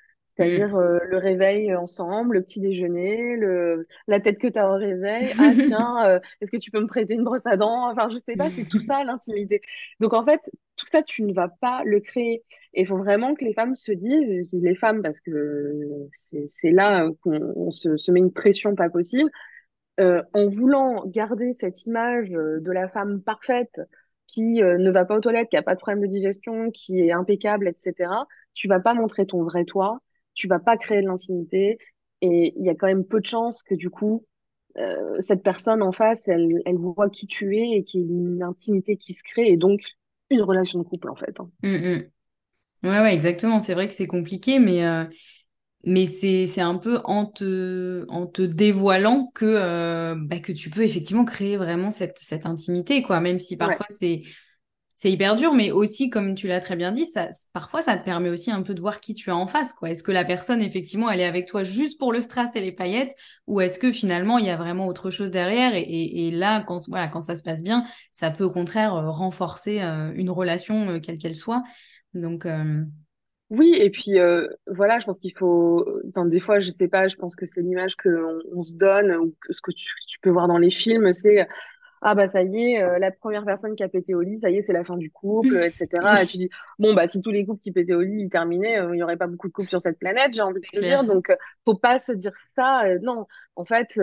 c'est-à-dire 0.41 0.75
mm. 0.75 0.79
euh, 0.79 0.99
le 1.07 1.17
réveil 1.17 1.75
ensemble, 1.75 2.35
le 2.35 2.41
petit 2.41 2.59
déjeuner, 2.59 3.35
le... 3.35 3.81
la 4.07 4.19
tête 4.19 4.39
que 4.39 4.47
tu 4.47 4.57
as 4.59 4.69
au 4.69 4.75
réveil. 4.75 5.31
Ah 5.39 5.51
tiens, 5.55 6.05
euh, 6.05 6.19
est-ce 6.39 6.51
que 6.51 6.57
tu 6.57 6.71
peux 6.71 6.79
me 6.79 6.87
prêter 6.87 7.13
une 7.13 7.23
brosse 7.23 7.47
à 7.47 7.57
dents? 7.57 7.89
Enfin, 7.89 8.09
je 8.09 8.17
sais 8.17 8.35
pas, 8.35 8.49
c'est 8.49 8.65
tout 8.65 8.79
ça 8.79 9.03
l'intimité. 9.03 9.61
Donc 9.99 10.13
en 10.13 10.23
fait, 10.23 10.51
tout 10.77 10.85
ça, 10.87 11.01
tu 11.03 11.23
ne 11.23 11.33
vas 11.33 11.49
pas 11.49 11.83
le 11.85 11.99
créer. 11.99 12.43
Et 12.73 12.81
il 12.81 12.87
faut 12.87 12.97
vraiment 12.97 13.35
que 13.35 13.43
les 13.43 13.53
femmes 13.53 13.75
se 13.75 13.91
disent, 13.91 14.43
je 14.45 14.57
dis 14.57 14.61
les 14.61 14.75
femmes 14.75 15.01
parce 15.01 15.19
que 15.19 16.07
c'est 16.13 16.71
là 16.71 17.09
qu'on 17.21 17.71
se, 17.71 17.97
se, 17.97 18.11
met 18.11 18.19
une 18.19 18.31
pression 18.31 18.75
pas 18.75 18.89
possible, 18.89 19.29
euh, 19.99 20.21
en 20.33 20.47
voulant 20.47 21.05
garder 21.05 21.53
cette 21.53 21.85
image 21.85 22.31
de 22.31 22.71
la 22.71 22.87
femme 22.87 23.21
parfaite 23.21 23.81
qui 24.27 24.61
ne 24.61 24.91
va 24.91 25.05
pas 25.05 25.17
aux 25.17 25.21
toilettes, 25.21 25.49
qui 25.49 25.57
a 25.57 25.63
pas 25.63 25.75
de 25.75 25.79
problème 25.79 26.01
de 26.01 26.07
digestion, 26.07 26.71
qui 26.71 26.99
est 27.01 27.11
impeccable, 27.11 27.67
etc. 27.67 28.09
Tu 28.53 28.67
vas 28.67 28.79
pas 28.79 28.93
montrer 28.93 29.25
ton 29.25 29.43
vrai 29.43 29.65
toi 29.65 29.99
tu 30.33 30.47
vas 30.47 30.59
pas 30.59 30.77
créer 30.77 31.01
de 31.01 31.07
l'intimité 31.07 31.77
et 32.21 32.53
il 32.57 32.65
y 32.65 32.69
a 32.69 32.75
quand 32.75 32.87
même 32.87 33.05
peu 33.05 33.19
de 33.19 33.25
chances 33.25 33.63
que 33.63 33.75
du 33.75 33.89
coup 33.89 34.25
euh, 34.77 35.17
cette 35.19 35.43
personne 35.43 35.81
en 35.81 35.91
face 35.91 36.27
elle, 36.27 36.61
elle 36.65 36.77
voit 36.77 37.09
qui 37.09 37.27
tu 37.27 37.57
es 37.57 37.77
et 37.77 37.83
qu'il 37.83 38.01
y 38.01 38.03
ait 38.03 38.07
une 38.07 38.43
intimité 38.43 38.97
qui 38.97 39.13
se 39.13 39.23
crée 39.23 39.47
et 39.47 39.57
donc 39.57 39.81
une 40.29 40.41
relation 40.41 40.79
de 40.79 40.83
couple 40.83 41.09
en 41.09 41.15
fait. 41.15 41.39
Hein. 41.39 41.49
Mmh, 41.63 41.75
mmh. 41.75 42.03
Ouais, 42.83 42.99
ouais, 43.01 43.13
exactement. 43.13 43.59
C'est 43.59 43.73
vrai 43.73 43.87
que 43.87 43.93
c'est 43.93 44.07
compliqué, 44.07 44.59
mais, 44.59 44.85
euh, 44.85 45.03
mais 45.83 46.07
c'est 46.07 46.61
un 46.61 46.77
peu 46.77 46.99
en 47.03 47.25
te, 47.25 48.05
en 48.09 48.25
te 48.25 48.41
dévoilant 48.41 49.31
que, 49.35 49.45
euh, 49.45 50.15
bah, 50.17 50.39
que 50.39 50.51
tu 50.51 50.69
peux 50.69 50.81
effectivement 50.81 51.25
créer 51.25 51.57
vraiment 51.57 51.91
cette, 51.91 52.17
cette 52.19 52.45
intimité, 52.45 53.03
quoi. 53.03 53.19
Même 53.19 53.39
si 53.39 53.55
parfois 53.55 53.85
c'est 53.89 54.23
c'est 55.01 55.11
hyper 55.11 55.35
dur, 55.35 55.55
mais 55.55 55.71
aussi, 55.71 56.11
comme 56.11 56.35
tu 56.35 56.45
l'as 56.45 56.59
très 56.59 56.75
bien 56.75 56.91
dit, 56.91 57.07
ça, 57.07 57.29
parfois, 57.53 57.81
ça 57.81 57.97
te 57.97 58.05
permet 58.05 58.29
aussi 58.29 58.51
un 58.51 58.61
peu 58.61 58.75
de 58.75 58.81
voir 58.81 58.99
qui 58.99 59.15
tu 59.15 59.31
as 59.31 59.35
en 59.35 59.47
face. 59.47 59.73
quoi. 59.73 59.89
Est-ce 59.89 60.03
que 60.03 60.11
la 60.11 60.23
personne, 60.23 60.61
effectivement, 60.61 61.09
elle 61.09 61.21
est 61.21 61.25
avec 61.25 61.47
toi 61.47 61.63
juste 61.63 61.97
pour 61.97 62.13
le 62.13 62.21
strass 62.21 62.55
et 62.55 62.59
les 62.59 62.71
paillettes, 62.71 63.15
ou 63.47 63.61
est-ce 63.61 63.79
que 63.79 63.91
finalement, 63.91 64.37
il 64.37 64.45
y 64.45 64.51
a 64.51 64.57
vraiment 64.57 64.85
autre 64.85 65.09
chose 65.09 65.31
derrière 65.31 65.71
et, 65.73 66.29
là, 66.29 66.63
quand, 66.67 66.87
voilà, 66.87 67.07
quand 67.07 67.21
ça 67.21 67.35
se 67.35 67.41
passe 67.41 67.63
bien, 67.63 67.83
ça 68.11 68.29
peut 68.29 68.43
au 68.43 68.51
contraire 68.51 68.93
euh, 68.93 69.09
renforcer 69.09 69.81
euh, 69.81 70.11
une 70.13 70.29
relation, 70.29 70.87
euh, 70.87 70.99
quelle 70.99 71.17
qu'elle 71.17 71.35
soit. 71.35 71.63
Donc. 72.13 72.47
Oui, 73.49 73.75
et 73.75 73.89
puis 73.89 74.17
voilà, 74.67 74.99
je 74.99 75.07
pense 75.07 75.17
qu'il 75.17 75.35
faut. 75.35 75.83
Enfin, 76.09 76.25
des 76.25 76.39
fois, 76.39 76.59
je 76.59 76.69
sais 76.69 76.87
pas, 76.87 77.07
je 77.07 77.15
pense 77.15 77.35
que 77.35 77.47
c'est 77.47 77.63
l'image 77.63 77.95
qu'on 77.95 78.39
on 78.53 78.63
se 78.63 78.75
donne, 78.75 79.11
ou 79.15 79.35
ce 79.49 79.61
que 79.61 79.71
tu, 79.71 79.87
tu 80.07 80.19
peux 80.21 80.29
voir 80.29 80.47
dans 80.47 80.59
les 80.59 80.69
films, 80.69 81.11
c'est 81.11 81.47
ah 82.01 82.15
bah 82.15 82.27
ça 82.27 82.41
y 82.41 82.71
est, 82.71 82.83
euh, 82.83 82.97
la 82.97 83.11
première 83.11 83.45
personne 83.45 83.75
qui 83.75 83.83
a 83.83 83.89
pété 83.89 84.15
au 84.15 84.21
lit, 84.21 84.39
ça 84.39 84.49
y 84.49 84.57
est, 84.57 84.61
c'est 84.63 84.73
la 84.73 84.83
fin 84.83 84.97
du 84.97 85.11
couple, 85.11 85.55
etc. 85.63 85.87
Et 86.21 86.25
tu 86.25 86.37
dis, 86.37 86.49
bon 86.79 86.93
bah 86.93 87.07
si 87.07 87.21
tous 87.21 87.29
les 87.29 87.45
couples 87.45 87.61
qui 87.61 87.71
pétaient 87.71 87.93
au 87.93 88.01
lit 88.01 88.23
ils 88.23 88.29
terminaient, 88.29 88.79
euh, 88.79 88.93
il 88.93 88.97
n'y 88.97 89.03
aurait 89.03 89.17
pas 89.17 89.27
beaucoup 89.27 89.47
de 89.47 89.53
couples 89.53 89.69
sur 89.69 89.81
cette 89.81 89.99
planète, 89.99 90.33
j'ai 90.33 90.41
envie 90.41 90.61
de 90.61 90.65
te 90.65 90.79
dire. 90.79 91.03
Donc 91.03 91.29
euh, 91.29 91.35
faut 91.63 91.75
pas 91.75 91.99
se 91.99 92.11
dire 92.11 92.33
ça. 92.55 92.83
non, 93.01 93.27
en 93.55 93.65
fait, 93.65 93.99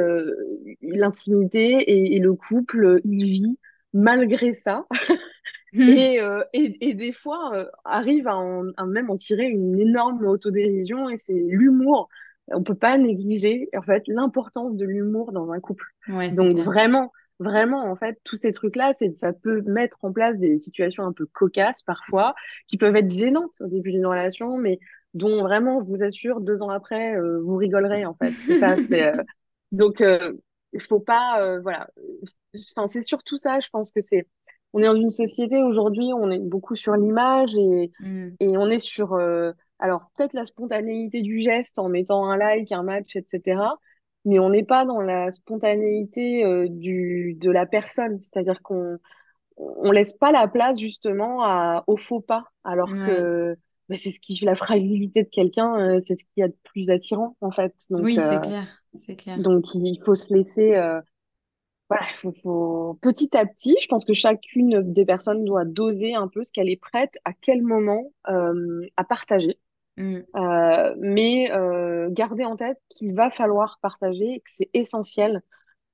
l'intimité 0.83 1.71
et, 1.71 2.17
et, 2.17 2.19
le 2.21 2.35
couple, 2.35 3.01
il 3.05 3.25
vit 3.25 3.59
malgré 3.93 4.53
ça. 4.53 4.87
et, 5.73 6.21
et, 6.53 6.89
et, 6.89 6.95
des 6.95 7.13
fois 7.13 7.69
arrive 7.85 8.29
à, 8.29 8.37
en, 8.37 8.69
à, 8.77 8.87
même 8.87 9.11
en 9.11 9.17
tirer 9.17 9.47
une 9.47 9.79
énorme 9.79 10.25
autodérision 10.27 11.09
et 11.09 11.17
c'est 11.17 11.33
l'humour. 11.33 12.09
On 12.49 12.63
peut 12.63 12.75
pas 12.75 12.97
négliger 12.97 13.69
en 13.77 13.83
fait 13.83 14.05
l'importance 14.07 14.77
de 14.77 14.87
l'humour 14.87 15.33
dans 15.33 15.51
un 15.51 15.61
couple. 15.61 15.87
Ouais, 16.09 16.29
Donc 16.31 16.55
vraiment 16.55 17.13
vraiment, 17.39 17.91
en 17.91 17.97
fait, 17.97 18.19
tous 18.25 18.37
ces 18.37 18.53
trucs-là, 18.53 18.93
c'est, 18.93 19.13
ça 19.13 19.33
peut 19.33 19.63
mettre 19.63 19.99
en 20.03 20.13
place 20.13 20.37
des 20.39 20.59
situations 20.59 21.05
un 21.05 21.13
peu 21.13 21.27
cocasses 21.27 21.83
parfois, 21.83 22.35
qui 22.67 22.77
peuvent 22.77 22.97
être 22.97 23.11
gênantes 23.11 23.61
au 23.61 23.67
début 23.67 23.93
d'une 23.93 24.07
relation, 24.07 24.57
mais 24.57 24.79
dont 25.15 25.43
vraiment, 25.43 25.81
je 25.81 25.87
vous 25.87 26.03
assure, 26.03 26.41
deux 26.41 26.61
ans 26.61 26.71
après, 26.71 27.17
euh, 27.17 27.41
vous 27.43 27.57
rigolerez, 27.57 28.05
en 28.07 28.15
fait. 28.15 28.33
C'est 28.33 28.57
ça, 28.57 28.77
c'est, 28.77 29.07
euh, 29.07 29.23
donc, 29.73 30.01
euh, 30.01 30.33
il 30.73 30.81
faut 30.81 31.01
pas, 31.01 31.59
voilà. 31.61 31.89
Enfin, 32.77 32.87
c'est 32.87 33.03
surtout 33.03 33.37
ça, 33.37 33.59
je 33.61 33.69
pense 33.71 33.91
que 33.91 34.01
c'est, 34.01 34.27
on 34.75 34.83
est 34.83 34.87
dans 34.87 34.97
une 34.97 35.11
société 35.11 35.63
aujourd'hui, 35.63 36.11
on 36.15 36.31
est 36.31 36.41
beaucoup 36.41 36.77
sur 36.77 36.95
l'image 36.95 37.57
et, 37.57 37.91
mm. 38.01 38.29
et 38.41 38.59
on 38.59 38.69
est 38.69 38.79
sur, 38.79 39.15
alors, 39.79 40.11
peut-être 40.17 40.35
la 40.35 40.45
spontanéité 40.45 41.23
du 41.23 41.39
geste 41.39 41.79
en 41.79 41.89
mettant 41.89 42.29
un 42.29 42.37
like, 42.37 42.71
un 42.73 42.83
match, 42.83 43.17
etc 43.17 43.61
mais 44.25 44.39
on 44.39 44.51
n'est 44.51 44.65
pas 44.65 44.85
dans 44.85 45.01
la 45.01 45.31
spontanéité 45.31 46.45
euh, 46.45 46.67
du, 46.69 47.37
de 47.41 47.51
la 47.51 47.67
personne. 47.67 48.21
C'est-à-dire 48.21 48.63
qu'on 48.63 48.99
on 49.57 49.91
laisse 49.91 50.13
pas 50.13 50.31
la 50.33 50.47
place 50.47 50.79
justement 50.79 51.43
à, 51.43 51.83
au 51.87 51.97
faux 51.97 52.21
pas, 52.21 52.45
alors 52.63 52.93
que 52.93 53.57
bah, 53.89 53.97
c'est 53.97 54.13
ce 54.13 54.21
qui 54.21 54.39
la 54.45 54.55
fragilité 54.55 55.25
de 55.25 55.29
quelqu'un, 55.29 55.75
euh, 55.81 55.99
c'est 55.99 56.15
ce 56.15 56.25
qu'il 56.25 56.43
y 56.43 56.43
a 56.43 56.49
de 56.49 56.57
plus 56.63 56.91
attirant 56.91 57.37
en 57.41 57.51
fait. 57.51 57.75
Donc, 57.91 58.03
oui, 58.05 58.15
c'est 58.15 58.37
euh, 58.37 58.39
clair, 58.39 58.67
c'est 58.95 59.17
clair. 59.17 59.39
Donc 59.39 59.75
il 59.75 59.99
faut 60.05 60.15
se 60.15 60.33
laisser, 60.33 60.77
voilà, 61.89 62.05
faut, 62.15 62.33
faut, 62.33 62.99
petit 63.03 63.37
à 63.37 63.47
petit. 63.47 63.77
Je 63.81 63.89
pense 63.89 64.05
que 64.05 64.13
chacune 64.13 64.93
des 64.93 65.05
personnes 65.05 65.45
doit 65.45 65.65
doser 65.65 66.15
un 66.15 66.29
peu 66.29 66.45
ce 66.45 66.53
qu'elle 66.53 66.69
est 66.69 66.81
prête 66.81 67.15
à 67.25 67.33
quel 67.33 67.63
moment 67.63 68.13
à 68.25 69.05
partager. 69.05 69.59
Mm. 69.99 70.19
Euh, 70.37 70.95
mais 70.99 71.51
euh, 71.53 72.09
garder 72.11 72.45
en 72.45 72.57
tête 72.57 72.79
qu'il 72.89 73.15
va 73.15 73.31
falloir 73.31 73.79
partager 73.83 74.41
que 74.45 74.51
c'est 74.51 74.71
essentiel 74.73 75.43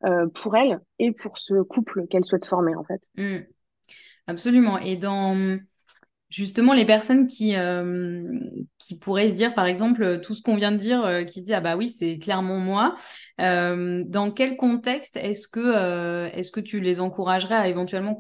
euh, 0.05 0.26
pour 0.28 0.57
elle 0.57 0.80
et 0.98 1.11
pour 1.11 1.38
ce 1.38 1.62
couple 1.62 2.07
qu'elle 2.09 2.24
souhaite 2.24 2.46
former 2.46 2.74
en 2.74 2.84
fait. 2.84 3.00
Mm. 3.16 3.44
Absolument. 4.26 4.78
Et 4.78 4.96
dans 4.96 5.59
justement 6.28 6.74
les 6.74 6.84
personnes 6.84 7.26
qui, 7.26 7.55
qui 8.78 8.98
pourraient 8.98 9.28
se 9.28 9.34
dire, 9.34 9.55
par 9.55 9.66
exemple, 9.66 10.18
tout 10.20 10.34
ce 10.34 10.42
qu'on 10.42 10.57
vient 10.57 10.72
de 10.72 10.78
dire, 10.78 11.24
qui 11.28 11.42
dit 11.42 11.52
ah 11.52 11.61
bah 11.61 11.76
oui, 11.76 11.88
c'est 11.88 12.18
clairement 12.18 12.59
moi. 12.59 12.96
dans 13.38 14.32
quel 14.34 14.57
contexte 14.57 15.16
est-ce 15.16 15.46
que, 15.46 16.26
est-ce 16.34 16.50
que 16.50 16.61
tu 16.61 16.80
les 16.80 17.00
encouragerais 17.00 17.55
à 17.55 17.68
éventuellement 17.68 18.14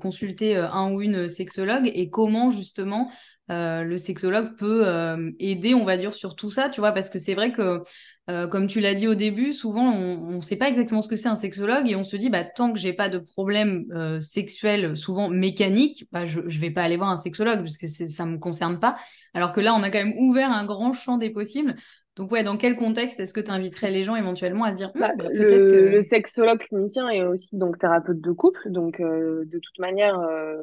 consulter 0.00 0.56
un 0.56 0.92
ou 0.92 1.00
une 1.00 1.28
sexologue 1.28 1.86
et 1.86 2.10
comment 2.10 2.50
justement 2.50 3.10
euh, 3.50 3.82
le 3.84 3.98
sexologue 3.98 4.56
peut 4.56 4.86
euh, 4.86 5.30
aider, 5.38 5.74
on 5.74 5.84
va 5.84 5.96
dire, 5.96 6.14
sur 6.14 6.34
tout 6.34 6.50
ça, 6.50 6.68
tu 6.70 6.80
vois, 6.80 6.92
parce 6.92 7.10
que 7.10 7.18
c'est 7.18 7.34
vrai 7.34 7.52
que, 7.52 7.82
euh, 8.30 8.48
comme 8.48 8.66
tu 8.66 8.80
l'as 8.80 8.94
dit 8.94 9.06
au 9.06 9.14
début, 9.14 9.52
souvent, 9.52 9.92
on 9.92 10.36
ne 10.36 10.40
sait 10.40 10.56
pas 10.56 10.68
exactement 10.68 11.02
ce 11.02 11.08
que 11.08 11.16
c'est 11.16 11.28
un 11.28 11.36
sexologue 11.36 11.88
et 11.88 11.94
on 11.94 12.04
se 12.04 12.16
dit, 12.16 12.30
bah, 12.30 12.44
tant 12.44 12.72
que 12.72 12.78
j'ai 12.78 12.94
pas 12.94 13.10
de 13.10 13.18
problème 13.18 13.84
sexuel, 14.20 14.96
souvent 14.96 15.28
mécanique, 15.28 16.06
bah, 16.10 16.24
je 16.24 16.40
ne 16.40 16.48
vais 16.48 16.70
pas 16.70 16.82
aller 16.82 16.96
voir 16.96 17.10
un 17.10 17.18
sexologue, 17.18 17.58
parce 17.58 17.76
que 17.76 17.86
ça 17.86 18.24
ne 18.24 18.32
me 18.32 18.38
concerne 18.38 18.80
pas. 18.80 18.96
Alors 19.34 19.52
que 19.52 19.60
là, 19.60 19.74
on 19.74 19.82
a 19.82 19.90
quand 19.90 20.02
même 20.02 20.16
ouvert 20.18 20.50
un 20.50 20.64
grand 20.64 20.92
champ 20.94 21.18
des 21.18 21.30
possibles. 21.30 21.76
Donc 22.16 22.30
ouais, 22.30 22.44
dans 22.44 22.56
quel 22.56 22.76
contexte 22.76 23.18
est-ce 23.18 23.34
que 23.34 23.40
tu 23.40 23.50
inviterais 23.50 23.90
les 23.90 24.04
gens 24.04 24.14
éventuellement 24.14 24.64
à 24.64 24.70
se 24.70 24.76
dire 24.76 24.92
bah, 24.94 25.10
bah, 25.18 25.24
le, 25.32 25.48
que... 25.48 25.94
le, 25.96 26.00
sexologue 26.00 26.60
clinicien 26.60 27.08
est 27.08 27.24
aussi 27.24 27.48
donc 27.56 27.78
thérapeute 27.80 28.20
de 28.20 28.30
couple, 28.30 28.70
donc 28.70 29.00
euh, 29.00 29.44
de 29.46 29.58
toute 29.58 29.78
manière, 29.80 30.20
euh, 30.20 30.62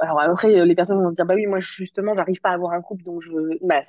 alors 0.00 0.20
après 0.20 0.64
les 0.66 0.74
personnes 0.74 1.00
vont 1.00 1.12
dire 1.12 1.24
bah 1.24 1.34
oui 1.36 1.46
moi 1.46 1.60
justement 1.60 2.16
j'arrive 2.16 2.40
pas 2.40 2.50
à 2.50 2.54
avoir 2.54 2.72
un 2.72 2.82
couple 2.82 3.04
donc 3.04 3.22
je 3.22 3.30
bah 3.62 3.82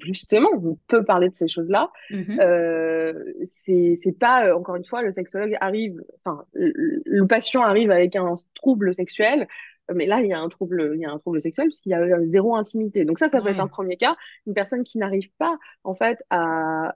justement 0.00 0.48
on 0.54 0.78
peut 0.88 1.04
parler 1.04 1.28
de 1.28 1.34
ces 1.34 1.48
choses-là. 1.48 1.90
Mm-hmm. 2.10 2.40
euh, 2.40 3.12
c'est 3.44 3.92
c'est 3.94 4.18
pas 4.18 4.46
euh, 4.46 4.56
encore 4.56 4.76
une 4.76 4.84
fois 4.84 5.02
le 5.02 5.12
sexologue 5.12 5.54
arrive, 5.60 6.02
enfin 6.24 6.44
le, 6.54 7.02
le 7.04 7.26
patient 7.26 7.62
arrive 7.62 7.90
avec 7.90 8.16
un 8.16 8.32
trouble 8.54 8.94
sexuel, 8.94 9.48
mais 9.94 10.06
là, 10.06 10.20
il 10.20 10.28
y 10.28 10.32
a 10.32 10.38
un 10.38 10.48
trouble, 10.48 10.92
il 10.94 11.00
y 11.00 11.04
a 11.04 11.10
un 11.10 11.18
trouble 11.18 11.42
sexuel 11.42 11.68
puisqu'il 11.68 11.90
y 11.90 11.94
a 11.94 12.00
euh, 12.00 12.26
zéro 12.26 12.54
intimité. 12.56 13.04
Donc 13.04 13.18
ça, 13.18 13.28
ça 13.28 13.40
peut 13.40 13.48
être 13.48 13.60
un 13.60 13.68
premier 13.68 13.96
cas. 13.96 14.16
Une 14.46 14.54
personne 14.54 14.84
qui 14.84 14.98
n'arrive 14.98 15.30
pas, 15.38 15.58
en 15.84 15.94
fait, 15.94 16.22
à, 16.30 16.94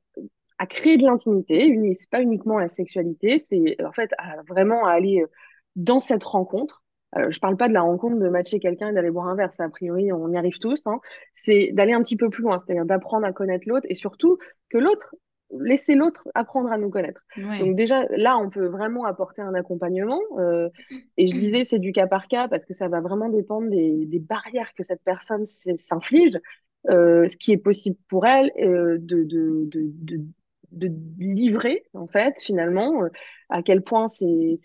à 0.59 0.67
créer 0.67 0.97
de 0.97 1.05
l'intimité. 1.05 1.95
C'est 1.95 2.11
pas 2.11 2.23
uniquement 2.23 2.59
la 2.59 2.69
sexualité, 2.69 3.39
c'est 3.39 3.77
en 3.85 3.93
fait 3.93 4.11
à, 4.19 4.43
vraiment 4.49 4.87
à 4.87 4.93
aller 4.93 5.23
euh, 5.23 5.27
dans 5.77 5.99
cette 5.99 6.25
rencontre. 6.25 6.83
Euh, 7.17 7.31
je 7.31 7.39
parle 7.41 7.57
pas 7.57 7.69
de 7.69 7.75
la 7.75 7.83
rencontre 7.83 8.17
de 8.17 8.29
matcher 8.29 8.59
quelqu'un 8.59 8.91
et 8.91 8.93
d'aller 8.93 9.11
boire 9.11 9.29
un 9.29 9.37
verre, 9.37 9.53
ça 9.53 9.65
a 9.65 9.69
priori 9.69 10.13
on 10.13 10.31
y 10.33 10.37
arrive 10.37 10.59
tous. 10.59 10.87
Hein. 10.87 11.01
C'est 11.35 11.71
d'aller 11.73 11.93
un 11.93 12.03
petit 12.03 12.17
peu 12.17 12.31
plus 12.31 12.43
loin, 12.43 12.59
c'est-à-dire 12.59 12.85
d'apprendre 12.85 13.27
à 13.27 13.33
connaître 13.33 13.69
l'autre 13.69 13.87
et 13.89 13.95
surtout 13.95 14.39
que 14.71 14.79
l'autre 14.79 15.15
laisser 15.61 15.95
l'autre 15.95 16.29
apprendre 16.35 16.71
à 16.73 16.79
nous 16.79 16.91
connaître. 16.91 17.25
Donc 17.59 17.77
déjà, 17.77 18.05
là, 18.11 18.39
on 18.39 18.51
peut 18.51 18.67
vraiment 18.67 19.05
apporter 19.05 19.43
un 19.43 19.55
accompagnement. 19.55 20.21
Euh, 20.39 20.69
et 21.17 21.27
je 21.29 21.37
disais, 21.37 21.65
c'est 21.65 21.79
du 21.79 21.93
cas 21.93 22.07
par 22.07 22.29
cas 22.29 22.49
parce 22.49 22.65
que 22.65 22.75
ça 22.75 22.89
va 22.89 23.01
vraiment 23.01 23.29
dépendre 23.29 23.71
des, 23.71 24.07
des 24.07 24.19
barrières 24.19 24.75
que 24.75 24.83
cette 24.83 25.03
personne 25.05 25.47
s'inflige, 25.47 26.39
euh, 26.91 27.27
ce 27.29 27.37
qui 27.37 27.53
est 27.53 27.57
possible 27.59 27.97
pour 28.09 28.27
elle 28.27 28.53
euh, 28.61 28.99
de, 29.01 29.25
de, 29.25 29.65
de, 29.67 29.83
de, 29.85 30.21
de 30.73 30.91
livrer, 31.19 31.85
en 31.95 32.07
fait, 32.07 32.35
finalement, 32.43 33.05
euh, 33.05 33.09
à 33.49 33.63
quel 33.63 33.83
point 33.83 34.09
c'est 34.09 34.57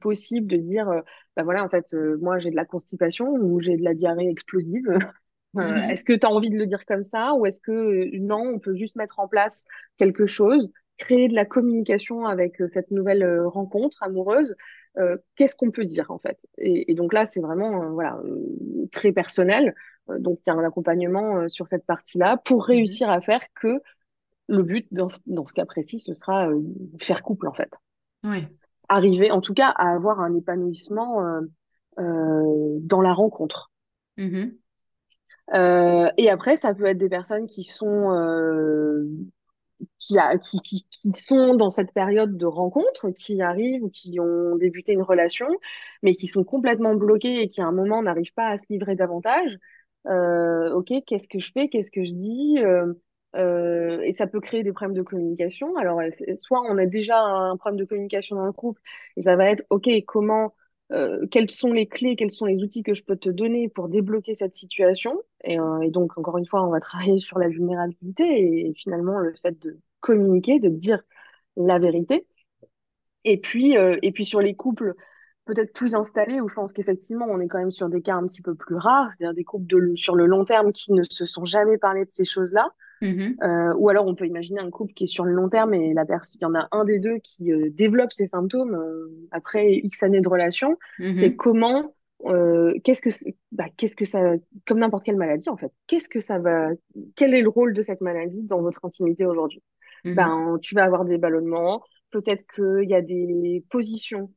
possible 0.00 0.46
de 0.46 0.56
dire, 0.56 0.88
euh, 0.88 1.00
bah 1.36 1.42
voilà, 1.44 1.64
en 1.64 1.68
fait, 1.68 1.94
moi, 2.20 2.38
j'ai 2.38 2.50
de 2.50 2.56
la 2.56 2.64
constipation 2.64 3.30
ou 3.30 3.60
j'ai 3.60 3.76
de 3.76 3.82
la 3.84 3.94
diarrhée 3.94 4.28
explosive. 4.28 4.86
Euh, 5.56 5.60
mhm. 5.60 5.90
Est-ce 5.90 6.04
que 6.04 6.12
tu 6.12 6.26
as 6.26 6.30
envie 6.30 6.50
de 6.50 6.56
le 6.56 6.66
dire 6.66 6.84
comme 6.86 7.02
ça 7.02 7.34
ou 7.34 7.46
est-ce 7.46 7.60
que 7.60 7.72
euh, 7.72 8.10
non, 8.14 8.52
on 8.54 8.58
peut 8.58 8.74
juste 8.74 8.96
mettre 8.96 9.18
en 9.18 9.28
place 9.28 9.64
quelque 9.98 10.26
chose, 10.26 10.70
créer 10.96 11.28
de 11.28 11.34
la 11.34 11.44
communication 11.44 12.26
avec 12.26 12.60
euh, 12.60 12.68
cette 12.72 12.90
nouvelle 12.90 13.46
rencontre 13.46 14.02
amoureuse 14.02 14.54
Qu'est-ce 15.36 15.56
qu'on 15.56 15.70
peut 15.70 15.86
dire 15.86 16.10
en 16.10 16.18
fait? 16.18 16.38
Et, 16.58 16.94
donc 16.94 17.14
là, 17.14 17.24
c'est 17.24 17.40
vraiment 17.40 17.92
voilà 17.92 18.20
très 18.90 19.10
personnel. 19.10 19.74
donc 20.18 20.40
il 20.44 20.50
y 20.50 20.52
a 20.52 20.54
un 20.54 20.62
accompagnement 20.62 21.48
sur 21.48 21.66
cette 21.66 21.86
partie-là 21.86 22.36
pour 22.44 22.58
mhm. 22.58 22.64
réussir 22.64 23.08
à 23.08 23.22
faire 23.22 23.40
que 23.54 23.80
le 24.48 24.62
but 24.62 24.86
dans, 24.90 25.06
dans 25.24 25.46
ce 25.46 25.54
cas 25.54 25.64
précis, 25.64 25.98
ce 25.98 26.12
sera 26.12 26.50
faire 27.00 27.22
couple 27.22 27.48
en 27.48 27.54
fait. 27.54 27.72
Oui. 28.22 28.46
Arriver 28.90 29.30
en 29.30 29.40
tout 29.40 29.54
cas 29.54 29.68
à 29.68 29.94
avoir 29.94 30.20
un 30.20 30.34
épanouissement 30.34 31.40
dans 31.96 33.00
la 33.00 33.14
rencontre. 33.14 33.72
Mhm. 34.18 34.52
Euh, 35.54 36.08
et 36.16 36.30
après, 36.30 36.56
ça 36.56 36.74
peut 36.74 36.86
être 36.86 36.98
des 36.98 37.08
personnes 37.08 37.46
qui 37.46 37.62
sont 37.64 38.12
euh, 38.12 39.06
qui, 39.98 40.16
qui, 40.42 40.60
qui, 40.60 40.86
qui, 40.90 41.12
sont 41.12 41.54
dans 41.56 41.70
cette 41.70 41.92
période 41.92 42.36
de 42.36 42.46
rencontre, 42.46 43.10
qui 43.10 43.42
arrivent 43.42 43.82
ou 43.84 43.90
qui 43.90 44.20
ont 44.20 44.56
débuté 44.56 44.92
une 44.92 45.02
relation, 45.02 45.48
mais 46.02 46.14
qui 46.14 46.28
sont 46.28 46.44
complètement 46.44 46.94
bloquées 46.94 47.42
et 47.42 47.48
qui 47.48 47.60
à 47.60 47.66
un 47.66 47.72
moment 47.72 48.02
n'arrivent 48.02 48.34
pas 48.34 48.48
à 48.48 48.58
se 48.58 48.66
livrer 48.70 48.94
davantage. 48.96 49.58
Euh, 50.06 50.72
ok, 50.72 50.92
qu'est-ce 51.06 51.28
que 51.28 51.38
je 51.38 51.52
fais, 51.52 51.68
qu'est-ce 51.68 51.90
que 51.90 52.02
je 52.04 52.12
dis? 52.12 52.58
Euh, 52.60 52.92
euh, 53.36 54.00
Et 54.02 54.12
ça 54.12 54.26
peut 54.26 54.40
créer 54.40 54.62
des 54.62 54.72
problèmes 54.72 54.96
de 54.96 55.02
communication. 55.02 55.76
Alors, 55.76 56.00
soit 56.34 56.60
on 56.68 56.78
a 56.78 56.86
déjà 56.86 57.18
un 57.20 57.56
problème 57.56 57.78
de 57.80 57.84
communication 57.84 58.36
dans 58.36 58.46
le 58.46 58.52
couple, 58.52 58.80
et 59.16 59.22
ça 59.22 59.36
va 59.36 59.46
être 59.50 59.64
ok, 59.70 59.88
comment 60.06 60.54
euh, 60.92 61.26
quelles 61.30 61.50
sont 61.50 61.72
les 61.72 61.86
clés, 61.86 62.16
quels 62.16 62.30
sont 62.30 62.44
les 62.44 62.62
outils 62.62 62.82
que 62.82 62.94
je 62.94 63.02
peux 63.02 63.16
te 63.16 63.30
donner 63.30 63.68
pour 63.68 63.88
débloquer 63.88 64.34
cette 64.34 64.54
situation. 64.54 65.22
Et, 65.44 65.58
euh, 65.58 65.88
donc, 65.90 66.18
encore 66.18 66.38
une 66.38 66.46
fois, 66.46 66.62
on 66.62 66.70
va 66.70 66.80
travailler 66.80 67.18
sur 67.18 67.38
la 67.38 67.48
vulnérabilité 67.48 68.24
et, 68.68 68.74
finalement 68.76 69.18
le 69.18 69.34
fait 69.42 69.58
de 69.60 69.78
communiquer, 70.00 70.60
de 70.60 70.68
dire 70.68 71.02
la 71.56 71.78
vérité. 71.78 72.26
Et 73.24 73.38
puis, 73.38 73.76
euh, 73.76 73.96
et 74.02 74.12
puis 74.12 74.24
sur 74.24 74.40
les 74.40 74.54
couples 74.54 74.94
peut-être 75.44 75.72
plus 75.72 75.94
installés, 75.94 76.40
où 76.40 76.48
je 76.48 76.54
pense 76.54 76.72
qu'effectivement, 76.72 77.26
on 77.28 77.40
est 77.40 77.48
quand 77.48 77.58
même 77.58 77.70
sur 77.70 77.88
des 77.88 78.02
cas 78.02 78.14
un 78.14 78.26
petit 78.26 78.42
peu 78.42 78.54
plus 78.54 78.76
rares, 78.76 79.10
c'est-à-dire 79.12 79.34
des 79.34 79.44
couples 79.44 79.66
de, 79.66 79.94
sur 79.96 80.14
le 80.14 80.26
long 80.26 80.44
terme 80.44 80.72
qui 80.72 80.92
ne 80.92 81.04
se 81.04 81.26
sont 81.26 81.44
jamais 81.44 81.78
parlé 81.78 82.04
de 82.04 82.12
ces 82.12 82.24
choses-là. 82.24 82.72
Mhm. 83.02 83.36
Euh, 83.42 83.74
ou 83.76 83.88
alors, 83.88 84.06
on 84.06 84.14
peut 84.14 84.26
imaginer 84.26 84.60
un 84.60 84.70
couple 84.70 84.94
qui 84.94 85.04
est 85.04 85.08
sur 85.08 85.24
le 85.24 85.32
long 85.32 85.48
terme 85.48 85.74
et 85.74 85.92
la 85.92 86.06
personne, 86.06 86.38
il 86.40 86.44
y 86.44 86.46
en 86.46 86.54
a 86.54 86.68
un 86.70 86.84
des 86.84 87.00
deux 87.00 87.18
qui 87.18 87.52
euh, 87.52 87.68
développe 87.70 88.12
ces 88.12 88.28
symptômes 88.28 88.74
euh, 88.74 89.08
après 89.32 89.72
X 89.72 90.04
années 90.04 90.20
de 90.20 90.28
relation. 90.28 90.78
Mhm. 91.00 91.18
Et 91.18 91.36
comment, 91.36 91.94
qu'est-ce 92.84 93.02
que, 93.02 93.10
bah, 93.50 93.66
qu'est-ce 93.76 93.96
que 93.96 94.04
ça, 94.04 94.20
comme 94.66 94.78
n'importe 94.78 95.04
quelle 95.04 95.16
maladie 95.16 95.50
en 95.50 95.56
fait, 95.56 95.72
qu'est-ce 95.88 96.08
que 96.08 96.20
ça 96.20 96.38
va, 96.38 96.68
quel 97.16 97.34
est 97.34 97.42
le 97.42 97.48
rôle 97.48 97.74
de 97.74 97.82
cette 97.82 98.00
maladie 98.00 98.44
dans 98.44 98.62
votre 98.62 98.84
intimité 98.84 99.26
aujourd'hui? 99.26 99.62
Mhm. 100.04 100.14
Ben, 100.14 100.58
tu 100.62 100.76
vas 100.76 100.84
avoir 100.84 101.04
des 101.04 101.18
ballonnements, 101.18 101.82
peut-être 102.12 102.44
qu'il 102.54 102.88
y 102.88 102.94
a 102.94 103.02
des 103.02 103.64
positions 103.70 104.30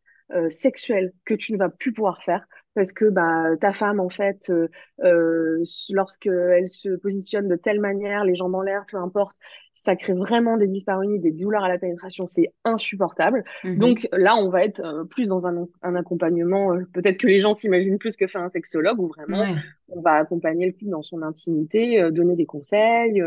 sexuelles 0.49 1.13
que 1.23 1.35
tu 1.35 1.53
ne 1.53 1.59
vas 1.59 1.69
plus 1.69 1.93
pouvoir 1.93 2.23
faire 2.23 2.47
parce 2.75 2.93
que 2.93 3.05
bah, 3.05 3.57
ta 3.59 3.73
femme, 3.73 3.99
en 3.99 4.09
fait, 4.09 4.49
euh, 4.51 4.67
euh, 5.03 5.63
lorsqu'elle 5.91 6.67
se 6.69 6.89
positionne 6.97 7.47
de 7.47 7.55
telle 7.55 7.79
manière, 7.81 8.25
les 8.25 8.35
jambes 8.35 8.55
en 8.55 8.61
l'air, 8.61 8.85
peu 8.91 8.97
importe, 8.97 9.37
ça 9.73 9.95
crée 9.95 10.13
vraiment 10.13 10.57
des 10.57 10.67
dyspareunies, 10.67 11.19
des 11.19 11.31
douleurs 11.31 11.63
à 11.63 11.69
la 11.69 11.79
pénétration, 11.79 12.27
c'est 12.27 12.53
insupportable. 12.65 13.43
Mhm. 13.63 13.77
Donc 13.79 14.07
là, 14.13 14.35
on 14.37 14.49
va 14.49 14.63
être 14.65 14.81
euh, 14.81 15.05
plus 15.05 15.27
dans 15.27 15.47
un, 15.47 15.67
un 15.81 15.95
accompagnement, 15.95 16.73
euh, 16.73 16.83
peut-être 16.93 17.17
que 17.17 17.27
les 17.27 17.39
gens 17.41 17.53
s'imaginent 17.53 17.97
plus 17.97 18.15
que 18.17 18.27
fait 18.27 18.37
un 18.39 18.49
sexologue, 18.49 18.99
où 18.99 19.07
vraiment, 19.07 19.39
Ouais. 19.41 19.55
on 19.89 20.01
va 20.01 20.13
accompagner 20.13 20.67
le 20.67 20.73
couple 20.73 20.91
dans 20.91 21.01
son 21.03 21.21
intimité, 21.23 22.01
euh, 22.01 22.11
donner 22.11 22.35
des 22.35 22.45
conseils. 22.45 23.21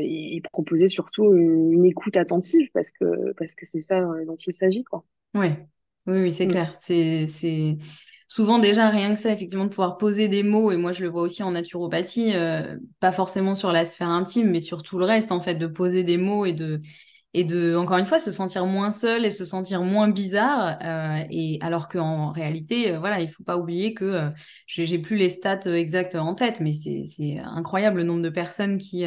et, 0.00 0.36
et 0.36 0.40
proposer 0.40 0.88
surtout 0.88 1.34
une, 1.34 1.72
une 1.72 1.84
écoute 1.84 2.16
attentive 2.16 2.68
parce 2.72 2.90
que 2.90 3.32
parce 3.34 3.54
que 3.54 3.64
c'est 3.66 3.80
ça 3.80 4.00
dont 4.00 4.36
il 4.36 4.52
s'agit 4.52 4.84
quoi. 4.84 5.04
Ouais. 5.34 5.68
Oui, 6.06 6.20
oui, 6.22 6.32
c'est 6.32 6.46
Mm. 6.46 6.50
clair. 6.50 6.74
C'est, 6.78 7.26
c'est 7.26 7.78
souvent 8.28 8.58
déjà 8.58 8.88
rien 8.90 9.14
que 9.14 9.20
ça, 9.20 9.32
effectivement, 9.32 9.64
de 9.64 9.70
pouvoir 9.70 9.98
poser 9.98 10.28
des 10.28 10.42
mots, 10.42 10.70
et 10.72 10.76
moi 10.76 10.92
je 10.92 11.02
le 11.02 11.08
vois 11.10 11.22
aussi 11.22 11.42
en 11.42 11.52
naturopathie, 11.52 12.34
euh, 12.34 12.76
pas 13.00 13.12
forcément 13.12 13.54
sur 13.54 13.72
la 13.72 13.84
sphère 13.84 14.10
intime, 14.10 14.50
mais 14.50 14.60
sur 14.60 14.82
tout 14.82 14.98
le 14.98 15.04
reste, 15.04 15.32
en 15.32 15.40
fait, 15.40 15.54
de 15.56 15.66
poser 15.66 16.04
des 16.04 16.16
mots 16.18 16.44
et 16.44 16.52
de, 16.52 16.80
et 17.34 17.44
de, 17.44 17.76
encore 17.76 17.98
une 17.98 18.06
fois, 18.06 18.18
se 18.18 18.32
sentir 18.32 18.64
moins 18.64 18.92
seul 18.92 19.26
et 19.26 19.30
se 19.30 19.44
sentir 19.44 19.82
moins 19.82 20.08
bizarre. 20.08 20.78
euh, 20.82 21.22
et 21.30 21.58
alors 21.60 21.86
qu'en 21.88 22.30
réalité, 22.32 22.92
euh, 22.92 22.98
voilà, 22.98 23.20
il 23.20 23.28
faut 23.28 23.44
pas 23.44 23.58
oublier 23.58 23.92
que 23.92 24.04
euh, 24.04 24.30
j'ai 24.66 24.98
plus 24.98 25.16
les 25.16 25.28
stats 25.28 25.60
euh, 25.66 25.74
exactes 25.74 26.14
en 26.14 26.34
tête, 26.34 26.60
mais 26.60 26.72
c'est, 26.72 27.04
c'est 27.04 27.38
incroyable 27.40 27.98
le 27.98 28.04
nombre 28.04 28.22
de 28.22 28.30
personnes 28.30 28.78
qui, 28.78 29.04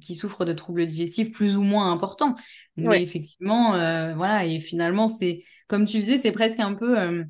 qui 0.00 0.14
souffrent 0.14 0.44
de 0.44 0.52
troubles 0.52 0.86
digestifs 0.86 1.32
plus 1.32 1.56
ou 1.56 1.62
moins 1.62 1.90
importants. 1.90 2.36
Mais 2.76 3.02
effectivement, 3.02 3.72
voilà, 4.14 4.44
et 4.44 4.60
finalement, 4.60 5.08
c'est, 5.08 5.42
comme 5.66 5.84
tu 5.84 5.98
le 5.98 6.04
disais, 6.04 6.18
c'est 6.18 6.32
presque 6.32 6.60
un 6.60 6.74
peu. 6.74 7.24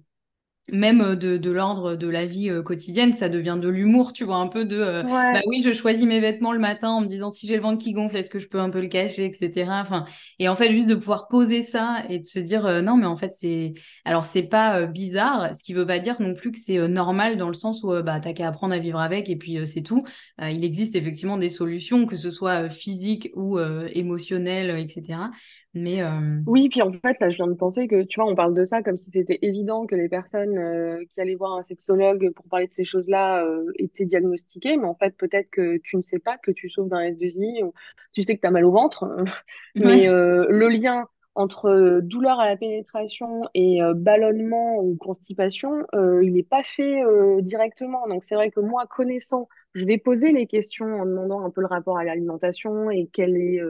Même 0.72 1.00
euh, 1.00 1.16
de, 1.16 1.36
de 1.36 1.50
l'ordre 1.50 1.94
de 1.96 2.08
la 2.08 2.26
vie 2.26 2.50
euh, 2.50 2.62
quotidienne, 2.62 3.12
ça 3.12 3.28
devient 3.28 3.58
de 3.60 3.68
l'humour, 3.68 4.12
tu 4.12 4.24
vois, 4.24 4.36
un 4.36 4.48
peu 4.48 4.64
de 4.64 4.78
euh, 4.78 5.02
bah 5.02 5.40
oui, 5.46 5.62
je 5.64 5.72
choisis 5.72 6.04
mes 6.06 6.20
vêtements 6.20 6.52
le 6.52 6.58
matin 6.58 6.90
en 6.90 7.00
me 7.00 7.06
disant 7.06 7.30
si 7.30 7.46
j'ai 7.46 7.56
le 7.56 7.62
ventre 7.62 7.82
qui 7.82 7.92
gonfle, 7.92 8.16
est-ce 8.16 8.30
que 8.30 8.38
je 8.38 8.48
peux 8.48 8.60
un 8.60 8.70
peu 8.70 8.80
le 8.80 8.88
cacher, 8.88 9.26
etc. 9.26 9.80
Enfin, 9.82 10.04
et 10.38 10.48
en 10.48 10.54
fait, 10.54 10.70
juste 10.70 10.86
de 10.86 10.94
pouvoir 10.94 11.28
poser 11.28 11.62
ça 11.62 12.02
et 12.08 12.18
de 12.18 12.24
se 12.24 12.38
dire 12.38 12.66
euh, 12.66 12.80
non, 12.80 12.96
mais 12.96 13.06
en 13.06 13.16
fait, 13.16 13.32
c'est 13.34 13.72
alors 14.04 14.24
c'est 14.24 14.48
pas 14.48 14.80
euh, 14.80 14.86
bizarre, 14.86 15.54
ce 15.54 15.62
qui 15.62 15.74
veut 15.74 15.86
pas 15.86 15.98
dire 15.98 16.16
non 16.20 16.34
plus 16.34 16.52
que 16.52 16.58
c'est 16.58 16.78
euh, 16.78 16.88
normal 16.88 17.36
dans 17.36 17.48
le 17.48 17.54
sens 17.54 17.82
où 17.82 17.88
bah 18.02 18.20
t'as 18.20 18.32
qu'à 18.32 18.48
apprendre 18.48 18.74
à 18.74 18.78
vivre 18.78 19.00
avec 19.00 19.28
et 19.28 19.36
puis 19.36 19.58
euh, 19.58 19.66
c'est 19.66 19.82
tout. 19.82 20.02
Euh, 20.40 20.50
il 20.50 20.64
existe 20.64 20.94
effectivement 20.96 21.38
des 21.38 21.50
solutions, 21.50 22.06
que 22.06 22.16
ce 22.16 22.30
soit 22.30 22.64
euh, 22.64 22.70
physiques 22.70 23.30
ou 23.34 23.58
euh, 23.58 23.88
émotionnelles, 23.92 24.70
euh, 24.70 24.78
etc. 24.78 25.30
Mais 25.74 26.02
euh, 26.02 26.40
Oui, 26.46 26.68
puis 26.68 26.82
en 26.82 26.92
fait, 26.92 27.18
là, 27.18 27.30
je 27.30 27.36
viens 27.36 27.48
de 27.48 27.54
penser 27.54 27.88
que, 27.88 28.02
tu 28.02 28.20
vois, 28.20 28.30
on 28.30 28.36
parle 28.36 28.54
de 28.54 28.64
ça 28.64 28.82
comme 28.82 28.96
si 28.96 29.10
c'était 29.10 29.40
évident 29.42 29.86
que 29.86 29.96
les 29.96 30.08
personnes 30.08 30.56
euh, 30.56 31.04
qui 31.10 31.20
allaient 31.20 31.34
voir 31.34 31.54
un 31.54 31.62
sexologue 31.64 32.30
pour 32.30 32.46
parler 32.46 32.68
de 32.68 32.72
ces 32.72 32.84
choses-là 32.84 33.44
euh, 33.44 33.64
étaient 33.76 34.04
diagnostiquées, 34.04 34.76
mais 34.76 34.86
en 34.86 34.94
fait, 34.94 35.16
peut-être 35.16 35.50
que 35.50 35.78
tu 35.78 35.96
ne 35.96 36.00
sais 36.00 36.20
pas 36.20 36.38
que 36.38 36.52
tu 36.52 36.68
souffres 36.68 36.88
d'un 36.88 37.10
S2I, 37.10 37.64
ou 37.64 37.74
tu 38.12 38.22
sais 38.22 38.36
que 38.36 38.40
tu 38.40 38.46
as 38.46 38.52
mal 38.52 38.64
au 38.64 38.70
ventre, 38.70 39.04
mais 39.74 40.08
ouais, 40.08 40.46
le 40.48 40.68
lien 40.68 41.08
entre 41.36 41.98
douleur 42.00 42.38
à 42.38 42.48
la 42.48 42.56
pénétration 42.56 43.42
et 43.54 43.80
ballonnement 43.96 44.76
ou 44.78 44.94
constipation, 44.94 45.84
il 45.92 46.32
n'est 46.32 46.44
pas 46.44 46.62
fait 46.62 47.02
directement. 47.40 48.06
Donc, 48.06 48.22
c'est 48.22 48.36
vrai 48.36 48.52
que 48.52 48.60
moi, 48.60 48.86
connaissant, 48.86 49.48
je 49.74 49.84
vais 49.84 49.98
poser 49.98 50.30
les 50.30 50.46
questions 50.46 50.86
en 50.86 51.04
demandant 51.04 51.44
un 51.44 51.50
peu 51.50 51.60
le 51.60 51.66
rapport 51.66 51.98
à 51.98 52.04
l'alimentation 52.04 52.88
et 52.88 53.10
quel 53.12 53.36
est 53.36 53.60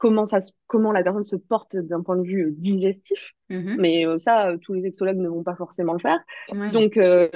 comment 0.00 0.26
ça 0.26 0.40
se- 0.40 0.52
comment 0.66 0.90
la 0.92 1.04
personne 1.04 1.24
se 1.24 1.36
porte 1.36 1.76
d'un 1.76 2.02
point 2.02 2.16
de 2.16 2.22
vue 2.24 2.46
euh, 2.46 2.50
digestif. 2.56 3.34
Mhm. 3.50 3.76
Mais 3.78 4.06
euh, 4.06 4.18
ça, 4.18 4.48
euh, 4.50 4.56
tous 4.58 4.72
les 4.74 4.82
sexologues 4.82 5.18
ne 5.18 5.28
vont 5.28 5.44
pas 5.44 5.54
forcément 5.56 5.92
le 5.92 5.98
faire. 6.00 6.18
Ouais. 6.52 6.70
Donc, 6.72 6.96
euh, 6.96 7.28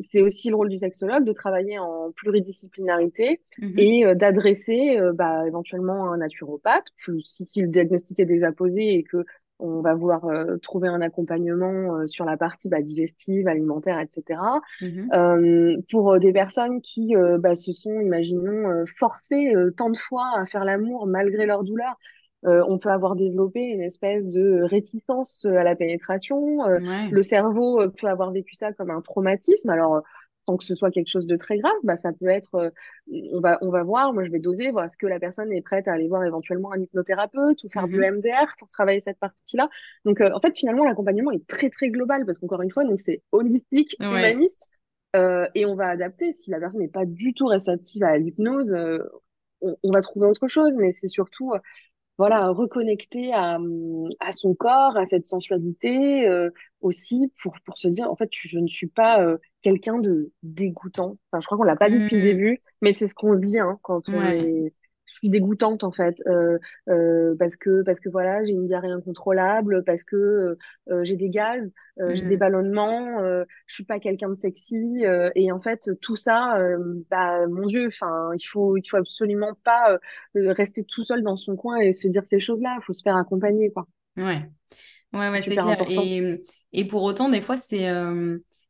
c'est 0.00 0.20
aussi 0.20 0.50
le 0.50 0.56
rôle 0.56 0.68
du 0.68 0.76
sexologue 0.76 1.24
de 1.24 1.32
travailler 1.32 1.78
en 1.78 2.12
pluridisciplinarité 2.12 3.40
Mhm. 3.58 3.78
et 3.78 4.06
euh, 4.06 4.14
d'adresser 4.14 4.98
bah, 5.14 5.46
éventuellement 5.46 6.12
un 6.12 6.18
naturopathe, 6.18 6.86
si, 7.22 7.44
si 7.44 7.62
le 7.62 7.68
diagnostic 7.68 8.20
est 8.20 8.26
déjà 8.26 8.52
posé 8.52 8.94
et 8.94 9.02
que 9.02 9.24
on 9.60 9.80
va 9.80 9.94
vouloir 9.94 10.24
euh, 10.26 10.56
trouver 10.58 10.88
un 10.88 11.00
accompagnement 11.00 11.96
euh, 11.96 12.06
sur 12.06 12.24
la 12.24 12.36
partie 12.36 12.68
bah, 12.68 12.82
digestive, 12.82 13.46
alimentaire, 13.48 14.00
etc. 14.00 14.40
Mhm. 14.80 15.08
Euh, 15.12 15.76
pour 15.90 16.12
euh, 16.14 16.18
des 16.18 16.32
personnes 16.32 16.80
qui 16.80 17.16
euh, 17.16 17.38
bah, 17.38 17.54
se 17.54 17.72
sont, 17.72 18.00
imaginons, 18.00 18.68
euh, 18.70 18.84
forcées 18.86 19.54
euh, 19.54 19.70
tant 19.76 19.90
de 19.90 19.96
fois 19.96 20.30
à 20.36 20.46
faire 20.46 20.64
l'amour 20.64 21.06
malgré 21.06 21.46
leur 21.46 21.64
douleur. 21.64 21.96
Euh, 22.46 22.64
on 22.68 22.78
peut 22.78 22.88
avoir 22.88 23.16
développé 23.16 23.60
une 23.60 23.82
espèce 23.82 24.26
de 24.28 24.62
réticence 24.62 25.44
à 25.44 25.62
la 25.62 25.76
pénétration. 25.76 26.64
Euh, 26.66 26.78
Ouais. 26.80 27.08
le 27.10 27.22
cerveau 27.22 27.86
peut 27.90 28.06
avoir 28.06 28.32
vécu 28.32 28.54
ça 28.54 28.72
comme 28.72 28.90
un 28.90 29.02
traumatisme. 29.02 29.68
Alors, 29.68 29.96
euh, 29.96 30.00
sans 30.50 30.56
que 30.56 30.64
ce 30.64 30.74
soit 30.74 30.90
quelque 30.90 31.08
chose 31.08 31.26
de 31.26 31.36
très 31.36 31.58
grave, 31.58 31.72
bah, 31.84 31.96
ça 31.96 32.12
peut 32.12 32.28
être, 32.28 32.54
euh, 32.56 32.70
on 33.32 33.40
va, 33.40 33.58
on 33.62 33.70
va 33.70 33.82
voir, 33.82 34.12
moi 34.12 34.22
je 34.22 34.30
vais 34.30 34.38
doser, 34.38 34.70
voir 34.70 34.84
est-ce 34.86 34.96
que 34.96 35.06
la 35.06 35.18
personne 35.20 35.52
est 35.52 35.62
prête 35.62 35.88
à 35.88 35.92
aller 35.92 36.08
voir 36.08 36.24
éventuellement 36.24 36.72
un 36.72 36.80
hypnothérapeute 36.80 37.62
ou 37.64 37.68
faire 37.68 37.88
du 37.88 38.00
Mhm. 38.00 38.04
MDR 38.04 38.54
pour 38.58 38.68
travailler 38.68 39.00
cette 39.00 39.18
partie-là. 39.18 39.68
Donc, 40.04 40.20
euh, 40.20 40.30
en 40.34 40.40
fait, 40.40 40.56
finalement, 40.56 40.84
l'accompagnement 40.84 41.30
est 41.32 41.46
très, 41.46 41.70
très 41.70 41.90
global 41.90 42.26
parce 42.26 42.38
qu'encore 42.38 42.62
une 42.62 42.70
fois, 42.70 42.84
donc 42.84 43.00
c'est 43.00 43.22
holistique, 43.32 43.96
Ouais. 44.00 44.10
humaniste, 44.10 44.68
euh, 45.16 45.46
et 45.54 45.66
on 45.66 45.74
va 45.74 45.88
adapter. 45.88 46.32
Si 46.32 46.50
la 46.50 46.60
personne 46.60 46.80
n'est 46.82 46.88
pas 46.88 47.04
du 47.06 47.34
tout 47.34 47.46
réceptive 47.46 48.02
à 48.04 48.16
l'hypnose, 48.18 48.74
on, 49.60 49.76
on 49.82 49.90
va 49.92 50.00
trouver 50.02 50.26
autre 50.26 50.48
chose, 50.48 50.72
mais 50.76 50.92
c'est 50.92 51.08
surtout, 51.08 51.52
voilà, 52.20 52.50
reconnecter 52.50 53.32
à, 53.32 53.58
à 54.20 54.32
son 54.32 54.54
corps, 54.54 54.96
à 54.96 55.04
cette 55.06 55.26
sensualité 55.26 56.28
euh, 56.28 56.50
aussi 56.80 57.32
pour, 57.42 57.54
pour 57.64 57.78
se 57.78 57.88
dire, 57.88 58.10
en 58.10 58.16
fait, 58.16 58.28
je 58.32 58.58
ne 58.58 58.66
suis 58.68 58.86
pas 58.88 59.22
euh, 59.22 59.38
quelqu'un 59.62 59.98
de 59.98 60.32
dégoûtant. 60.42 61.16
Enfin, 61.32 61.40
je 61.40 61.46
crois 61.46 61.58
qu'on 61.58 61.64
l'a 61.64 61.76
pas 61.76 61.90
dit 61.90 61.98
depuis 62.00 62.16
le 62.16 62.22
Mhm. 62.22 62.22
début, 62.22 62.60
mais 62.82 62.92
c'est 62.92 63.06
ce 63.08 63.14
qu'on 63.14 63.34
se 63.34 63.40
dit 63.40 63.58
hein, 63.58 63.78
quand 63.82 64.12
on 64.12 64.26
Ouais. 64.26 64.32
est... 64.32 64.72
Je 65.12 65.18
suis 65.18 65.28
dégoûtante 65.30 65.84
en 65.84 65.92
fait 65.92 66.16
euh, 66.26 66.58
euh, 66.88 67.34
parce 67.38 67.56
que 67.56 67.82
parce 67.82 68.00
que 68.00 68.08
voilà 68.08 68.44
j'ai 68.44 68.52
une 68.52 68.66
diarrhée 68.66 68.90
incontrôlable 68.90 69.84
parce 69.84 70.04
que 70.04 70.56
euh, 70.90 71.04
j'ai 71.04 71.16
des 71.16 71.28
gaz 71.30 71.70
j'ai 72.14 72.24
des 72.26 72.36
Mhm. 72.36 72.38
ballonnements 72.38 73.20
je 73.66 73.74
suis 73.74 73.84
pas 73.84 73.98
quelqu'un 74.00 74.30
de 74.30 74.34
sexy 74.34 75.02
et 75.34 75.52
en 75.52 75.60
fait 75.60 75.90
tout 76.00 76.16
ça 76.16 76.58
bah 77.10 77.46
mon 77.48 77.66
Dieu 77.66 77.88
enfin 77.88 78.30
il 78.38 78.44
faut 78.46 78.76
il 78.76 78.88
faut 78.88 78.96
absolument 78.96 79.52
pas 79.64 79.98
rester 80.34 80.84
tout 80.84 81.04
seul 81.04 81.22
dans 81.22 81.36
son 81.36 81.56
coin 81.56 81.76
et 81.78 81.92
se 81.92 82.08
dire 82.08 82.24
ces 82.26 82.40
choses-là. 82.40 82.76
Il 82.80 82.84
faut 82.84 82.92
se 82.92 83.02
faire 83.02 83.16
accompagner, 83.16 83.70
quoi. 83.72 83.86
Ouais. 84.16 84.50
Ouais, 85.12 85.30
C'est 85.30 85.30
ouais, 85.30 85.42
c'est 85.42 85.58
super 85.58 85.58
clair. 85.58 85.78
important. 85.78 86.10
Et, 86.20 86.44
et 86.72 86.86
pour 86.86 87.02
autant, 87.04 87.28
des 87.30 87.40
fois, 87.40 87.56
c'est 87.56 87.88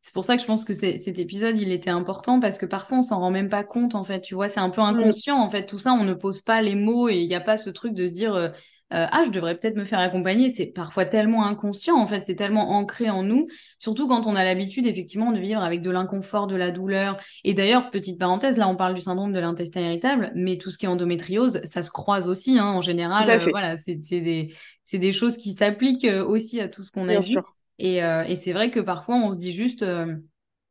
c'est 0.03 0.15
pour 0.15 0.25
ça 0.25 0.37
que 0.37 0.43
je 0.43 0.47
pense 0.47 0.65
que 0.65 0.73
cet 0.73 1.19
épisode, 1.19 1.61
il 1.61 1.71
était 1.73 1.91
important 1.91 2.41
parce 2.41 2.59
que 2.59 2.67
parfois, 2.67 2.99
on 2.99 3.03
s'en 3.03 3.21
rend 3.21 3.31
même 3.31 3.49
pas 3.51 3.65
compte, 3.65 3.95
en 3.95 4.05
fait. 4.05 4.21
Tu 4.21 4.35
vois, 4.35 4.49
c'est 4.49 4.61
un 4.61 4.71
peu 4.71 4.81
Mm. 4.81 4.85
inconscient, 4.85 5.37
en 5.39 5.51
fait. 5.51 5.67
Tout 5.67 5.79
ça, 5.79 5.93
on 5.93 6.05
ne 6.05 6.15
pose 6.15 6.41
pas 6.41 6.63
les 6.63 6.75
mots 6.75 7.09
et 7.09 7.17
il 7.19 7.27
n'y 7.29 7.35
a 7.35 7.41
pas 7.41 7.57
ce 7.59 7.71
truc 7.71 7.93
de 7.95 8.09
se 8.09 8.13
dire, 8.13 8.35
euh, 8.35 8.49
euh, 8.93 9.07
ah, 9.11 9.23
je 9.25 9.31
devrais 9.31 9.57
peut-être 9.57 9.77
me 9.77 9.85
faire 9.85 10.01
accompagner. 10.01 10.51
C'est 10.51 10.67
parfois 10.67 11.05
tellement 11.05 11.45
inconscient, 11.45 11.97
en 11.97 12.07
fait. 12.09 12.25
C'est 12.25 12.35
tellement 12.35 12.71
ancré 12.71 13.09
en 13.11 13.23
nous, 13.23 13.47
surtout 13.79 14.09
quand 14.09 14.27
on 14.27 14.35
a 14.37 14.43
l'habitude, 14.43 14.87
effectivement, 14.87 15.31
de 15.33 15.39
vivre 15.39 15.63
avec 15.63 15.81
de 15.83 15.91
l'inconfort, 15.91 16.47
de 16.49 16.57
la 16.57 16.71
douleur. 16.73 17.17
Et 17.45 17.55
d'ailleurs, 17.55 17.91
petite 17.91 18.19
parenthèse, 18.19 18.57
là, 18.57 18.69
on 18.69 18.77
parle 18.77 18.95
du 18.95 19.01
syndrome 19.01 19.33
de 19.33 19.39
l'intestin 19.39 19.81
irritable, 19.83 20.33
mais 20.35 20.57
tout 20.59 20.71
ce 20.71 20.79
qui 20.79 20.87
est 20.87 20.89
endométriose, 20.89 21.61
ça 21.65 21.83
se 21.83 21.91
croise 21.91 22.27
aussi, 22.27 22.59
hein, 22.59 22.67
en 22.67 22.81
général. 22.81 23.29
euh, 23.31 23.39
voilà, 23.51 23.79
c'est 23.79 23.95
des 23.97 24.53
des 24.93 25.13
choses 25.13 25.37
qui 25.37 25.53
s'appliquent 25.53 26.09
aussi 26.27 26.61
à 26.61 26.69
tout 26.69 26.83
ce 26.83 26.91
qu'on 26.91 27.05
a 27.09 27.13
bien 27.13 27.23
sûr. 27.23 27.57
Et, 27.81 28.05
euh, 28.05 28.23
et 28.25 28.37
c'est 28.37 28.53
vrai 28.53 28.71
que 28.71 28.79
parfois, 28.81 29.17
on 29.17 29.33
se 29.33 29.39
dit 29.39 29.53
juste, 29.53 29.83
euh, 29.83 30.15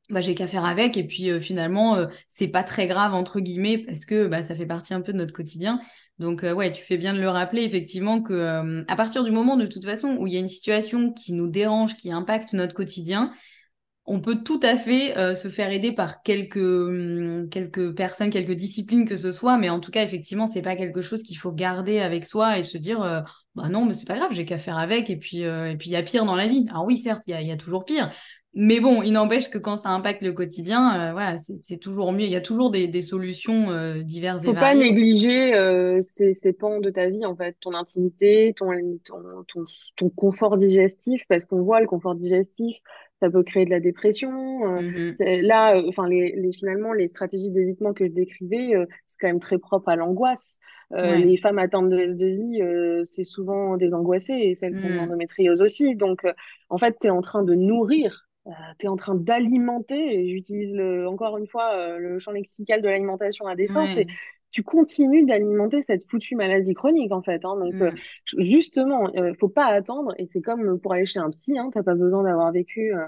bah, 0.10 0.22
j'ai 0.22 0.36
qu'à 0.36 0.48
faire 0.48 0.66
avec. 0.66 0.98
Et 0.98 1.06
puis 1.06 1.30
euh, 1.30 1.40
finalement, 1.40 1.96
euh, 1.96 2.08
c'est 2.30 2.48
pas 2.48 2.64
très 2.64 2.88
grave, 2.88 3.14
entre 3.14 3.40
guillemets, 3.40 3.80
parce 3.80 4.06
que 4.06 4.28
bah, 4.28 4.44
ça 4.44 4.56
fait 4.56 4.66
partie 4.66 4.94
un 4.94 5.02
peu 5.02 5.12
de 5.14 5.18
notre 5.18 5.34
quotidien. 5.34 5.80
Donc, 6.20 6.44
euh, 6.44 6.54
ouais, 6.54 6.72
tu 6.72 6.84
fais 6.84 6.98
bien 6.98 7.14
de 7.14 7.20
le 7.20 7.30
rappeler, 7.30 7.64
effectivement, 7.64 8.22
que 8.22 8.84
à 8.88 8.96
partir 8.96 9.24
du 9.24 9.32
moment, 9.32 9.58
de 9.58 9.66
toute 9.66 9.86
façon, 9.86 10.18
où 10.20 10.28
il 10.28 10.34
y 10.34 10.38
a 10.38 10.40
une 10.40 10.50
situation 10.50 11.14
qui 11.14 11.34
nous 11.34 11.48
dérange, 11.48 11.96
qui 11.96 12.12
impacte 12.12 12.54
notre 12.54 12.74
quotidien, 12.74 13.32
on 14.06 14.22
peut 14.22 14.44
tout 14.44 14.60
à 14.64 14.76
fait 14.76 15.14
se 15.36 15.48
faire 15.50 15.72
aider 15.72 15.92
par 15.92 16.24
quelques, 16.24 16.58
hum, 16.58 17.48
quelques 17.50 17.96
personnes, 17.96 18.32
quelques 18.32 18.56
disciplines 18.56 19.06
que 19.08 19.16
ce 19.16 19.32
soit, 19.32 19.58
mais 19.58 19.70
en 19.70 19.80
tout 19.80 19.92
cas, 19.92 20.04
effectivement, 20.04 20.48
c'est 20.48 20.64
pas 20.64 20.76
quelque 20.76 21.02
chose 21.02 21.24
qu'il 21.24 21.38
faut 21.38 21.52
garder 21.54 22.00
avec 22.00 22.26
soi 22.26 22.58
et 22.58 22.64
se 22.64 22.78
dire, 22.78 23.24
bah 23.56 23.68
non, 23.70 23.86
mais 23.86 23.94
c'est 23.94 24.08
pas 24.08 24.18
grave, 24.18 24.32
j'ai 24.32 24.46
qu'à 24.46 24.58
faire 24.58 24.78
avec, 24.78 25.10
et 25.10 25.18
puis 25.18 25.42
et 25.42 25.76
puis 25.78 25.90
il 25.90 25.94
y 25.94 25.96
a 25.96 26.04
pire 26.04 26.26
dans 26.26 26.36
la 26.36 26.48
vie. 26.48 26.68
Alors 26.70 26.86
oui, 26.86 26.98
certes, 26.98 27.24
il 27.28 27.32
y 27.32 27.34
a, 27.34 27.42
y 27.42 27.52
a, 27.52 27.58
toujours 27.58 27.84
pire, 27.86 28.12
mais 28.54 28.80
bon, 28.80 29.02
il 29.02 29.12
n'empêche 29.12 29.50
que 29.50 29.58
quand 29.58 29.78
ça 29.78 29.90
impacte 29.90 30.22
le 30.22 30.34
quotidien, 30.34 31.12
voilà, 31.12 31.38
c'est 31.62 31.78
toujours 31.78 32.12
mieux. 32.12 32.26
Il 32.26 32.32
y 32.32 32.36
a 32.36 32.42
toujours 32.42 32.72
des, 32.72 32.88
des 32.88 33.02
solutions 33.02 34.02
diverses 34.02 34.44
Faut 34.44 34.52
et 34.52 34.54
variées. 34.54 34.80
pas 34.80 34.86
négliger 34.86 36.00
ces, 36.02 36.34
ces 36.34 36.54
pans 36.54 36.80
de 36.80 36.90
ta 36.90 37.10
vie, 37.10 37.26
en 37.26 37.36
fait, 37.36 37.56
ton 37.60 37.74
intimité, 37.74 38.54
ton, 38.56 38.72
ton, 39.06 39.44
ton, 39.48 39.66
ton 39.96 40.10
confort 40.10 40.58
digestif, 40.58 41.24
parce 41.28 41.46
qu'on 41.46 41.62
voit 41.62 41.82
le 41.82 41.88
confort 41.88 42.16
digestif, 42.16 42.78
ça 43.22 43.30
peut 43.30 43.44
créer 43.44 43.66
de 43.66 43.70
la 43.70 43.80
dépression. 43.80 44.32
Euh, 44.78 44.82
Mmh 44.82 45.16
là, 45.20 45.76
euh, 45.78 45.84
enfin, 45.90 46.08
les, 46.08 46.34
les, 46.36 46.54
finalement, 46.54 46.94
les 46.94 47.08
stratégies 47.08 47.52
d'évitement 47.52 47.94
que 47.94 48.06
je 48.06 48.12
décrivais, 48.12 48.76
euh, 48.76 48.86
c'est 49.08 49.18
quand 49.20 49.28
même 49.28 49.40
très 49.40 49.58
propre 49.60 49.90
à 49.90 49.96
l'angoisse. 49.96 50.60
Ouais. 51.02 51.20
les 51.20 51.38
femmes 51.38 51.60
atteintes 51.60 51.90
de 51.90 51.98
S2I, 51.98 53.04
c'est 53.06 53.24
souvent 53.24 53.78
des 53.78 53.94
angoissées 53.94 54.34
et 54.34 54.56
celles 54.56 54.76
qui 54.76 54.86
ont 54.86 54.90
de 54.90 54.96
Mmh. 54.96 54.98
l'endométriose 54.98 55.62
aussi. 55.62 55.96
Donc, 55.96 56.24
en 56.70 56.78
fait, 56.80 56.98
tu 57.00 57.08
es 57.08 57.10
en 57.12 57.22
train 57.22 57.44
de 57.44 57.54
nourrir, 57.54 58.28
tu 58.80 58.86
es 58.86 58.90
en 58.90 58.96
train 58.96 59.16
d'alimenter, 59.16 60.30
j'utilise 60.30 60.74
encore 61.08 61.38
une 61.38 61.48
fois 61.48 61.98
le 62.00 62.18
champ 62.20 62.32
lexical 62.32 62.82
de 62.82 62.88
l'alimentation 62.90 63.46
à 63.48 63.56
dessein, 63.56 63.86
Ouais. 63.86 64.08
Tu 64.52 64.64
continues 64.64 65.26
d'alimenter 65.26 65.82
cette 65.82 66.06
foutue 66.10 66.36
maladie 66.36 66.74
chronique, 66.74 67.12
en 67.12 67.22
fait. 67.22 67.44
Hein. 67.46 67.58
Donc, 67.58 67.76
Mmh. 67.82 67.92
justement, 68.38 69.10
euh, 69.18 69.34
faut 69.40 69.50
pas 69.50 69.66
attendre, 69.68 70.14
et 70.18 70.28
c'est 70.28 70.42
comme 70.42 70.80
pour 70.80 70.94
aller 70.94 71.06
chez 71.06 71.20
un 71.20 71.30
psy, 71.32 71.58
hein, 71.58 71.70
t'as 71.74 71.84
pas 71.84 71.96
besoin 71.96 72.24
d'avoir 72.24 72.52
vécu 72.52 72.94
euh, 72.96 73.06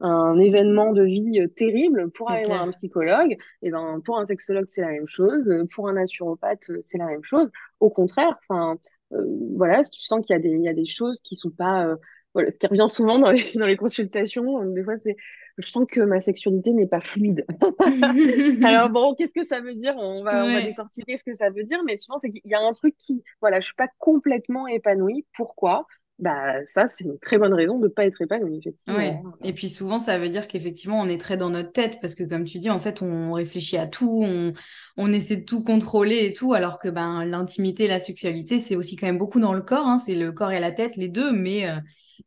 un 0.00 0.38
événement 0.38 0.92
de 0.92 1.02
vie 1.04 1.40
euh, 1.40 1.48
terrible 1.48 2.10
pour 2.10 2.30
aller 2.30 2.44
voir 2.46 2.62
un 2.62 2.70
psychologue. 2.70 3.36
Et 3.62 3.70
ben, 3.70 4.00
pour 4.04 4.18
un 4.18 4.24
sexologue, 4.26 4.66
c'est 4.66 4.80
la 4.82 4.88
même 4.90 5.06
chose. 5.08 5.48
Euh, 5.48 5.64
Pour 5.74 5.88
un 5.88 5.94
naturopathe, 5.94 6.68
euh, 6.70 6.80
c'est 6.82 6.98
la 6.98 7.06
même 7.06 7.22
chose. 7.24 7.50
Au 7.80 7.90
contraire, 7.90 8.36
enfin, 8.48 8.76
euh, 9.12 9.24
voilà, 9.56 9.82
si 9.82 9.90
tu 9.92 10.00
sens 10.02 10.24
qu'il 10.26 10.34
y 10.34 10.38
a 10.38 10.42
des, 10.42 10.50
il 10.50 10.62
y 10.62 10.68
a 10.68 10.74
des 10.74 10.86
choses 10.86 11.20
qui 11.20 11.36
sont 11.36 11.50
pas, 11.50 11.86
euh, 11.86 11.96
voilà, 12.34 12.50
ce 12.50 12.58
qui 12.58 12.66
revient 12.66 12.86
souvent 12.88 13.18
dans 13.18 13.30
les, 13.30 13.52
dans 13.54 13.66
les 13.66 13.76
consultations, 13.76 14.62
euh, 14.62 14.72
des 14.74 14.84
fois, 14.84 14.96
c'est, 14.98 15.16
je 15.58 15.68
sens 15.70 15.86
que 15.90 16.00
ma 16.00 16.20
sexualité 16.20 16.72
n'est 16.72 16.86
pas 16.86 17.00
fluide. 17.00 17.46
Alors 18.62 18.90
bon, 18.90 19.14
qu'est-ce 19.14 19.32
que 19.34 19.44
ça 19.44 19.60
veut 19.60 19.74
dire? 19.74 19.94
On 19.98 20.22
va, 20.24 20.46
on 20.46 20.50
va 20.50 20.60
Ouais. 20.60 20.62
décortiquer 20.62 21.16
ce 21.18 21.24
que 21.24 21.34
ça 21.34 21.50
veut 21.50 21.64
dire, 21.64 21.82
mais 21.84 21.96
souvent 21.96 22.18
c'est 22.18 22.30
qu'il 22.30 22.40
y 22.50 22.54
a 22.54 22.60
un 22.60 22.72
truc 22.72 22.96
qui, 22.98 23.22
voilà, 23.40 23.60
je 23.60 23.66
suis 23.66 23.74
pas 23.74 23.88
complètement 23.98 24.66
épanouie. 24.66 25.26
Pourquoi? 25.34 25.86
Bah 26.18 26.64
ça, 26.64 26.86
c'est 26.86 27.04
une 27.04 27.18
très 27.18 27.38
bonne 27.38 27.54
raison 27.54 27.78
de 27.78 27.88
pas 27.88 28.06
être 28.06 28.22
épanouie, 28.22 28.58
Ouais. 28.86 29.24
effectivement. 29.24 29.34
Et 29.42 29.54
puis 29.54 29.70
souvent, 29.70 29.98
ça 29.98 30.18
veut 30.18 30.28
dire 30.28 30.46
qu'effectivement, 30.46 31.00
on 31.00 31.08
est 31.08 31.18
très 31.20 31.38
dans 31.38 31.48
notre 31.48 31.72
tête 31.72 31.98
parce 32.02 32.14
que, 32.14 32.22
comme 32.22 32.44
tu 32.44 32.58
dis, 32.58 32.68
en 32.70 32.78
fait, 32.78 33.00
on 33.00 33.32
réfléchit 33.32 33.78
à 33.78 33.86
tout, 33.86 34.20
on, 34.22 34.52
on 34.98 35.12
essaie 35.12 35.38
de 35.38 35.44
tout 35.44 35.62
contrôler 35.64 36.26
et 36.26 36.32
tout, 36.34 36.52
alors 36.52 36.78
que 36.78 36.88
ben, 36.88 37.24
l'intimité, 37.24 37.88
la 37.88 37.98
sexualité, 37.98 38.58
c'est 38.58 38.76
aussi 38.76 38.96
quand 38.96 39.06
même 39.06 39.16
beaucoup 39.18 39.40
dans 39.40 39.54
le 39.54 39.62
corps, 39.62 39.86
hein, 39.86 39.98
c'est 39.98 40.14
le 40.14 40.32
corps 40.32 40.52
et 40.52 40.60
la 40.60 40.70
tête, 40.70 40.96
les 40.96 41.08
deux, 41.08 41.32
mais, 41.32 41.66
euh, 41.68 41.76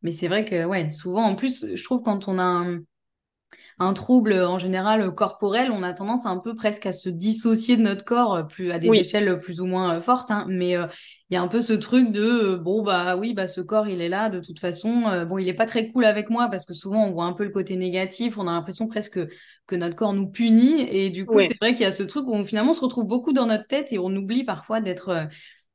mais 0.01 0.11
c'est 0.11 0.27
vrai 0.27 0.45
que, 0.45 0.65
ouais, 0.65 0.89
souvent, 0.89 1.23
en 1.23 1.35
plus, 1.35 1.75
je 1.75 1.83
trouve 1.83 2.01
quand 2.01 2.27
on 2.27 2.39
a 2.39 2.43
un, 2.43 2.79
un 3.79 3.93
trouble 3.93 4.33
en 4.33 4.57
général 4.57 5.13
corporel, 5.13 5.71
on 5.71 5.83
a 5.83 5.93
tendance 5.93 6.25
un 6.25 6.37
peu 6.39 6.55
presque 6.55 6.85
à 6.85 6.93
se 6.93 7.09
dissocier 7.09 7.77
de 7.77 7.81
notre 7.81 8.03
corps, 8.05 8.47
plus 8.47 8.71
à 8.71 8.79
des 8.79 8.87
Oui, 8.87 8.99
échelles 8.99 9.39
plus 9.39 9.61
ou 9.61 9.65
moins 9.67 9.97
euh, 9.97 10.01
fortes, 10.01 10.31
hein, 10.31 10.45
mais 10.49 10.75
euh, 10.75 10.87
il 11.29 11.33
y 11.33 11.37
a 11.37 11.41
un 11.41 11.47
peu 11.47 11.61
ce 11.61 11.73
truc 11.73 12.11
de 12.11 12.21
euh, 12.21 12.57
bon 12.57 12.83
bah 12.83 13.17
oui 13.17 13.33
bah 13.33 13.47
ce 13.47 13.61
corps 13.61 13.87
il 13.87 14.01
est 14.01 14.09
là 14.09 14.29
de 14.29 14.39
toute 14.39 14.59
façon, 14.59 15.03
euh, 15.07 15.25
bon 15.25 15.37
il 15.37 15.47
est 15.47 15.53
pas 15.53 15.65
très 15.65 15.91
cool 15.91 16.05
avec 16.05 16.29
moi 16.29 16.47
parce 16.49 16.65
que 16.65 16.73
souvent 16.73 17.05
on 17.05 17.11
voit 17.11 17.25
un 17.25 17.33
peu 17.33 17.43
le 17.43 17.49
côté 17.51 17.75
négatif, 17.75 18.37
on 18.37 18.47
a 18.47 18.51
l'impression 18.51 18.87
presque 18.87 19.19
que 19.67 19.75
notre 19.75 19.95
corps 19.95 20.13
nous 20.13 20.27
punit. 20.27 20.81
Et 20.89 21.09
du 21.09 21.25
coup 21.25 21.39
c'est 21.41 21.57
vrai 21.61 21.73
qu'il 21.73 21.81
y 21.83 21.85
a 21.85 21.91
ce 21.91 22.03
truc 22.03 22.25
où 22.27 22.33
on, 22.33 22.45
finalement 22.45 22.71
on 22.71 22.73
se 22.73 22.81
retrouve 22.81 23.05
beaucoup 23.05 23.33
dans 23.33 23.45
notre 23.45 23.67
tête 23.67 23.91
et 23.93 23.99
on 23.99 24.15
oublie 24.15 24.43
parfois 24.43 24.81
d'être 24.81 25.09
euh, 25.09 25.25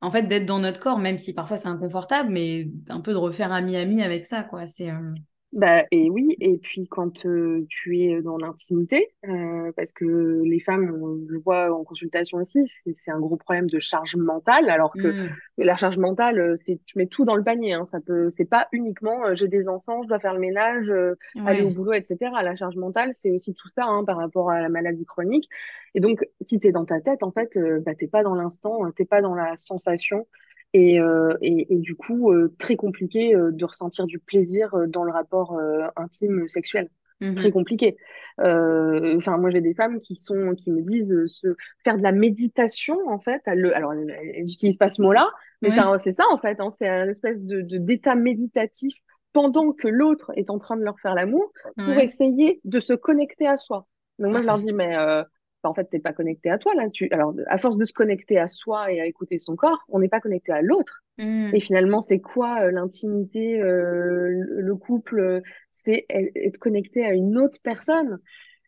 en 0.01 0.11
fait 0.11 0.23
d'être 0.23 0.45
dans 0.45 0.59
notre 0.59 0.79
corps 0.79 0.99
même 0.99 1.17
si 1.17 1.33
parfois 1.33 1.57
c'est 1.57 1.67
inconfortable 1.69 2.29
mais 2.31 2.67
un 2.89 2.99
peu 3.01 3.11
de 3.11 3.17
refaire 3.17 3.51
ami-ami 3.51 4.01
avec 4.03 4.25
ça 4.25 4.43
quoi, 4.43 4.67
c'est 4.67 4.89
euh, 4.91 5.13
Bah, 5.53 5.83
et 5.91 6.09
oui, 6.09 6.35
et 6.39 6.57
puis 6.57 6.87
quand 6.87 7.27
euh, 7.27 7.63
tu 7.69 7.99
es 7.99 8.23
dans 8.23 8.37
l'intimité, 8.37 9.13
euh, 9.27 9.71
parce 9.75 9.93
que 9.93 10.41
les 10.43 10.59
femmes, 10.59 10.97
on 10.99 11.19
le 11.27 11.39
voit 11.39 11.71
en 11.71 11.83
consultation 11.83 12.39
aussi, 12.39 12.65
c'est 12.65 12.91
c'est 12.91 13.11
un 13.11 13.19
gros 13.19 13.37
problème 13.37 13.69
de 13.69 13.77
charge 13.77 14.15
mentale, 14.15 14.67
alors 14.71 14.93
que 14.93 15.09
hmm, 15.09 15.29
la 15.59 15.75
charge 15.75 15.97
mentale, 15.97 16.53
c'est 16.57 16.79
tu 16.87 16.97
mets 16.97 17.05
tout 17.05 17.23
dans 17.23 17.35
le 17.35 17.43
panier, 17.43 17.73
hein, 17.73 17.85
ça 17.85 17.99
peut, 17.99 18.31
c'est 18.31 18.49
pas 18.49 18.67
uniquement 18.71 19.27
euh, 19.27 19.35
j'ai 19.35 19.47
des 19.47 19.69
enfants, 19.69 20.01
je 20.01 20.07
dois 20.07 20.19
faire 20.19 20.33
le 20.33 20.39
ménage, 20.39 20.89
euh, 20.89 21.13
aller 21.45 21.61
au 21.61 21.67
ouais 21.67 21.71
boulot, 21.71 21.93
etc. 21.93 22.17
La 22.41 22.55
charge 22.55 22.75
mentale, 22.75 23.11
c'est 23.13 23.29
aussi 23.29 23.53
tout 23.53 23.69
ça 23.69 23.85
hein, 23.85 24.03
par 24.05 24.17
rapport 24.17 24.49
à 24.49 24.59
la 24.59 24.69
maladie 24.69 25.05
chronique. 25.05 25.47
Et 25.93 25.99
donc, 25.99 26.27
si 26.41 26.59
t'es 26.59 26.71
dans 26.71 26.85
ta 26.85 26.99
tête, 26.99 27.21
en 27.21 27.31
fait, 27.31 27.59
bah, 27.85 27.93
t'es 27.93 28.07
pas 28.07 28.23
dans 28.23 28.33
l'instant, 28.33 28.91
t'es 28.95 29.05
pas 29.05 29.21
dans 29.21 29.35
la 29.35 29.55
sensation. 29.55 30.25
Et, 30.73 30.99
euh, 30.99 31.35
et, 31.41 31.73
et 31.73 31.77
du 31.77 31.95
coup, 31.95 32.31
euh, 32.31 32.53
très 32.57 32.75
compliqué 32.75 33.35
euh, 33.35 33.51
de 33.51 33.65
ressentir 33.65 34.07
du 34.07 34.19
plaisir 34.19 34.73
euh, 34.73 34.87
dans 34.87 35.03
le 35.03 35.11
rapport 35.11 35.53
euh, 35.53 35.87
intime 35.95 36.47
sexuel. 36.47 36.89
Très 37.35 37.49
mhm, 37.49 37.51
compliqué. 37.51 37.97
Euh, 38.41 39.15
Enfin, 39.17 39.37
moi, 39.37 39.49
j'ai 39.49 39.61
des 39.61 39.73
femmes 39.73 39.99
qui 39.99 40.15
sont, 40.15 40.55
qui 40.55 40.71
me 40.71 40.81
disent 40.81 41.13
euh, 41.13 41.27
se 41.27 41.55
faire 41.83 41.97
de 41.97 42.03
la 42.03 42.11
méditation, 42.11 42.97
en 43.07 43.19
fait. 43.19 43.41
elles 43.45 43.59
le, 43.59 43.75
alors, 43.75 43.93
elles 43.93 44.43
n'utilisent 44.43 44.77
pas 44.77 44.89
ce 44.89 45.01
mot-là, 45.01 45.29
mais 45.61 45.71
ouais 45.71 45.77
c'est 46.03 46.13
ça, 46.13 46.25
en 46.31 46.37
fait. 46.37 46.59
Hein, 46.59 46.69
c'est 46.71 46.87
un 46.87 47.07
espèce 47.07 47.39
de, 47.41 47.61
d'état 47.77 48.15
méditatif 48.15 48.95
pendant 49.31 49.71
que 49.71 49.87
l'autre 49.87 50.31
est 50.35 50.49
en 50.49 50.59
train 50.59 50.77
de 50.77 50.83
leur 50.83 50.99
faire 50.99 51.15
l'amour 51.15 51.51
pour 51.83 51.97
ouais 51.97 52.03
essayer 52.03 52.61
de 52.65 52.79
se 52.79 52.93
connecter 52.93 53.47
à 53.47 53.57
soi. 53.57 53.87
Donc, 54.19 54.31
moi, 54.31 54.41
je 54.41 54.45
leur 54.45 54.59
dis, 54.59 54.73
mais 54.73 54.95
euh, 54.97 55.23
bah, 55.63 55.69
en 55.69 55.73
fait, 55.73 55.85
t'es 55.85 55.99
pas 55.99 56.13
connecté 56.13 56.49
à 56.49 56.57
toi, 56.57 56.73
là. 56.75 56.89
Tu... 56.89 57.07
Alors, 57.11 57.33
à 57.47 57.57
force 57.57 57.77
de 57.77 57.85
se 57.85 57.93
connecter 57.93 58.37
à 58.37 58.47
soi 58.47 58.91
et 58.91 59.01
à 59.01 59.05
écouter 59.05 59.39
son 59.39 59.55
corps, 59.55 59.83
on 59.89 59.99
n'est 59.99 60.09
pas 60.09 60.19
connecté 60.21 60.51
à 60.51 60.61
l'autre. 60.61 61.03
Et 61.51 61.59
hmm, 61.59 61.61
finalement, 61.61 62.01
c'est 62.01 62.19
quoi 62.19 62.61
euh, 62.63 62.71
l'intimité, 62.71 63.61
euh, 63.61 64.27
le 64.29 64.61
le 64.61 64.75
couple? 64.75 65.19
euh, 65.19 65.41
C'est 65.71 66.05
être 66.09 66.57
connecté 66.57 67.05
à 67.05 67.13
une 67.13 67.37
autre 67.37 67.59
personne. 67.63 68.19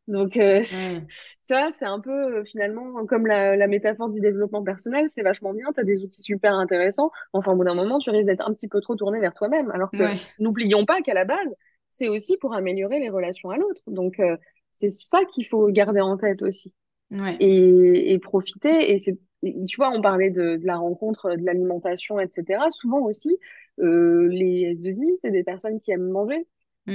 Donc, 0.08 0.38
euh, 0.38 0.62
ouais 0.72 1.08
tu 1.48 1.54
vois, 1.54 1.72
c'est 1.72 1.86
un 1.86 2.00
peu 2.00 2.40
euh, 2.40 2.44
finalement 2.46 3.06
comme 3.08 3.26
la, 3.28 3.56
la 3.56 3.68
métaphore 3.68 4.10
du 4.10 4.20
développement 4.20 4.64
personnel, 4.64 5.06
c'est 5.10 5.24
vachement 5.24 5.54
bien, 5.54 5.72
tu 5.74 5.80
as 5.80 5.84
des 5.84 6.04
outils 6.04 6.22
super 6.22 6.54
intéressants. 6.54 7.12
Enfin, 7.34 7.54
au 7.54 7.56
bout 7.56 7.64
d'un 7.64 7.74
moment, 7.76 7.98
tu 8.00 8.10
risques 8.12 8.26
d'être 8.28 8.48
un 8.48 8.54
petit 8.54 8.68
peu 8.68 8.82
trop 8.82 8.96
tourné 8.96 9.20
vers 9.20 9.34
toi-même. 9.34 9.72
Alors 9.72 9.94
que 9.94 10.04
ouais 10.04 10.16
n'oublions 10.40 10.86
pas 10.86 11.02
qu'à 11.02 11.14
la 11.16 11.26
base, 11.26 11.56
c'est 11.90 12.08
aussi 12.10 12.38
pour 12.38 12.54
améliorer 12.54 13.00
les 13.00 13.10
relations 13.10 13.50
à 13.50 13.58
l'autre. 13.58 13.82
Donc, 13.88 14.20
euh, 14.20 14.38
c'est 14.76 14.92
ça 14.92 15.26
qu'il 15.26 15.46
faut 15.48 15.68
garder 15.72 16.02
en 16.02 16.18
tête 16.18 16.42
aussi 16.44 16.76
ouais 17.12 17.40
et, 17.40 18.14
et 18.14 18.20
profiter. 18.20 18.94
Et 18.94 19.00
c'est, 19.00 19.18
tu 19.44 19.76
vois, 19.78 19.92
on 19.92 20.02
parlait 20.02 20.32
de, 20.32 20.58
de 20.58 20.66
la 20.66 20.78
rencontre, 20.78 21.36
de 21.36 21.46
l'alimentation, 21.46 22.20
etc. 22.20 22.70
Souvent 22.72 23.02
aussi, 23.02 23.38
euh, 23.80 24.28
les 24.30 24.72
S2I, 24.72 25.16
c'est 25.16 25.32
des 25.32 25.44
personnes 25.44 25.80
qui 25.82 25.92
aiment 25.92 26.10
manger. 26.10 26.48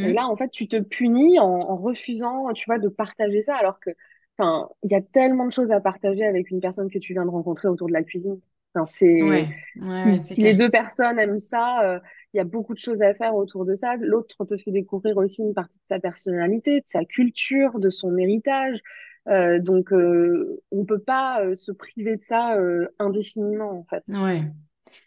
Et 0.03 0.13
là, 0.13 0.27
en 0.27 0.37
fait, 0.37 0.51
tu 0.51 0.67
te 0.69 0.77
punis 0.81 1.39
en, 1.39 1.47
en 1.47 1.77
refusant, 1.77 2.53
tu 2.55 2.65
vois, 2.67 2.79
de 2.79 2.89
partager 2.89 3.43
ça, 3.43 3.57
alors 3.57 3.81
que, 3.81 3.91
enfin, 4.39 4.69
il 4.83 4.91
y 4.93 4.95
a 4.95 5.03
tellement 5.03 5.47
de 5.47 5.53
choses 5.53 5.73
à 5.73 5.81
partager 5.81 6.25
avec 6.25 6.51
une 6.51 6.61
personne 6.61 6.91
que 6.91 6.99
tu 6.99 7.13
viens 7.13 7.25
de 7.25 7.31
rencontrer 7.31 7.69
autour 7.69 7.89
de 7.89 7.93
la 7.93 8.03
cuisine. 8.03 8.41
Enfin, 8.75 8.87
c'est, 8.87 9.23
ouais 9.23 9.49
ouais 9.77 9.89
ouais 9.89 10.21
si, 10.23 10.43
les 10.43 10.55
deux 10.55 10.71
personnes 10.71 11.19
aiment 11.19 11.41
ça, 11.41 11.83
euh, 11.85 12.01
il 12.33 12.39
y 12.39 12.41
a 12.41 12.45
beaucoup 12.45 12.73
de 12.75 12.79
choses 12.79 13.03
à 13.03 13.15
faire 13.15 13.35
autour 13.35 13.65
de 13.67 13.75
ça. 13.75 13.97
L'autre 13.97 14.45
te 14.45 14.57
fait 14.57 14.71
découvrir 14.71 15.17
aussi 15.17 15.43
une 15.43 15.55
partie 15.55 15.79
de 15.79 15.85
sa 15.87 15.99
personnalité, 16.01 16.81
de 16.81 16.87
sa 16.87 17.05
culture, 17.05 17.79
de 17.79 17.91
son 17.91 18.17
héritage. 18.17 18.81
Euh, 19.29 19.61
donc, 19.61 19.93
euh, 19.93 20.61
on 20.71 20.85
peut 20.85 20.99
pas 20.99 21.43
euh, 21.45 21.55
se 21.55 21.73
priver 21.73 22.17
de 22.17 22.23
ça 22.23 22.57
indéfiniment, 22.99 23.79
en 23.79 23.85
fait. 23.85 24.05
ouais 24.09 24.45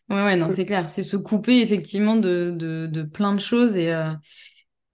Ouais, 0.09 0.24
ouais, 0.24 0.36
non, 0.38 0.51
c'est 0.51 0.66
clair. 0.66 0.89
C'est 0.89 1.03
se 1.03 1.18
couper 1.18 1.61
effectivement 1.61 2.16
de, 2.18 2.53
de, 2.55 2.88
de 2.88 3.03
plein 3.03 3.34
de 3.36 3.39
choses. 3.39 3.78
Et, 3.78 3.91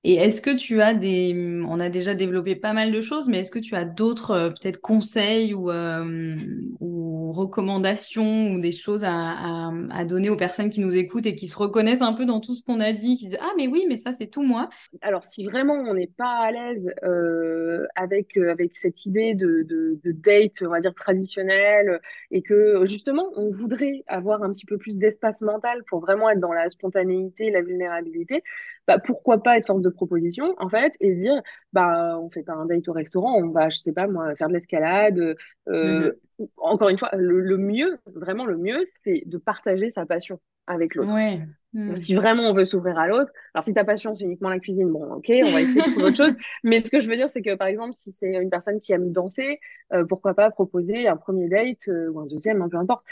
et 0.09 0.15
est-ce 0.15 0.41
que 0.41 0.57
tu 0.57 0.81
as 0.81 0.95
des... 0.95 1.61
On 1.67 1.79
a 1.79 1.89
déjà 1.89 2.15
développé 2.15 2.55
pas 2.55 2.73
mal 2.73 2.91
de 2.91 2.99
choses, 2.99 3.29
mais 3.29 3.41
est-ce 3.41 3.51
que 3.51 3.59
tu 3.59 3.75
as 3.75 3.85
d'autres 3.85 4.31
euh, 4.31 4.49
peut-être 4.49 4.81
conseils 4.81 5.53
ou, 5.53 5.69
euh, 5.69 6.35
ou 6.79 7.31
recommandations 7.31 8.53
ou 8.53 8.59
des 8.59 8.71
choses 8.71 9.03
à, 9.05 9.69
donner 10.05 10.31
aux 10.31 10.35
personnes 10.35 10.71
qui 10.71 10.81
nous 10.81 10.95
écoutent 10.95 11.27
et 11.27 11.35
qui 11.35 11.47
se 11.47 11.55
reconnaissent 11.55 12.01
un 12.01 12.13
peu 12.13 12.25
dans 12.25 12.39
tout 12.39 12.55
ce 12.55 12.63
qu'on 12.63 12.79
a 12.79 12.91
dit, 12.91 13.17
qui 13.17 13.27
disent, 13.27 13.37
Ah, 13.39 13.51
mais 13.55 13.67
oui, 13.67 13.85
mais 13.87 13.97
ça, 13.97 14.11
c'est 14.11 14.25
tout 14.25 14.41
moi? 14.41 14.69
Alors, 15.01 15.23
si 15.23 15.45
vraiment 15.45 15.75
on 15.75 15.93
n'est 15.93 16.07
pas 16.07 16.39
à 16.39 16.51
l'aise 16.51 16.91
euh, 17.03 17.85
avec, 17.95 18.35
avec 18.37 18.75
cette 18.75 19.05
idée 19.05 19.35
de, 19.35 19.61
de, 19.61 19.99
de 20.03 20.11
date, 20.11 20.63
on 20.63 20.69
va 20.69 20.81
dire 20.81 20.95
traditionnelle, 20.95 22.01
et 22.31 22.41
que 22.41 22.83
justement 22.87 23.27
on 23.35 23.51
voudrait 23.51 24.03
avoir 24.07 24.41
un 24.41 24.49
petit 24.49 24.65
peu 24.65 24.79
plus 24.79 24.97
d'espace 24.97 25.41
mental 25.41 25.83
pour 25.87 25.99
vraiment 25.99 26.31
être 26.31 26.39
dans 26.39 26.53
la 26.53 26.67
spontanéité, 26.69 27.51
la 27.51 27.61
vulnérabilité, 27.61 28.43
bah, 28.89 28.97
pourquoi 28.97 29.43
pas 29.43 29.55
être 29.55 29.67
force 29.67 29.83
de 29.83 29.89
proposition 29.99 30.55
en 30.57 30.69
fait 30.69 30.93
et 30.99 31.13
dire 31.13 31.41
bah 31.73 32.17
on 32.19 32.29
fait 32.29 32.43
pas 32.43 32.53
un 32.53 32.65
date 32.65 32.87
au 32.87 32.93
restaurant, 32.93 33.35
on 33.35 33.49
va, 33.49 33.69
je 33.69 33.77
sais 33.77 33.93
pas 33.93 34.07
moi, 34.07 34.35
faire 34.35 34.47
de 34.47 34.53
l'escalade, 34.53 35.35
euh, 35.67 36.11
Mhm. 36.39 36.47
encore 36.57 36.89
une 36.89 36.97
fois, 36.97 37.09
le, 37.17 37.57
mieux, 37.57 37.99
vraiment 38.15 38.45
le 38.45 38.57
mieux, 38.57 38.81
c'est 38.85 39.23
de 39.25 39.37
partager 39.37 39.89
sa 39.89 40.05
passion 40.05 40.39
avec 40.67 40.95
l'autre. 40.95 41.13
Ouais. 41.13 41.41
Hmm. 41.73 41.93
Si 41.93 42.15
vraiment 42.15 42.49
on 42.49 42.53
veut 42.53 42.65
s'ouvrir 42.65 42.97
à 42.97 43.07
l'autre, 43.07 43.31
alors 43.53 43.63
si 43.63 43.75
ta 43.75 43.83
passion 43.83 44.15
c'est 44.15 44.23
uniquement 44.23 44.49
la 44.49 44.57
cuisine, 44.59 44.89
bon 44.89 45.03
ok, 45.13 45.31
on 45.45 45.51
va 45.51 45.61
essayer 45.61 45.81
de 45.85 45.91
trouver 45.91 46.07
autre 46.07 46.17
chose. 46.17 46.35
Mais 46.63 46.79
ce 46.79 46.89
que 46.89 46.99
je 46.99 47.07
veux 47.07 47.15
dire, 47.15 47.29
c'est 47.29 47.43
que 47.43 47.55
par 47.55 47.67
exemple, 47.67 47.93
si 47.93 48.11
c'est 48.11 48.33
une 48.33 48.49
personne 48.49 48.79
qui 48.79 48.91
aime 48.91 49.11
danser, 49.11 49.59
euh, 49.93 50.03
pourquoi 50.05 50.33
pas 50.33 50.49
proposer 50.49 51.07
un 51.07 51.17
premier 51.17 51.47
date 51.47 51.87
euh, 51.87 52.09
ou 52.09 52.19
un 52.21 52.25
deuxième, 52.25 52.63
hein, 52.63 52.69
peu 52.69 52.77
importe, 52.77 53.05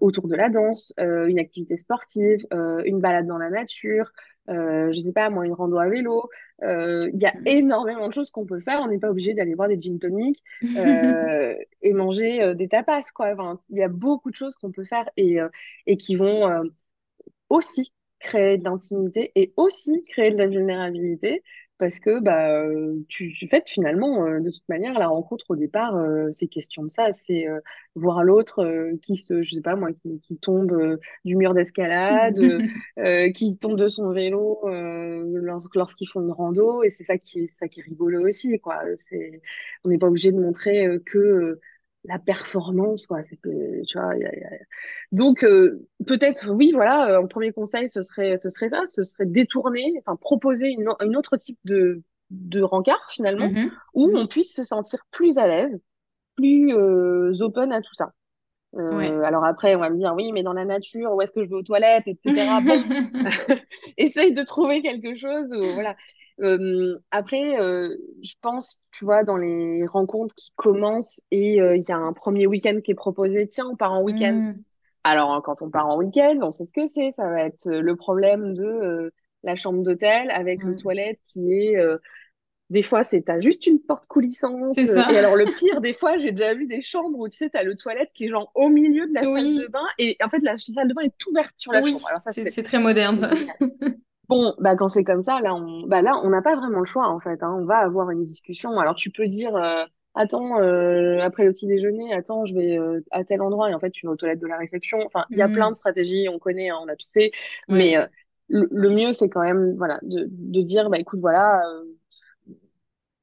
autour 0.00 0.28
de 0.28 0.36
la 0.36 0.48
danse, 0.48 0.94
une 0.98 1.38
activité 1.38 1.76
sportive, 1.76 2.46
une 2.84 3.00
balade 3.00 3.26
dans 3.26 3.38
la 3.38 3.50
nature, 3.50 4.10
euh, 4.48 4.92
je 4.92 5.00
sais 5.00 5.12
pas, 5.12 5.30
moi, 5.30 5.46
une 5.46 5.52
rando 5.52 5.78
à 5.78 5.88
vélo. 5.88 6.28
Il 6.62 7.18
y 7.18 7.26
a 7.26 7.32
mm. 7.34 7.46
énormément 7.46 8.08
de 8.08 8.12
choses 8.12 8.30
qu'on 8.30 8.46
peut 8.46 8.60
faire. 8.60 8.80
On 8.82 8.88
n'est 8.88 8.98
pas 8.98 9.10
obligé 9.10 9.34
d'aller 9.34 9.54
voir 9.54 9.68
des 9.68 9.78
gin 9.78 9.98
toniques 9.98 10.42
euh, 10.76 11.54
et 11.82 11.92
manger 11.92 12.42
euh, 12.42 12.54
des 12.54 12.68
tapas. 12.68 13.00
Enfin, 13.18 13.60
il 13.70 13.78
y 13.78 13.82
a 13.82 13.88
beaucoup 13.88 14.30
de 14.30 14.36
choses 14.36 14.54
qu'on 14.56 14.72
peut 14.72 14.84
faire 14.84 15.08
et, 15.16 15.38
et 15.86 15.96
qui 15.96 16.16
vont 16.16 16.70
aussi 17.48 17.92
créer 18.18 18.58
de 18.58 18.64
l'intimité 18.64 19.32
et 19.34 19.52
aussi 19.56 20.04
créer 20.04 20.30
de 20.30 20.36
la 20.36 20.46
vulnérabilité 20.46 21.42
parce 21.80 21.98
que 21.98 22.20
bah 22.20 22.62
tu, 23.08 23.32
tu 23.32 23.48
fais 23.48 23.62
finalement 23.66 24.26
euh, 24.26 24.38
de 24.38 24.50
toute 24.50 24.68
manière 24.68 24.98
la 24.98 25.08
rencontre 25.08 25.46
au 25.48 25.56
départ 25.56 25.96
euh, 25.96 26.28
c'est 26.30 26.46
question 26.46 26.84
de 26.84 26.90
ça. 26.90 27.12
C'est 27.14 27.48
euh, 27.48 27.58
voir 27.94 28.22
l'autre 28.22 28.92
qui 29.02 29.16
se 29.16 29.42
je 29.42 29.54
sais 29.54 29.62
pas 29.62 29.76
moi 29.76 29.92
qui, 29.92 30.20
qui 30.20 30.36
tombe 30.36 30.98
du 31.24 31.36
mur 31.36 31.54
d'escalade 31.54 32.38
qui 33.34 33.56
tombe 33.56 33.76
de 33.76 33.88
son 33.88 34.12
vélo 34.12 34.60
lorsqu'ils 35.74 36.06
font 36.06 36.20
une 36.20 36.32
rando. 36.32 36.82
Et 36.84 36.90
c'est 36.90 37.04
ça 37.04 37.16
qui 37.16 37.40
est 37.40 37.46
ça 37.48 37.66
qui 37.66 37.80
est 37.80 37.84
rigolo 37.84 38.28
aussi 38.28 38.60
quoi. 38.60 38.78
C'est 38.96 39.40
on 39.84 39.88
n'est 39.88 39.98
pas 39.98 40.08
obligé 40.08 40.32
de 40.32 40.38
montrer 40.38 40.86
que 41.06 41.58
la 42.04 42.18
performance, 42.18 43.06
quoi. 43.06 43.22
C'est 43.22 43.36
que, 43.36 43.84
tu 43.84 43.98
vois, 43.98 44.14
donc 45.12 45.44
euh, 45.44 45.86
peut-être, 46.06 46.50
oui, 46.50 46.72
voilà, 46.72 47.18
un 47.18 47.26
premier 47.26 47.52
conseil, 47.52 47.88
ce 47.88 48.02
serait, 48.02 48.36
ce 48.36 48.50
serait 48.50 48.70
ça, 48.70 48.82
ce 48.86 49.02
serait 49.04 49.26
détourner, 49.26 49.94
enfin 50.00 50.16
proposer 50.16 50.68
une, 50.68 50.88
une 51.00 51.16
autre 51.16 51.36
type 51.36 51.58
de 51.64 52.02
de 52.30 52.62
rencard 52.62 53.10
finalement, 53.10 53.48
mm-hmm. 53.48 53.70
où 53.94 54.08
mm-hmm. 54.08 54.18
on 54.18 54.26
puisse 54.26 54.54
se 54.54 54.64
sentir 54.64 55.04
plus 55.10 55.36
à 55.36 55.46
l'aise, 55.46 55.82
plus 56.36 56.72
euh, 56.72 57.32
open 57.40 57.72
à 57.72 57.80
tout 57.80 57.94
ça. 57.94 58.12
Euh, 58.76 59.22
alors 59.22 59.44
après, 59.44 59.74
on 59.74 59.80
va 59.80 59.90
me 59.90 59.96
dire, 59.96 60.14
oui, 60.14 60.30
mais 60.32 60.42
dans 60.42 60.52
la 60.52 60.64
nature, 60.64 61.12
où 61.12 61.20
est-ce 61.20 61.32
que 61.32 61.42
je 61.44 61.48
vais 61.48 61.56
aux 61.56 61.62
toilettes, 61.62 62.06
etc. 62.06 62.46
Bon, 62.64 62.78
essaye 63.96 64.32
de 64.32 64.42
trouver 64.42 64.82
quelque 64.82 65.14
chose. 65.16 65.52
voilà. 65.74 65.96
Euh, 66.42 66.98
après, 67.10 67.60
euh, 67.60 67.94
je 68.22 68.34
pense, 68.40 68.80
tu 68.92 69.04
vois, 69.04 69.24
dans 69.24 69.36
les 69.36 69.84
rencontres 69.86 70.34
qui 70.34 70.52
commencent 70.56 71.20
et 71.30 71.60
euh, 71.60 71.76
il 71.76 71.84
y 71.86 71.92
a 71.92 71.96
un 71.96 72.12
premier 72.12 72.46
week-end 72.46 72.80
qui 72.82 72.92
est 72.92 72.94
proposé, 72.94 73.46
tiens, 73.46 73.66
on 73.70 73.76
part 73.76 73.92
en 73.92 74.02
week-end. 74.02 74.40
Mm. 74.42 74.62
Alors, 75.04 75.42
quand 75.42 75.62
on 75.62 75.70
part 75.70 75.86
en 75.86 75.98
week-end, 75.98 76.38
on 76.42 76.52
sait 76.52 76.64
ce 76.64 76.72
que 76.72 76.86
c'est. 76.86 77.12
Ça 77.12 77.28
va 77.28 77.42
être 77.42 77.66
le 77.66 77.96
problème 77.96 78.54
de 78.54 79.12
la 79.42 79.56
chambre 79.56 79.82
d'hôtel 79.82 80.30
avec 80.30 80.62
une 80.62 80.72
mm. 80.72 80.76
toilette 80.76 81.20
qui 81.28 81.52
est 81.52 81.76
des 82.70 82.82
fois, 82.82 83.04
c'est 83.04 83.22
t'as 83.22 83.40
juste 83.40 83.66
une 83.66 83.80
porte 83.80 84.06
coulissante. 84.06 84.78
Et 84.78 84.88
alors, 84.88 85.36
le 85.36 85.44
pire, 85.58 85.80
des 85.80 85.92
fois, 85.92 86.16
j'ai 86.18 86.30
déjà 86.32 86.54
vu 86.54 86.66
des 86.66 86.80
chambres 86.80 87.18
où 87.18 87.28
tu 87.28 87.36
sais, 87.36 87.50
t'as 87.50 87.64
le 87.64 87.74
toilette 87.76 88.10
qui 88.14 88.24
est 88.24 88.28
genre 88.28 88.50
au 88.54 88.68
milieu 88.68 89.06
de 89.06 89.14
la 89.14 89.22
salle 89.22 89.56
de 89.56 89.66
bain. 89.66 89.86
Et 89.98 90.16
en 90.24 90.28
fait, 90.28 90.40
la 90.42 90.56
salle 90.56 90.88
de 90.88 90.94
bain 90.94 91.02
est 91.02 91.26
ouverte 91.26 91.54
sur 91.56 91.72
la 91.72 91.82
chambre. 91.82 92.06
Alors, 92.08 92.22
ça, 92.22 92.32
c'est 92.32 92.62
très 92.62 92.78
moderne, 92.78 93.16
ça. 93.16 93.30
Bon, 94.30 94.54
bah 94.60 94.76
quand 94.76 94.86
c'est 94.86 95.02
comme 95.02 95.22
ça, 95.22 95.40
là, 95.40 95.56
on, 95.56 95.88
bah 95.88 96.02
là, 96.02 96.12
on 96.22 96.30
n'a 96.30 96.40
pas 96.40 96.54
vraiment 96.54 96.78
le 96.78 96.84
choix 96.84 97.08
en 97.08 97.18
fait. 97.18 97.42
Hein. 97.42 97.52
On 97.58 97.64
va 97.64 97.78
avoir 97.78 98.10
une 98.10 98.24
discussion. 98.24 98.78
Alors 98.78 98.94
tu 98.94 99.10
peux 99.10 99.26
dire, 99.26 99.56
euh, 99.56 99.84
attends, 100.14 100.60
euh, 100.60 101.18
après 101.18 101.44
le 101.44 101.50
petit 101.50 101.66
déjeuner, 101.66 102.14
attends, 102.14 102.46
je 102.46 102.54
vais 102.54 102.78
euh, 102.78 103.00
à 103.10 103.24
tel 103.24 103.42
endroit 103.42 103.70
et 103.70 103.74
en 103.74 103.80
fait 103.80 103.90
tu 103.90 104.06
vas 104.06 104.12
aux 104.12 104.16
toilettes 104.16 104.38
de 104.38 104.46
la 104.46 104.56
réception. 104.56 105.00
Enfin, 105.04 105.24
il 105.30 105.36
y 105.36 105.42
a 105.42 105.48
plein 105.48 105.66
mm. 105.66 105.72
de 105.72 105.76
stratégies, 105.76 106.28
on 106.28 106.38
connaît, 106.38 106.70
hein, 106.70 106.76
on 106.80 106.86
a 106.86 106.94
tout 106.94 107.08
fait. 107.12 107.32
Mais 107.68 107.96
le, 108.46 108.90
mieux, 108.90 109.14
c'est 109.14 109.28
quand 109.28 109.42
même, 109.42 109.74
voilà, 109.76 109.98
de, 110.02 110.28
de 110.30 110.62
dire, 110.62 110.90
bah 110.90 110.98
écoute, 111.00 111.18
voilà. 111.18 111.60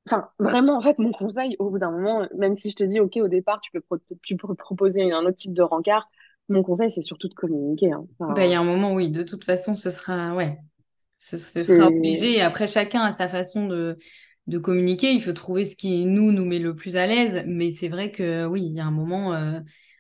Enfin, 0.08 0.30
vraiment, 0.40 0.78
en 0.78 0.82
fait, 0.82 0.98
mon 1.00 1.12
conseil, 1.12 1.58
au 1.60 1.70
bout 1.70 1.80
d'un 1.80 1.92
moment, 1.92 2.28
même 2.36 2.56
si 2.56 2.70
je 2.70 2.76
te 2.76 2.84
dis, 2.84 3.00
ok, 3.00 3.18
au 3.18 3.28
départ, 3.28 3.60
tu 3.60 3.72
peux, 3.72 3.82
tu 4.24 4.38
peux 4.38 4.56
proposer 4.56 5.12
un 5.12 5.26
autre 5.26 5.36
type 5.36 5.54
de 5.54 5.62
rencard, 5.62 6.10
mon 6.50 6.64
conseil, 6.64 6.90
c'est 6.90 7.02
surtout 7.02 7.28
de 7.28 7.34
communiquer. 7.34 7.92
Hein. 7.92 8.06
bah, 8.20 8.46
il 8.46 8.52
y 8.52 8.54
a 8.54 8.60
un 8.60 8.64
moment, 8.64 8.94
oui, 8.94 9.10
de 9.10 9.24
toute 9.24 9.44
façon, 9.44 9.76
ce 9.76 9.90
sera, 9.90 10.34
ouais, 10.34 10.58
ce, 11.18 11.38
sera 11.38 11.88
obligé. 11.88 12.42
Après, 12.42 12.68
chacun 12.68 13.02
a 13.02 13.12
sa 13.12 13.28
façon 13.28 13.68
de, 13.68 13.96
de 14.48 14.58
communiquer. 14.58 15.12
Il 15.12 15.22
faut 15.22 15.34
trouver 15.34 15.66
ce 15.66 15.76
qui, 15.76 16.06
nous, 16.06 16.32
nous 16.32 16.46
met 16.46 16.60
le 16.60 16.76
plus 16.76 16.96
à 16.96 17.06
l'aise. 17.06 17.44
Mais 17.48 17.72
c'est 17.72 17.90
vrai 17.90 18.12
que 18.12 18.46
oui, 18.46 18.64
il 18.64 18.74
y 18.74 18.80
a 18.80 18.86
un 18.86 18.92
moment. 18.92 19.34
Euh, 19.34 19.60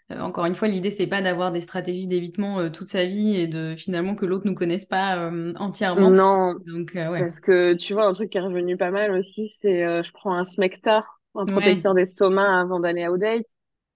encore 0.09 0.45
une 0.45 0.55
fois, 0.55 0.67
l'idée, 0.67 0.91
c'est 0.91 1.07
pas 1.07 1.21
d'avoir 1.21 1.51
des 1.51 1.61
stratégies 1.61 2.07
d'évitement 2.07 2.59
euh, 2.59 2.69
toute 2.69 2.87
sa 2.87 3.05
vie 3.05 3.35
et 3.35 3.47
de 3.47 3.75
finalement 3.75 4.15
que 4.15 4.25
l'autre 4.25 4.45
nous 4.45 4.55
connaisse 4.55 4.85
pas 4.85 5.29
entièrement. 5.57 6.09
Non. 6.09 6.55
Donc, 6.65 6.93
Parce 6.93 7.39
que 7.39 7.73
tu 7.73 7.93
vois, 7.93 8.05
un 8.05 8.13
truc 8.13 8.29
qui 8.29 8.37
est 8.37 8.41
revenu 8.41 8.77
pas 8.77 8.91
mal 8.91 9.11
aussi, 9.11 9.47
c'est 9.49 10.03
je 10.03 10.11
prends 10.13 10.33
un 10.33 10.45
smecta, 10.45 11.05
un 11.35 11.45
protecteur 11.45 11.93
d'estomac 11.93 12.61
avant 12.61 12.79
d'aller 12.79 13.03
à 13.03 13.11
date. 13.17 13.45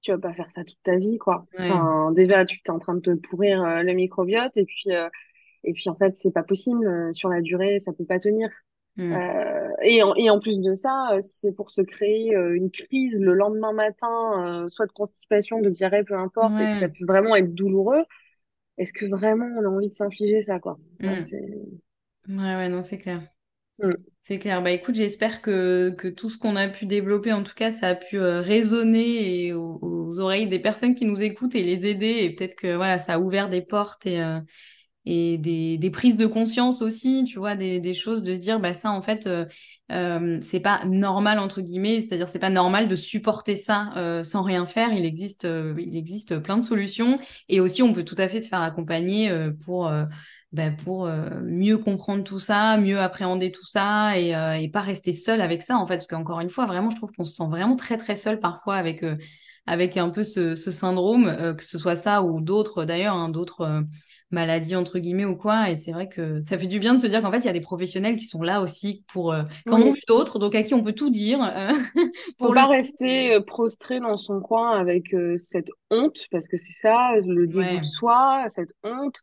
Tu 0.01 0.11
vas 0.11 0.17
pas 0.17 0.33
faire 0.33 0.49
ça 0.51 0.63
toute 0.63 0.81
ta 0.83 0.95
vie, 0.95 1.17
quoi. 1.17 1.45
déjà, 2.13 2.45
tu 2.45 2.59
es 2.65 2.71
en 2.71 2.79
train 2.79 2.95
de 2.95 3.01
te 3.01 3.11
pourrir 3.11 3.83
le 3.83 3.93
microbiote 3.93 4.51
et 4.55 4.65
puis 4.65 4.89
et 5.63 5.73
puis 5.73 5.89
en 5.89 5.95
fait, 5.95 6.17
c'est 6.17 6.31
pas 6.31 6.43
possible 6.43 6.85
euh, 6.85 7.13
sur 7.13 7.29
la 7.29 7.41
durée, 7.41 7.79
ça 7.79 7.93
peut 7.93 8.05
pas 8.05 8.19
tenir. 8.19 8.49
Mm. 8.97 9.13
Euh, 9.13 9.69
et, 9.83 10.03
en, 10.03 10.15
et 10.15 10.29
en 10.29 10.39
plus 10.39 10.59
de 10.59 10.75
ça, 10.75 11.13
euh, 11.13 11.19
c'est 11.21 11.53
pour 11.53 11.69
se 11.69 11.81
créer 11.81 12.35
euh, 12.35 12.55
une 12.55 12.69
crise 12.69 13.21
le 13.21 13.33
lendemain 13.33 13.73
matin, 13.73 14.67
soit 14.71 14.87
de 14.87 14.91
constipation, 14.91 15.61
de 15.61 15.69
diarrhée, 15.69 16.03
peu 16.03 16.15
importe, 16.15 16.59
et 16.59 16.71
que 16.71 16.77
ça 16.77 16.89
peut 16.89 17.05
vraiment 17.05 17.35
être 17.35 17.53
douloureux. 17.53 18.03
Est-ce 18.77 18.93
que 18.93 19.05
vraiment 19.05 19.47
on 19.57 19.65
a 19.65 19.69
envie 19.69 19.89
de 19.89 19.93
s'infliger 19.93 20.41
ça, 20.41 20.59
quoi? 20.59 20.77
Mm. 20.99 21.09
Ouais, 22.29 22.55
ouais, 22.55 22.69
non, 22.69 22.83
c'est 22.83 22.97
clair. 22.97 23.21
Mm. 23.79 23.93
C'est 24.19 24.39
clair. 24.39 24.61
Bah 24.61 24.71
écoute, 24.71 24.95
j'espère 24.95 25.41
que, 25.41 25.89
que 25.97 26.07
tout 26.07 26.29
ce 26.29 26.37
qu'on 26.37 26.55
a 26.55 26.67
pu 26.67 26.85
développer, 26.85 27.33
en 27.33 27.43
tout 27.43 27.55
cas, 27.55 27.71
ça 27.71 27.87
a 27.87 27.95
pu 27.95 28.19
résonner 28.19 29.47
et 29.47 29.53
aux, 29.53 29.79
aux, 29.81 30.19
oreilles 30.19 30.47
des 30.47 30.59
personnes 30.59 30.95
qui 30.95 31.05
nous 31.05 31.21
écoutent 31.23 31.55
et 31.55 31.63
les 31.63 31.87
aider. 31.87 32.19
Et 32.21 32.35
peut-être 32.35 32.55
que 32.55 32.75
voilà, 32.75 32.99
ça 32.99 33.13
a 33.13 33.19
ouvert 33.19 33.49
des 33.49 33.61
portes 33.61 34.05
et, 34.05 34.21
et 35.05 35.37
des, 35.37 35.77
des, 35.77 35.89
prises 35.89 36.17
de 36.17 36.27
conscience 36.27 36.81
aussi, 36.81 37.23
tu 37.25 37.39
vois, 37.39 37.55
des, 37.55 37.79
des, 37.79 37.93
choses 37.93 38.21
de 38.21 38.35
se 38.35 38.39
dire, 38.39 38.59
bah 38.59 38.73
ça, 38.73 38.91
en 38.91 39.01
fait, 39.01 39.25
euh, 39.25 39.45
euh, 39.91 40.39
c'est 40.41 40.59
pas 40.59 40.85
normal, 40.85 41.39
entre 41.39 41.61
guillemets, 41.61 42.01
c'est-à-dire 42.01 42.29
c'est 42.29 42.39
pas 42.39 42.49
normal 42.49 42.87
de 42.87 42.95
supporter 42.95 43.55
ça 43.55 43.91
euh, 43.97 44.23
sans 44.23 44.43
rien 44.43 44.65
faire. 44.65 44.93
Il 44.93 45.05
existe, 45.05 45.45
euh, 45.45 45.73
il 45.79 45.95
existe 45.97 46.37
plein 46.39 46.57
de 46.57 46.63
solutions. 46.63 47.19
Et 47.49 47.59
aussi, 47.59 47.81
on 47.81 47.93
peut 47.93 48.05
tout 48.05 48.15
à 48.17 48.27
fait 48.27 48.39
se 48.39 48.47
faire 48.47 48.61
accompagner 48.61 49.29
euh, 49.29 49.51
pour, 49.65 49.91
bah, 50.51 50.71
pour 50.71 51.09
mieux 51.43 51.77
comprendre 51.77 52.23
tout 52.23 52.39
ça, 52.39 52.77
mieux 52.77 52.99
appréhender 52.99 53.51
tout 53.51 53.65
ça 53.65 54.17
et, 54.17 54.69
pas 54.71 54.81
rester 54.81 55.13
seul 55.13 55.41
avec 55.41 55.61
ça, 55.61 55.77
en 55.77 55.87
fait. 55.87 55.95
Parce 55.95 56.07
qu'encore 56.07 56.41
une 56.41 56.49
fois, 56.49 56.65
vraiment, 56.67 56.89
je 56.89 56.95
trouve 56.95 57.11
qu'on 57.11 57.25
se 57.25 57.35
sent 57.35 57.47
vraiment 57.49 57.75
très, 57.75 57.97
très 57.97 58.15
seul 58.15 58.39
parfois 58.39 58.75
avec, 58.75 59.03
avec 59.65 59.97
un 59.97 60.09
peu 60.09 60.23
ce, 60.23 60.55
ce 60.55 60.71
syndrome, 60.71 61.55
que 61.57 61.63
ce 61.63 61.77
soit 61.77 61.95
ça 61.95 62.23
ou 62.23 62.41
d'autres, 62.41 62.85
d'ailleurs, 62.85 63.15
hein, 63.15 63.29
d'autres 63.29 63.83
maladie 64.31 64.75
entre 64.75 64.99
guillemets 64.99 65.25
ou 65.25 65.35
quoi. 65.35 65.69
Et 65.69 65.77
c'est 65.77 65.91
vrai 65.91 66.09
que 66.09 66.41
ça 66.41 66.57
fait 66.57 66.67
du 66.67 66.79
bien 66.79 66.93
de 66.93 66.99
se 66.99 67.07
dire 67.07 67.21
qu'en 67.21 67.31
fait, 67.31 67.39
il 67.39 67.45
y 67.45 67.49
a 67.49 67.53
des 67.53 67.61
professionnels 67.61 68.15
qui 68.17 68.25
sont 68.25 68.41
là 68.41 68.61
aussi 68.61 69.03
pour, 69.07 69.33
euh, 69.33 69.43
quand 69.67 69.81
on 69.81 69.91
vu 69.91 70.01
d'autres, 70.07 70.39
donc 70.39 70.55
à 70.55 70.63
qui 70.63 70.73
on 70.73 70.83
peut 70.83 70.93
tout 70.93 71.09
dire. 71.09 71.41
Euh, 71.43 71.71
pour 72.37 72.53
pas 72.53 72.67
rester 72.67 73.33
euh, 73.35 73.41
prostré 73.41 73.99
dans 73.99 74.17
son 74.17 74.39
coin 74.41 74.71
avec 74.79 75.15
cette 75.37 75.69
honte, 75.89 76.27
parce 76.31 76.47
que 76.47 76.57
c'est 76.57 76.73
ça, 76.73 77.15
le 77.25 77.47
dégoût 77.47 77.79
de 77.79 77.85
soi, 77.85 78.45
cette 78.49 78.73
honte. 78.83 79.19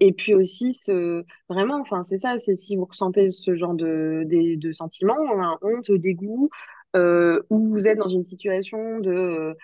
et 0.00 0.12
puis 0.12 0.34
aussi, 0.34 0.72
ce... 0.72 1.24
vraiment, 1.48 1.80
enfin, 1.80 2.02
c'est 2.02 2.18
ça, 2.18 2.38
c'est 2.38 2.54
si 2.54 2.76
vous 2.76 2.84
ressentez 2.84 3.28
ce 3.28 3.54
genre 3.54 3.74
de, 3.74 4.24
de, 4.26 4.56
de 4.56 4.72
sentiments, 4.72 5.16
hein, 5.40 5.58
honte, 5.62 5.90
dégoût, 5.90 6.50
euh, 6.96 7.40
où 7.50 7.68
vous 7.68 7.86
êtes 7.86 7.98
dans 7.98 8.08
une 8.08 8.24
situation 8.24 8.98
de 8.98 9.56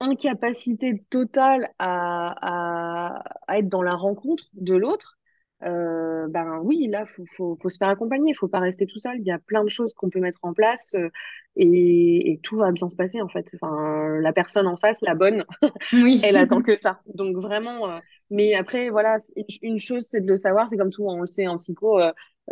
incapacité 0.00 1.04
totale 1.10 1.70
à, 1.78 3.22
à, 3.48 3.58
être 3.58 3.68
dans 3.68 3.82
la 3.82 3.94
rencontre 3.94 4.44
de 4.54 4.74
l'autre, 4.74 5.16
euh, 5.62 6.26
ben 6.28 6.58
oui, 6.62 6.86
là, 6.88 7.06
faut, 7.06 7.24
faut, 7.26 7.58
faut 7.62 7.70
se 7.70 7.78
faire 7.78 7.88
accompagner, 7.88 8.32
il 8.32 8.34
faut 8.34 8.48
pas 8.48 8.60
rester 8.60 8.86
tout 8.86 8.98
seul. 8.98 9.16
Il 9.20 9.26
y 9.26 9.30
a 9.30 9.38
plein 9.38 9.64
de 9.64 9.70
choses 9.70 9.94
qu'on 9.94 10.10
peut 10.10 10.20
mettre 10.20 10.40
en 10.42 10.52
place 10.52 10.94
euh, 10.94 11.08
et, 11.56 12.32
et, 12.32 12.38
tout 12.42 12.56
va 12.56 12.72
bien 12.72 12.90
se 12.90 12.96
passer 12.96 13.22
en 13.22 13.28
fait. 13.28 13.48
Enfin, 13.54 14.18
la 14.20 14.32
personne 14.34 14.66
en 14.66 14.76
face, 14.76 15.00
la 15.00 15.14
bonne, 15.14 15.44
oui. 15.94 16.20
elle 16.22 16.36
attend 16.36 16.60
que 16.62 16.78
ça. 16.78 17.00
Donc 17.14 17.36
vraiment, 17.36 17.88
euh, 17.88 17.98
mais 18.30 18.54
après, 18.54 18.90
voilà, 18.90 19.16
une 19.62 19.78
chose 19.78 20.02
c'est 20.02 20.20
de 20.20 20.28
le 20.28 20.36
savoir, 20.36 20.68
c'est 20.68 20.76
comme 20.76 20.90
tout, 20.90 21.04
on 21.08 21.22
le 21.22 21.26
sait 21.26 21.46
en 21.46 21.56
psycho, 21.56 21.98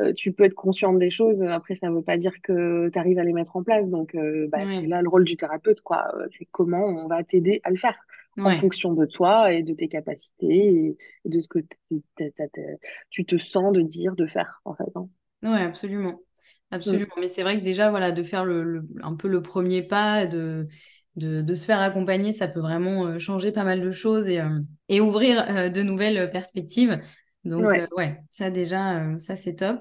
euh, 0.00 0.04
euh, 0.04 0.12
tu 0.12 0.32
peux 0.32 0.44
être 0.44 0.54
consciente 0.54 0.98
des 0.98 1.10
choses. 1.10 1.42
Après, 1.42 1.74
ça 1.74 1.88
ne 1.88 1.94
veut 1.94 2.02
pas 2.02 2.16
dire 2.16 2.32
que 2.42 2.88
tu 2.92 2.98
arrives 2.98 3.18
à 3.18 3.24
les 3.24 3.32
mettre 3.32 3.56
en 3.56 3.62
place. 3.62 3.88
Donc, 3.88 4.14
euh, 4.14 4.48
bah, 4.50 4.66
c'est 4.66 4.86
là 4.86 5.02
le 5.02 5.08
rôle 5.08 5.24
du 5.24 5.36
thérapeute, 5.36 5.80
quoi. 5.80 6.06
Euh, 6.16 6.26
c'est 6.36 6.46
comment 6.50 6.84
on 6.84 7.06
va 7.06 7.22
t'aider 7.22 7.60
à 7.64 7.70
le 7.70 7.76
faire 7.76 7.96
en 8.36 8.50
fonction 8.50 8.94
de 8.94 9.06
toi 9.06 9.52
et 9.52 9.62
de 9.62 9.72
tes 9.74 9.86
capacités 9.86 10.96
et, 11.24 11.28
de 11.28 11.40
ce 11.40 11.46
que 11.46 11.60
tu 13.10 13.24
te 13.24 13.38
sens 13.38 13.72
de 13.72 13.80
dire, 13.80 14.16
de 14.16 14.26
faire, 14.26 14.60
en 14.64 14.74
fait. 14.74 14.90
Hein. 14.96 15.08
Oui, 15.44 15.58
absolument. 15.58 16.20
Absolument. 16.70 17.14
Mm. 17.16 17.20
Mais 17.20 17.28
c'est 17.28 17.42
vrai 17.42 17.60
que 17.60 17.64
déjà, 17.64 17.90
voilà, 17.90 18.10
de 18.10 18.22
faire 18.24 18.44
le, 18.44 18.86
un 19.02 19.14
peu 19.14 19.28
le 19.28 19.42
premier 19.42 19.82
pas, 19.82 20.26
de 20.26 20.66
de, 21.16 21.54
se 21.54 21.64
faire 21.64 21.80
accompagner, 21.80 22.32
ça 22.32 22.48
peut 22.48 22.58
vraiment 22.58 23.20
changer 23.20 23.52
pas 23.52 23.62
mal 23.62 23.80
de 23.80 23.92
choses 23.92 24.26
et, 24.26 24.40
et 24.88 25.00
ouvrir 25.00 25.70
de 25.70 25.82
nouvelles 25.82 26.28
perspectives. 26.32 26.98
Donc, 27.44 27.70
ouais, 27.96 28.20
ça 28.30 28.50
déjà, 28.50 29.18
ça 29.18 29.36
c'est 29.36 29.56
top. 29.56 29.80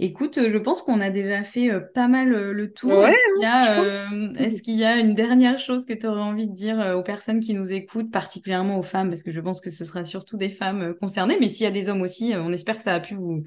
Écoute, 0.00 0.40
je 0.48 0.58
pense 0.58 0.82
qu'on 0.82 1.00
a 1.00 1.10
déjà 1.10 1.44
fait 1.44 1.70
pas 1.94 2.08
mal 2.08 2.30
le 2.30 2.72
tour. 2.72 3.06
Est-ce 3.06 4.62
qu'il 4.62 4.74
y, 4.74 4.84
a 4.84 4.98
une 4.98 5.14
dernière 5.14 5.58
chose 5.58 5.86
que 5.86 5.92
tu 5.92 6.06
aurais 6.06 6.22
envie 6.22 6.48
de 6.48 6.54
dire 6.54 6.94
aux 6.96 7.02
personnes 7.04 7.38
qui 7.38 7.54
nous 7.54 7.70
écoutent, 7.70 8.10
particulièrement 8.10 8.78
aux 8.78 8.82
femmes, 8.82 9.10
parce 9.10 9.22
que 9.22 9.30
je 9.30 9.40
pense 9.40 9.60
que 9.60 9.70
ce 9.70 9.84
sera 9.84 10.04
surtout 10.04 10.36
des 10.36 10.50
femmes 10.50 10.94
concernées, 11.00 11.36
mais 11.38 11.48
s'il 11.48 11.64
y 11.64 11.68
a 11.68 11.70
des 11.70 11.88
hommes 11.88 12.02
aussi, 12.02 12.32
on 12.36 12.52
espère 12.52 12.76
que 12.76 12.82
ça 12.82 12.94
a 12.94 13.00
pu 13.00 13.14
vous, 13.14 13.44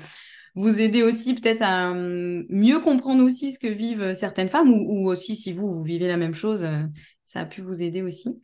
vous 0.55 0.79
aider 0.79 1.03
aussi 1.03 1.35
peut-être 1.35 1.61
à 1.61 1.93
mieux 1.93 2.79
comprendre 2.79 3.23
aussi 3.23 3.51
ce 3.51 3.59
que 3.59 3.67
vivent 3.67 4.15
certaines 4.15 4.49
femmes, 4.49 4.71
ou, 4.71 5.09
aussi 5.09 5.35
si 5.35 5.51
vous, 5.51 5.73
vous 5.73 5.83
vivez 5.83 6.07
la 6.07 6.17
même 6.17 6.33
chose, 6.33 6.65
ça 7.25 7.41
a 7.41 7.45
pu 7.45 7.59
vous 7.59 7.81
aider 7.81 8.03
aussi. 8.03 8.39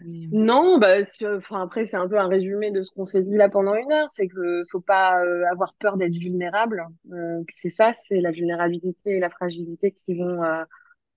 Euh, 0.00 0.26
non, 0.32 0.78
bah, 0.78 0.96
enfin, 1.36 1.62
après, 1.62 1.86
c'est 1.86 1.96
un 1.96 2.08
peu 2.08 2.18
un 2.18 2.28
résumé 2.28 2.70
de 2.70 2.82
ce 2.82 2.90
qu'on 2.90 3.04
s'est 3.04 3.22
dit 3.22 3.36
là 3.36 3.48
pendant 3.48 3.74
une 3.74 3.92
heure. 3.92 4.08
C'est 4.10 4.28
que 4.28 4.62
faut 4.70 4.80
pas 4.80 5.24
euh, 5.24 5.44
avoir 5.50 5.74
peur 5.74 5.96
d'être 5.96 6.14
vulnérable. 6.14 6.86
Euh, 7.12 7.42
c'est 7.52 7.68
ça, 7.68 7.92
c'est 7.94 8.20
la 8.20 8.30
vulnérabilité 8.30 9.16
et 9.16 9.20
la 9.20 9.30
fragilité 9.30 9.92
qui 9.92 10.18
vont, 10.18 10.40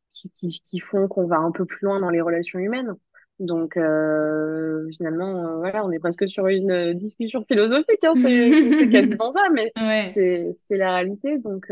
qui, 0.09 0.29
qui, 0.31 0.61
qui, 0.63 0.79
font 0.79 1.07
qu'on 1.07 1.27
va 1.27 1.37
un 1.37 1.51
peu 1.51 1.65
plus 1.65 1.85
loin 1.85 1.99
dans 1.99 2.09
les 2.09 2.21
relations 2.21 2.59
humaines. 2.59 2.93
Donc, 3.39 3.73
finalement, 3.73 5.57
voilà, 5.57 5.85
on 5.85 5.91
est 5.91 5.99
presque 5.99 6.27
sur 6.27 6.47
une 6.47 6.93
discussion 6.93 7.43
philosophique. 7.45 8.03
Hein, 8.03 8.13
c'est 8.15 8.89
quasiment 8.91 9.31
ça, 9.31 9.43
mais 9.53 9.71
c'est 10.13 10.55
c'est 10.67 10.77
la 10.77 10.95
réalité. 10.95 11.37
Donc, 11.39 11.71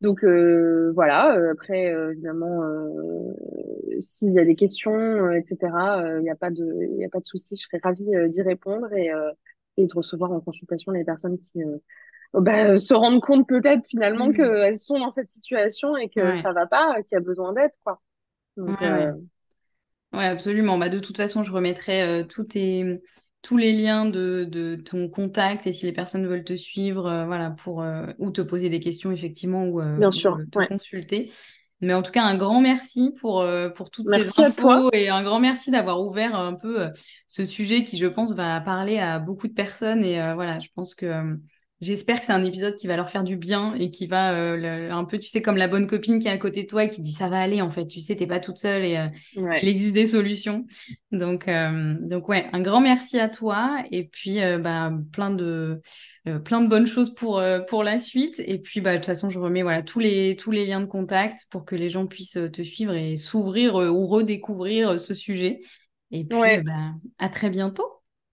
donc 0.00 0.24
euh, 0.24 0.92
voilà, 0.94 1.36
euh, 1.36 1.52
après 1.52 1.92
euh, 1.92 2.12
évidemment 2.12 2.62
s'il 3.98 4.32
y 4.32 4.38
a 4.38 4.44
des 4.44 4.54
questions 4.54 5.30
etc. 5.32 5.58
Il 6.16 6.22
n'y 6.22 6.30
a 6.30 6.36
pas 6.36 6.50
de 6.50 6.88
il 6.92 6.98
y 6.98 7.04
a 7.04 7.08
pas 7.10 7.20
de 7.20 7.26
souci, 7.26 7.56
je 7.56 7.64
serais 7.64 7.80
ravie 7.82 8.10
d'y 8.28 8.42
répondre 8.42 8.92
et 8.94 9.10
et 9.76 9.86
de 9.86 9.94
recevoir 9.94 10.32
en 10.32 10.40
consultation 10.40 10.92
les 10.92 11.04
personnes 11.04 11.38
qui 11.38 11.60
bah, 12.32 12.76
se 12.76 12.94
rendent 12.94 13.20
compte 13.20 13.46
peut-être 13.46 13.86
finalement 13.86 14.28
mmh. 14.28 14.34
qu'elles 14.34 14.76
sont 14.76 14.98
dans 14.98 15.10
cette 15.10 15.30
situation 15.30 15.96
et 15.96 16.08
que 16.08 16.36
ça 16.36 16.52
va 16.52 16.66
pas, 16.66 16.94
qu'il 17.02 17.16
y 17.16 17.16
a 17.16 17.20
besoin 17.20 17.52
d'aide 17.52 17.72
quoi. 17.84 18.00
Donc, 18.56 18.80
ouais, 18.80 19.10
ouais. 20.12 20.24
absolument. 20.24 20.76
Bah, 20.78 20.88
de 20.88 20.98
toute 20.98 21.16
façon, 21.16 21.44
je 21.44 21.52
remettrai 21.52 22.26
tout 22.28 22.44
tes 22.44 23.00
tous 23.42 23.56
les 23.56 23.72
liens 23.72 24.06
de, 24.06 24.76
ton 24.84 25.08
contact 25.08 25.66
et 25.66 25.72
si 25.72 25.86
les 25.86 25.92
personnes 25.92 26.26
veulent 26.26 26.44
te 26.44 26.56
suivre, 26.56 27.06
euh, 27.06 27.26
voilà, 27.26 27.50
pour 27.50 27.82
euh, 27.82 28.06
ou 28.18 28.30
te 28.30 28.42
poser 28.42 28.68
des 28.68 28.80
questions 28.80 29.10
effectivement 29.10 29.64
ou, 29.64 29.80
euh, 29.80 29.96
Bien 29.96 30.10
sûr, 30.10 30.38
te 30.50 30.66
consulter. 30.66 31.30
Mais 31.82 31.94
en 31.94 32.02
tout 32.02 32.12
cas, 32.12 32.24
un 32.24 32.36
grand 32.36 32.60
merci 32.60 33.14
pour, 33.18 33.42
pour 33.74 33.90
toutes 33.90 34.06
ces 34.06 34.42
infos 34.42 34.90
et 34.92 35.08
un 35.08 35.22
grand 35.22 35.40
merci 35.40 35.70
d'avoir 35.70 36.02
ouvert 36.02 36.34
un 36.34 36.52
peu 36.52 36.90
ce 37.26 37.46
sujet 37.46 37.84
qui, 37.84 37.96
je 37.96 38.06
pense, 38.06 38.34
va 38.34 38.60
parler 38.60 38.98
à 38.98 39.18
beaucoup 39.18 39.48
de 39.48 39.54
personnes. 39.54 40.04
Et 40.04 40.16
voilà, 40.34 40.58
je 40.58 40.68
pense 40.74 40.94
que 40.94 41.38
J'espère 41.80 42.20
que 42.20 42.26
c'est 42.26 42.32
un 42.32 42.44
épisode 42.44 42.74
qui 42.74 42.86
va 42.86 42.96
leur 42.96 43.08
faire 43.08 43.24
du 43.24 43.36
bien 43.36 43.74
et 43.74 43.90
qui 43.90 44.06
va 44.06 44.34
euh, 44.34 44.90
un 44.90 45.04
peu, 45.06 45.18
tu 45.18 45.28
sais, 45.28 45.40
comme 45.40 45.56
la 45.56 45.66
bonne 45.66 45.86
copine 45.86 46.18
qui 46.18 46.28
est 46.28 46.30
à 46.30 46.36
côté 46.36 46.64
de 46.64 46.68
toi 46.68 46.84
et 46.84 46.88
qui 46.88 47.00
dit 47.00 47.12
ça 47.12 47.30
va 47.30 47.40
aller 47.40 47.62
en 47.62 47.70
fait, 47.70 47.86
tu 47.86 48.02
sais, 48.02 48.14
t'es 48.14 48.26
pas 48.26 48.38
toute 48.38 48.58
seule 48.58 48.84
et 48.84 48.98
euh, 48.98 49.06
il 49.34 49.66
existe 49.66 49.94
des 49.94 50.04
solutions. 50.04 50.66
Donc, 51.10 51.48
euh, 51.48 51.94
donc 52.00 52.28
ouais, 52.28 52.46
un 52.52 52.60
grand 52.60 52.82
merci 52.82 53.18
à 53.18 53.30
toi 53.30 53.82
et 53.90 54.08
puis 54.08 54.40
bah, 54.60 54.92
plein 55.10 55.30
de 55.30 55.80
plein 56.44 56.60
de 56.60 56.68
bonnes 56.68 56.86
choses 56.86 57.14
pour 57.14 57.42
pour 57.66 57.82
la 57.82 57.98
suite. 57.98 58.42
Et 58.44 58.58
puis 58.58 58.82
bah 58.82 58.92
de 58.92 58.96
toute 58.98 59.06
façon, 59.06 59.30
je 59.30 59.38
remets 59.38 59.62
voilà 59.62 59.82
tous 59.82 60.00
les 60.00 60.36
tous 60.36 60.50
les 60.50 60.66
liens 60.66 60.80
de 60.80 60.86
contact 60.86 61.46
pour 61.50 61.64
que 61.64 61.76
les 61.76 61.88
gens 61.88 62.06
puissent 62.06 62.38
te 62.52 62.62
suivre 62.62 62.92
et 62.92 63.16
s'ouvrir 63.16 63.76
ou 63.76 64.06
redécouvrir 64.06 65.00
ce 65.00 65.14
sujet. 65.14 65.60
Et 66.10 66.24
puis 66.24 66.38
bah, 66.38 66.92
à 67.18 67.30
très 67.30 67.48
bientôt. 67.48 67.86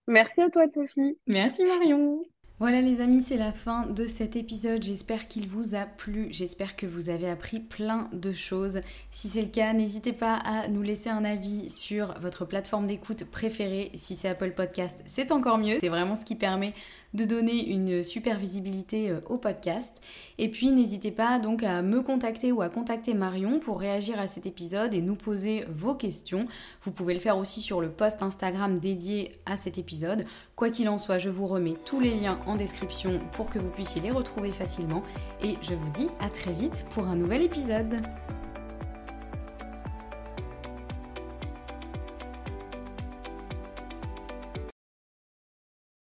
Merci 0.06 0.42
à 0.42 0.50
toi, 0.50 0.68
Sophie. 0.68 1.16
Merci 1.26 1.64
Marion. 1.64 2.20
Voilà 2.60 2.80
les 2.80 3.00
amis, 3.00 3.20
c'est 3.20 3.36
la 3.36 3.52
fin 3.52 3.86
de 3.86 4.04
cet 4.04 4.34
épisode. 4.34 4.82
J'espère 4.82 5.28
qu'il 5.28 5.46
vous 5.46 5.76
a 5.76 5.86
plu. 5.86 6.26
J'espère 6.32 6.74
que 6.74 6.86
vous 6.86 7.08
avez 7.08 7.30
appris 7.30 7.60
plein 7.60 8.10
de 8.12 8.32
choses. 8.32 8.80
Si 9.12 9.28
c'est 9.28 9.42
le 9.42 9.48
cas, 9.48 9.72
n'hésitez 9.72 10.12
pas 10.12 10.34
à 10.34 10.66
nous 10.66 10.82
laisser 10.82 11.08
un 11.08 11.24
avis 11.24 11.70
sur 11.70 12.14
votre 12.20 12.44
plateforme 12.44 12.88
d'écoute 12.88 13.22
préférée. 13.22 13.92
Si 13.94 14.16
c'est 14.16 14.28
Apple 14.28 14.50
Podcast, 14.50 15.04
c'est 15.06 15.30
encore 15.30 15.58
mieux. 15.58 15.76
C'est 15.78 15.88
vraiment 15.88 16.16
ce 16.16 16.24
qui 16.24 16.34
permet 16.34 16.74
de 17.14 17.24
donner 17.24 17.70
une 17.70 18.02
super 18.02 18.40
visibilité 18.40 19.10
euh, 19.10 19.20
au 19.26 19.38
podcast. 19.38 20.00
Et 20.38 20.50
puis 20.50 20.72
n'hésitez 20.72 21.12
pas 21.12 21.38
donc 21.38 21.62
à 21.62 21.80
me 21.80 22.02
contacter 22.02 22.50
ou 22.50 22.60
à 22.60 22.68
contacter 22.68 23.14
Marion 23.14 23.60
pour 23.60 23.78
réagir 23.78 24.18
à 24.18 24.26
cet 24.26 24.46
épisode 24.46 24.94
et 24.94 25.00
nous 25.00 25.14
poser 25.14 25.64
vos 25.70 25.94
questions. 25.94 26.48
Vous 26.82 26.90
pouvez 26.90 27.14
le 27.14 27.20
faire 27.20 27.38
aussi 27.38 27.60
sur 27.60 27.80
le 27.80 27.88
post 27.88 28.20
Instagram 28.20 28.80
dédié 28.80 29.30
à 29.46 29.56
cet 29.56 29.78
épisode. 29.78 30.24
Quoi 30.58 30.70
qu'il 30.70 30.88
en 30.88 30.98
soit, 30.98 31.18
je 31.18 31.30
vous 31.30 31.46
remets 31.46 31.74
tous 31.84 32.00
les 32.00 32.18
liens 32.18 32.36
en 32.44 32.56
description 32.56 33.20
pour 33.30 33.48
que 33.48 33.60
vous 33.60 33.70
puissiez 33.70 34.00
les 34.00 34.10
retrouver 34.10 34.50
facilement. 34.50 35.04
Et 35.40 35.54
je 35.62 35.72
vous 35.72 35.90
dis 35.90 36.08
à 36.18 36.28
très 36.28 36.52
vite 36.52 36.84
pour 36.90 37.06
un 37.06 37.14
nouvel 37.14 37.42
épisode. 37.42 38.02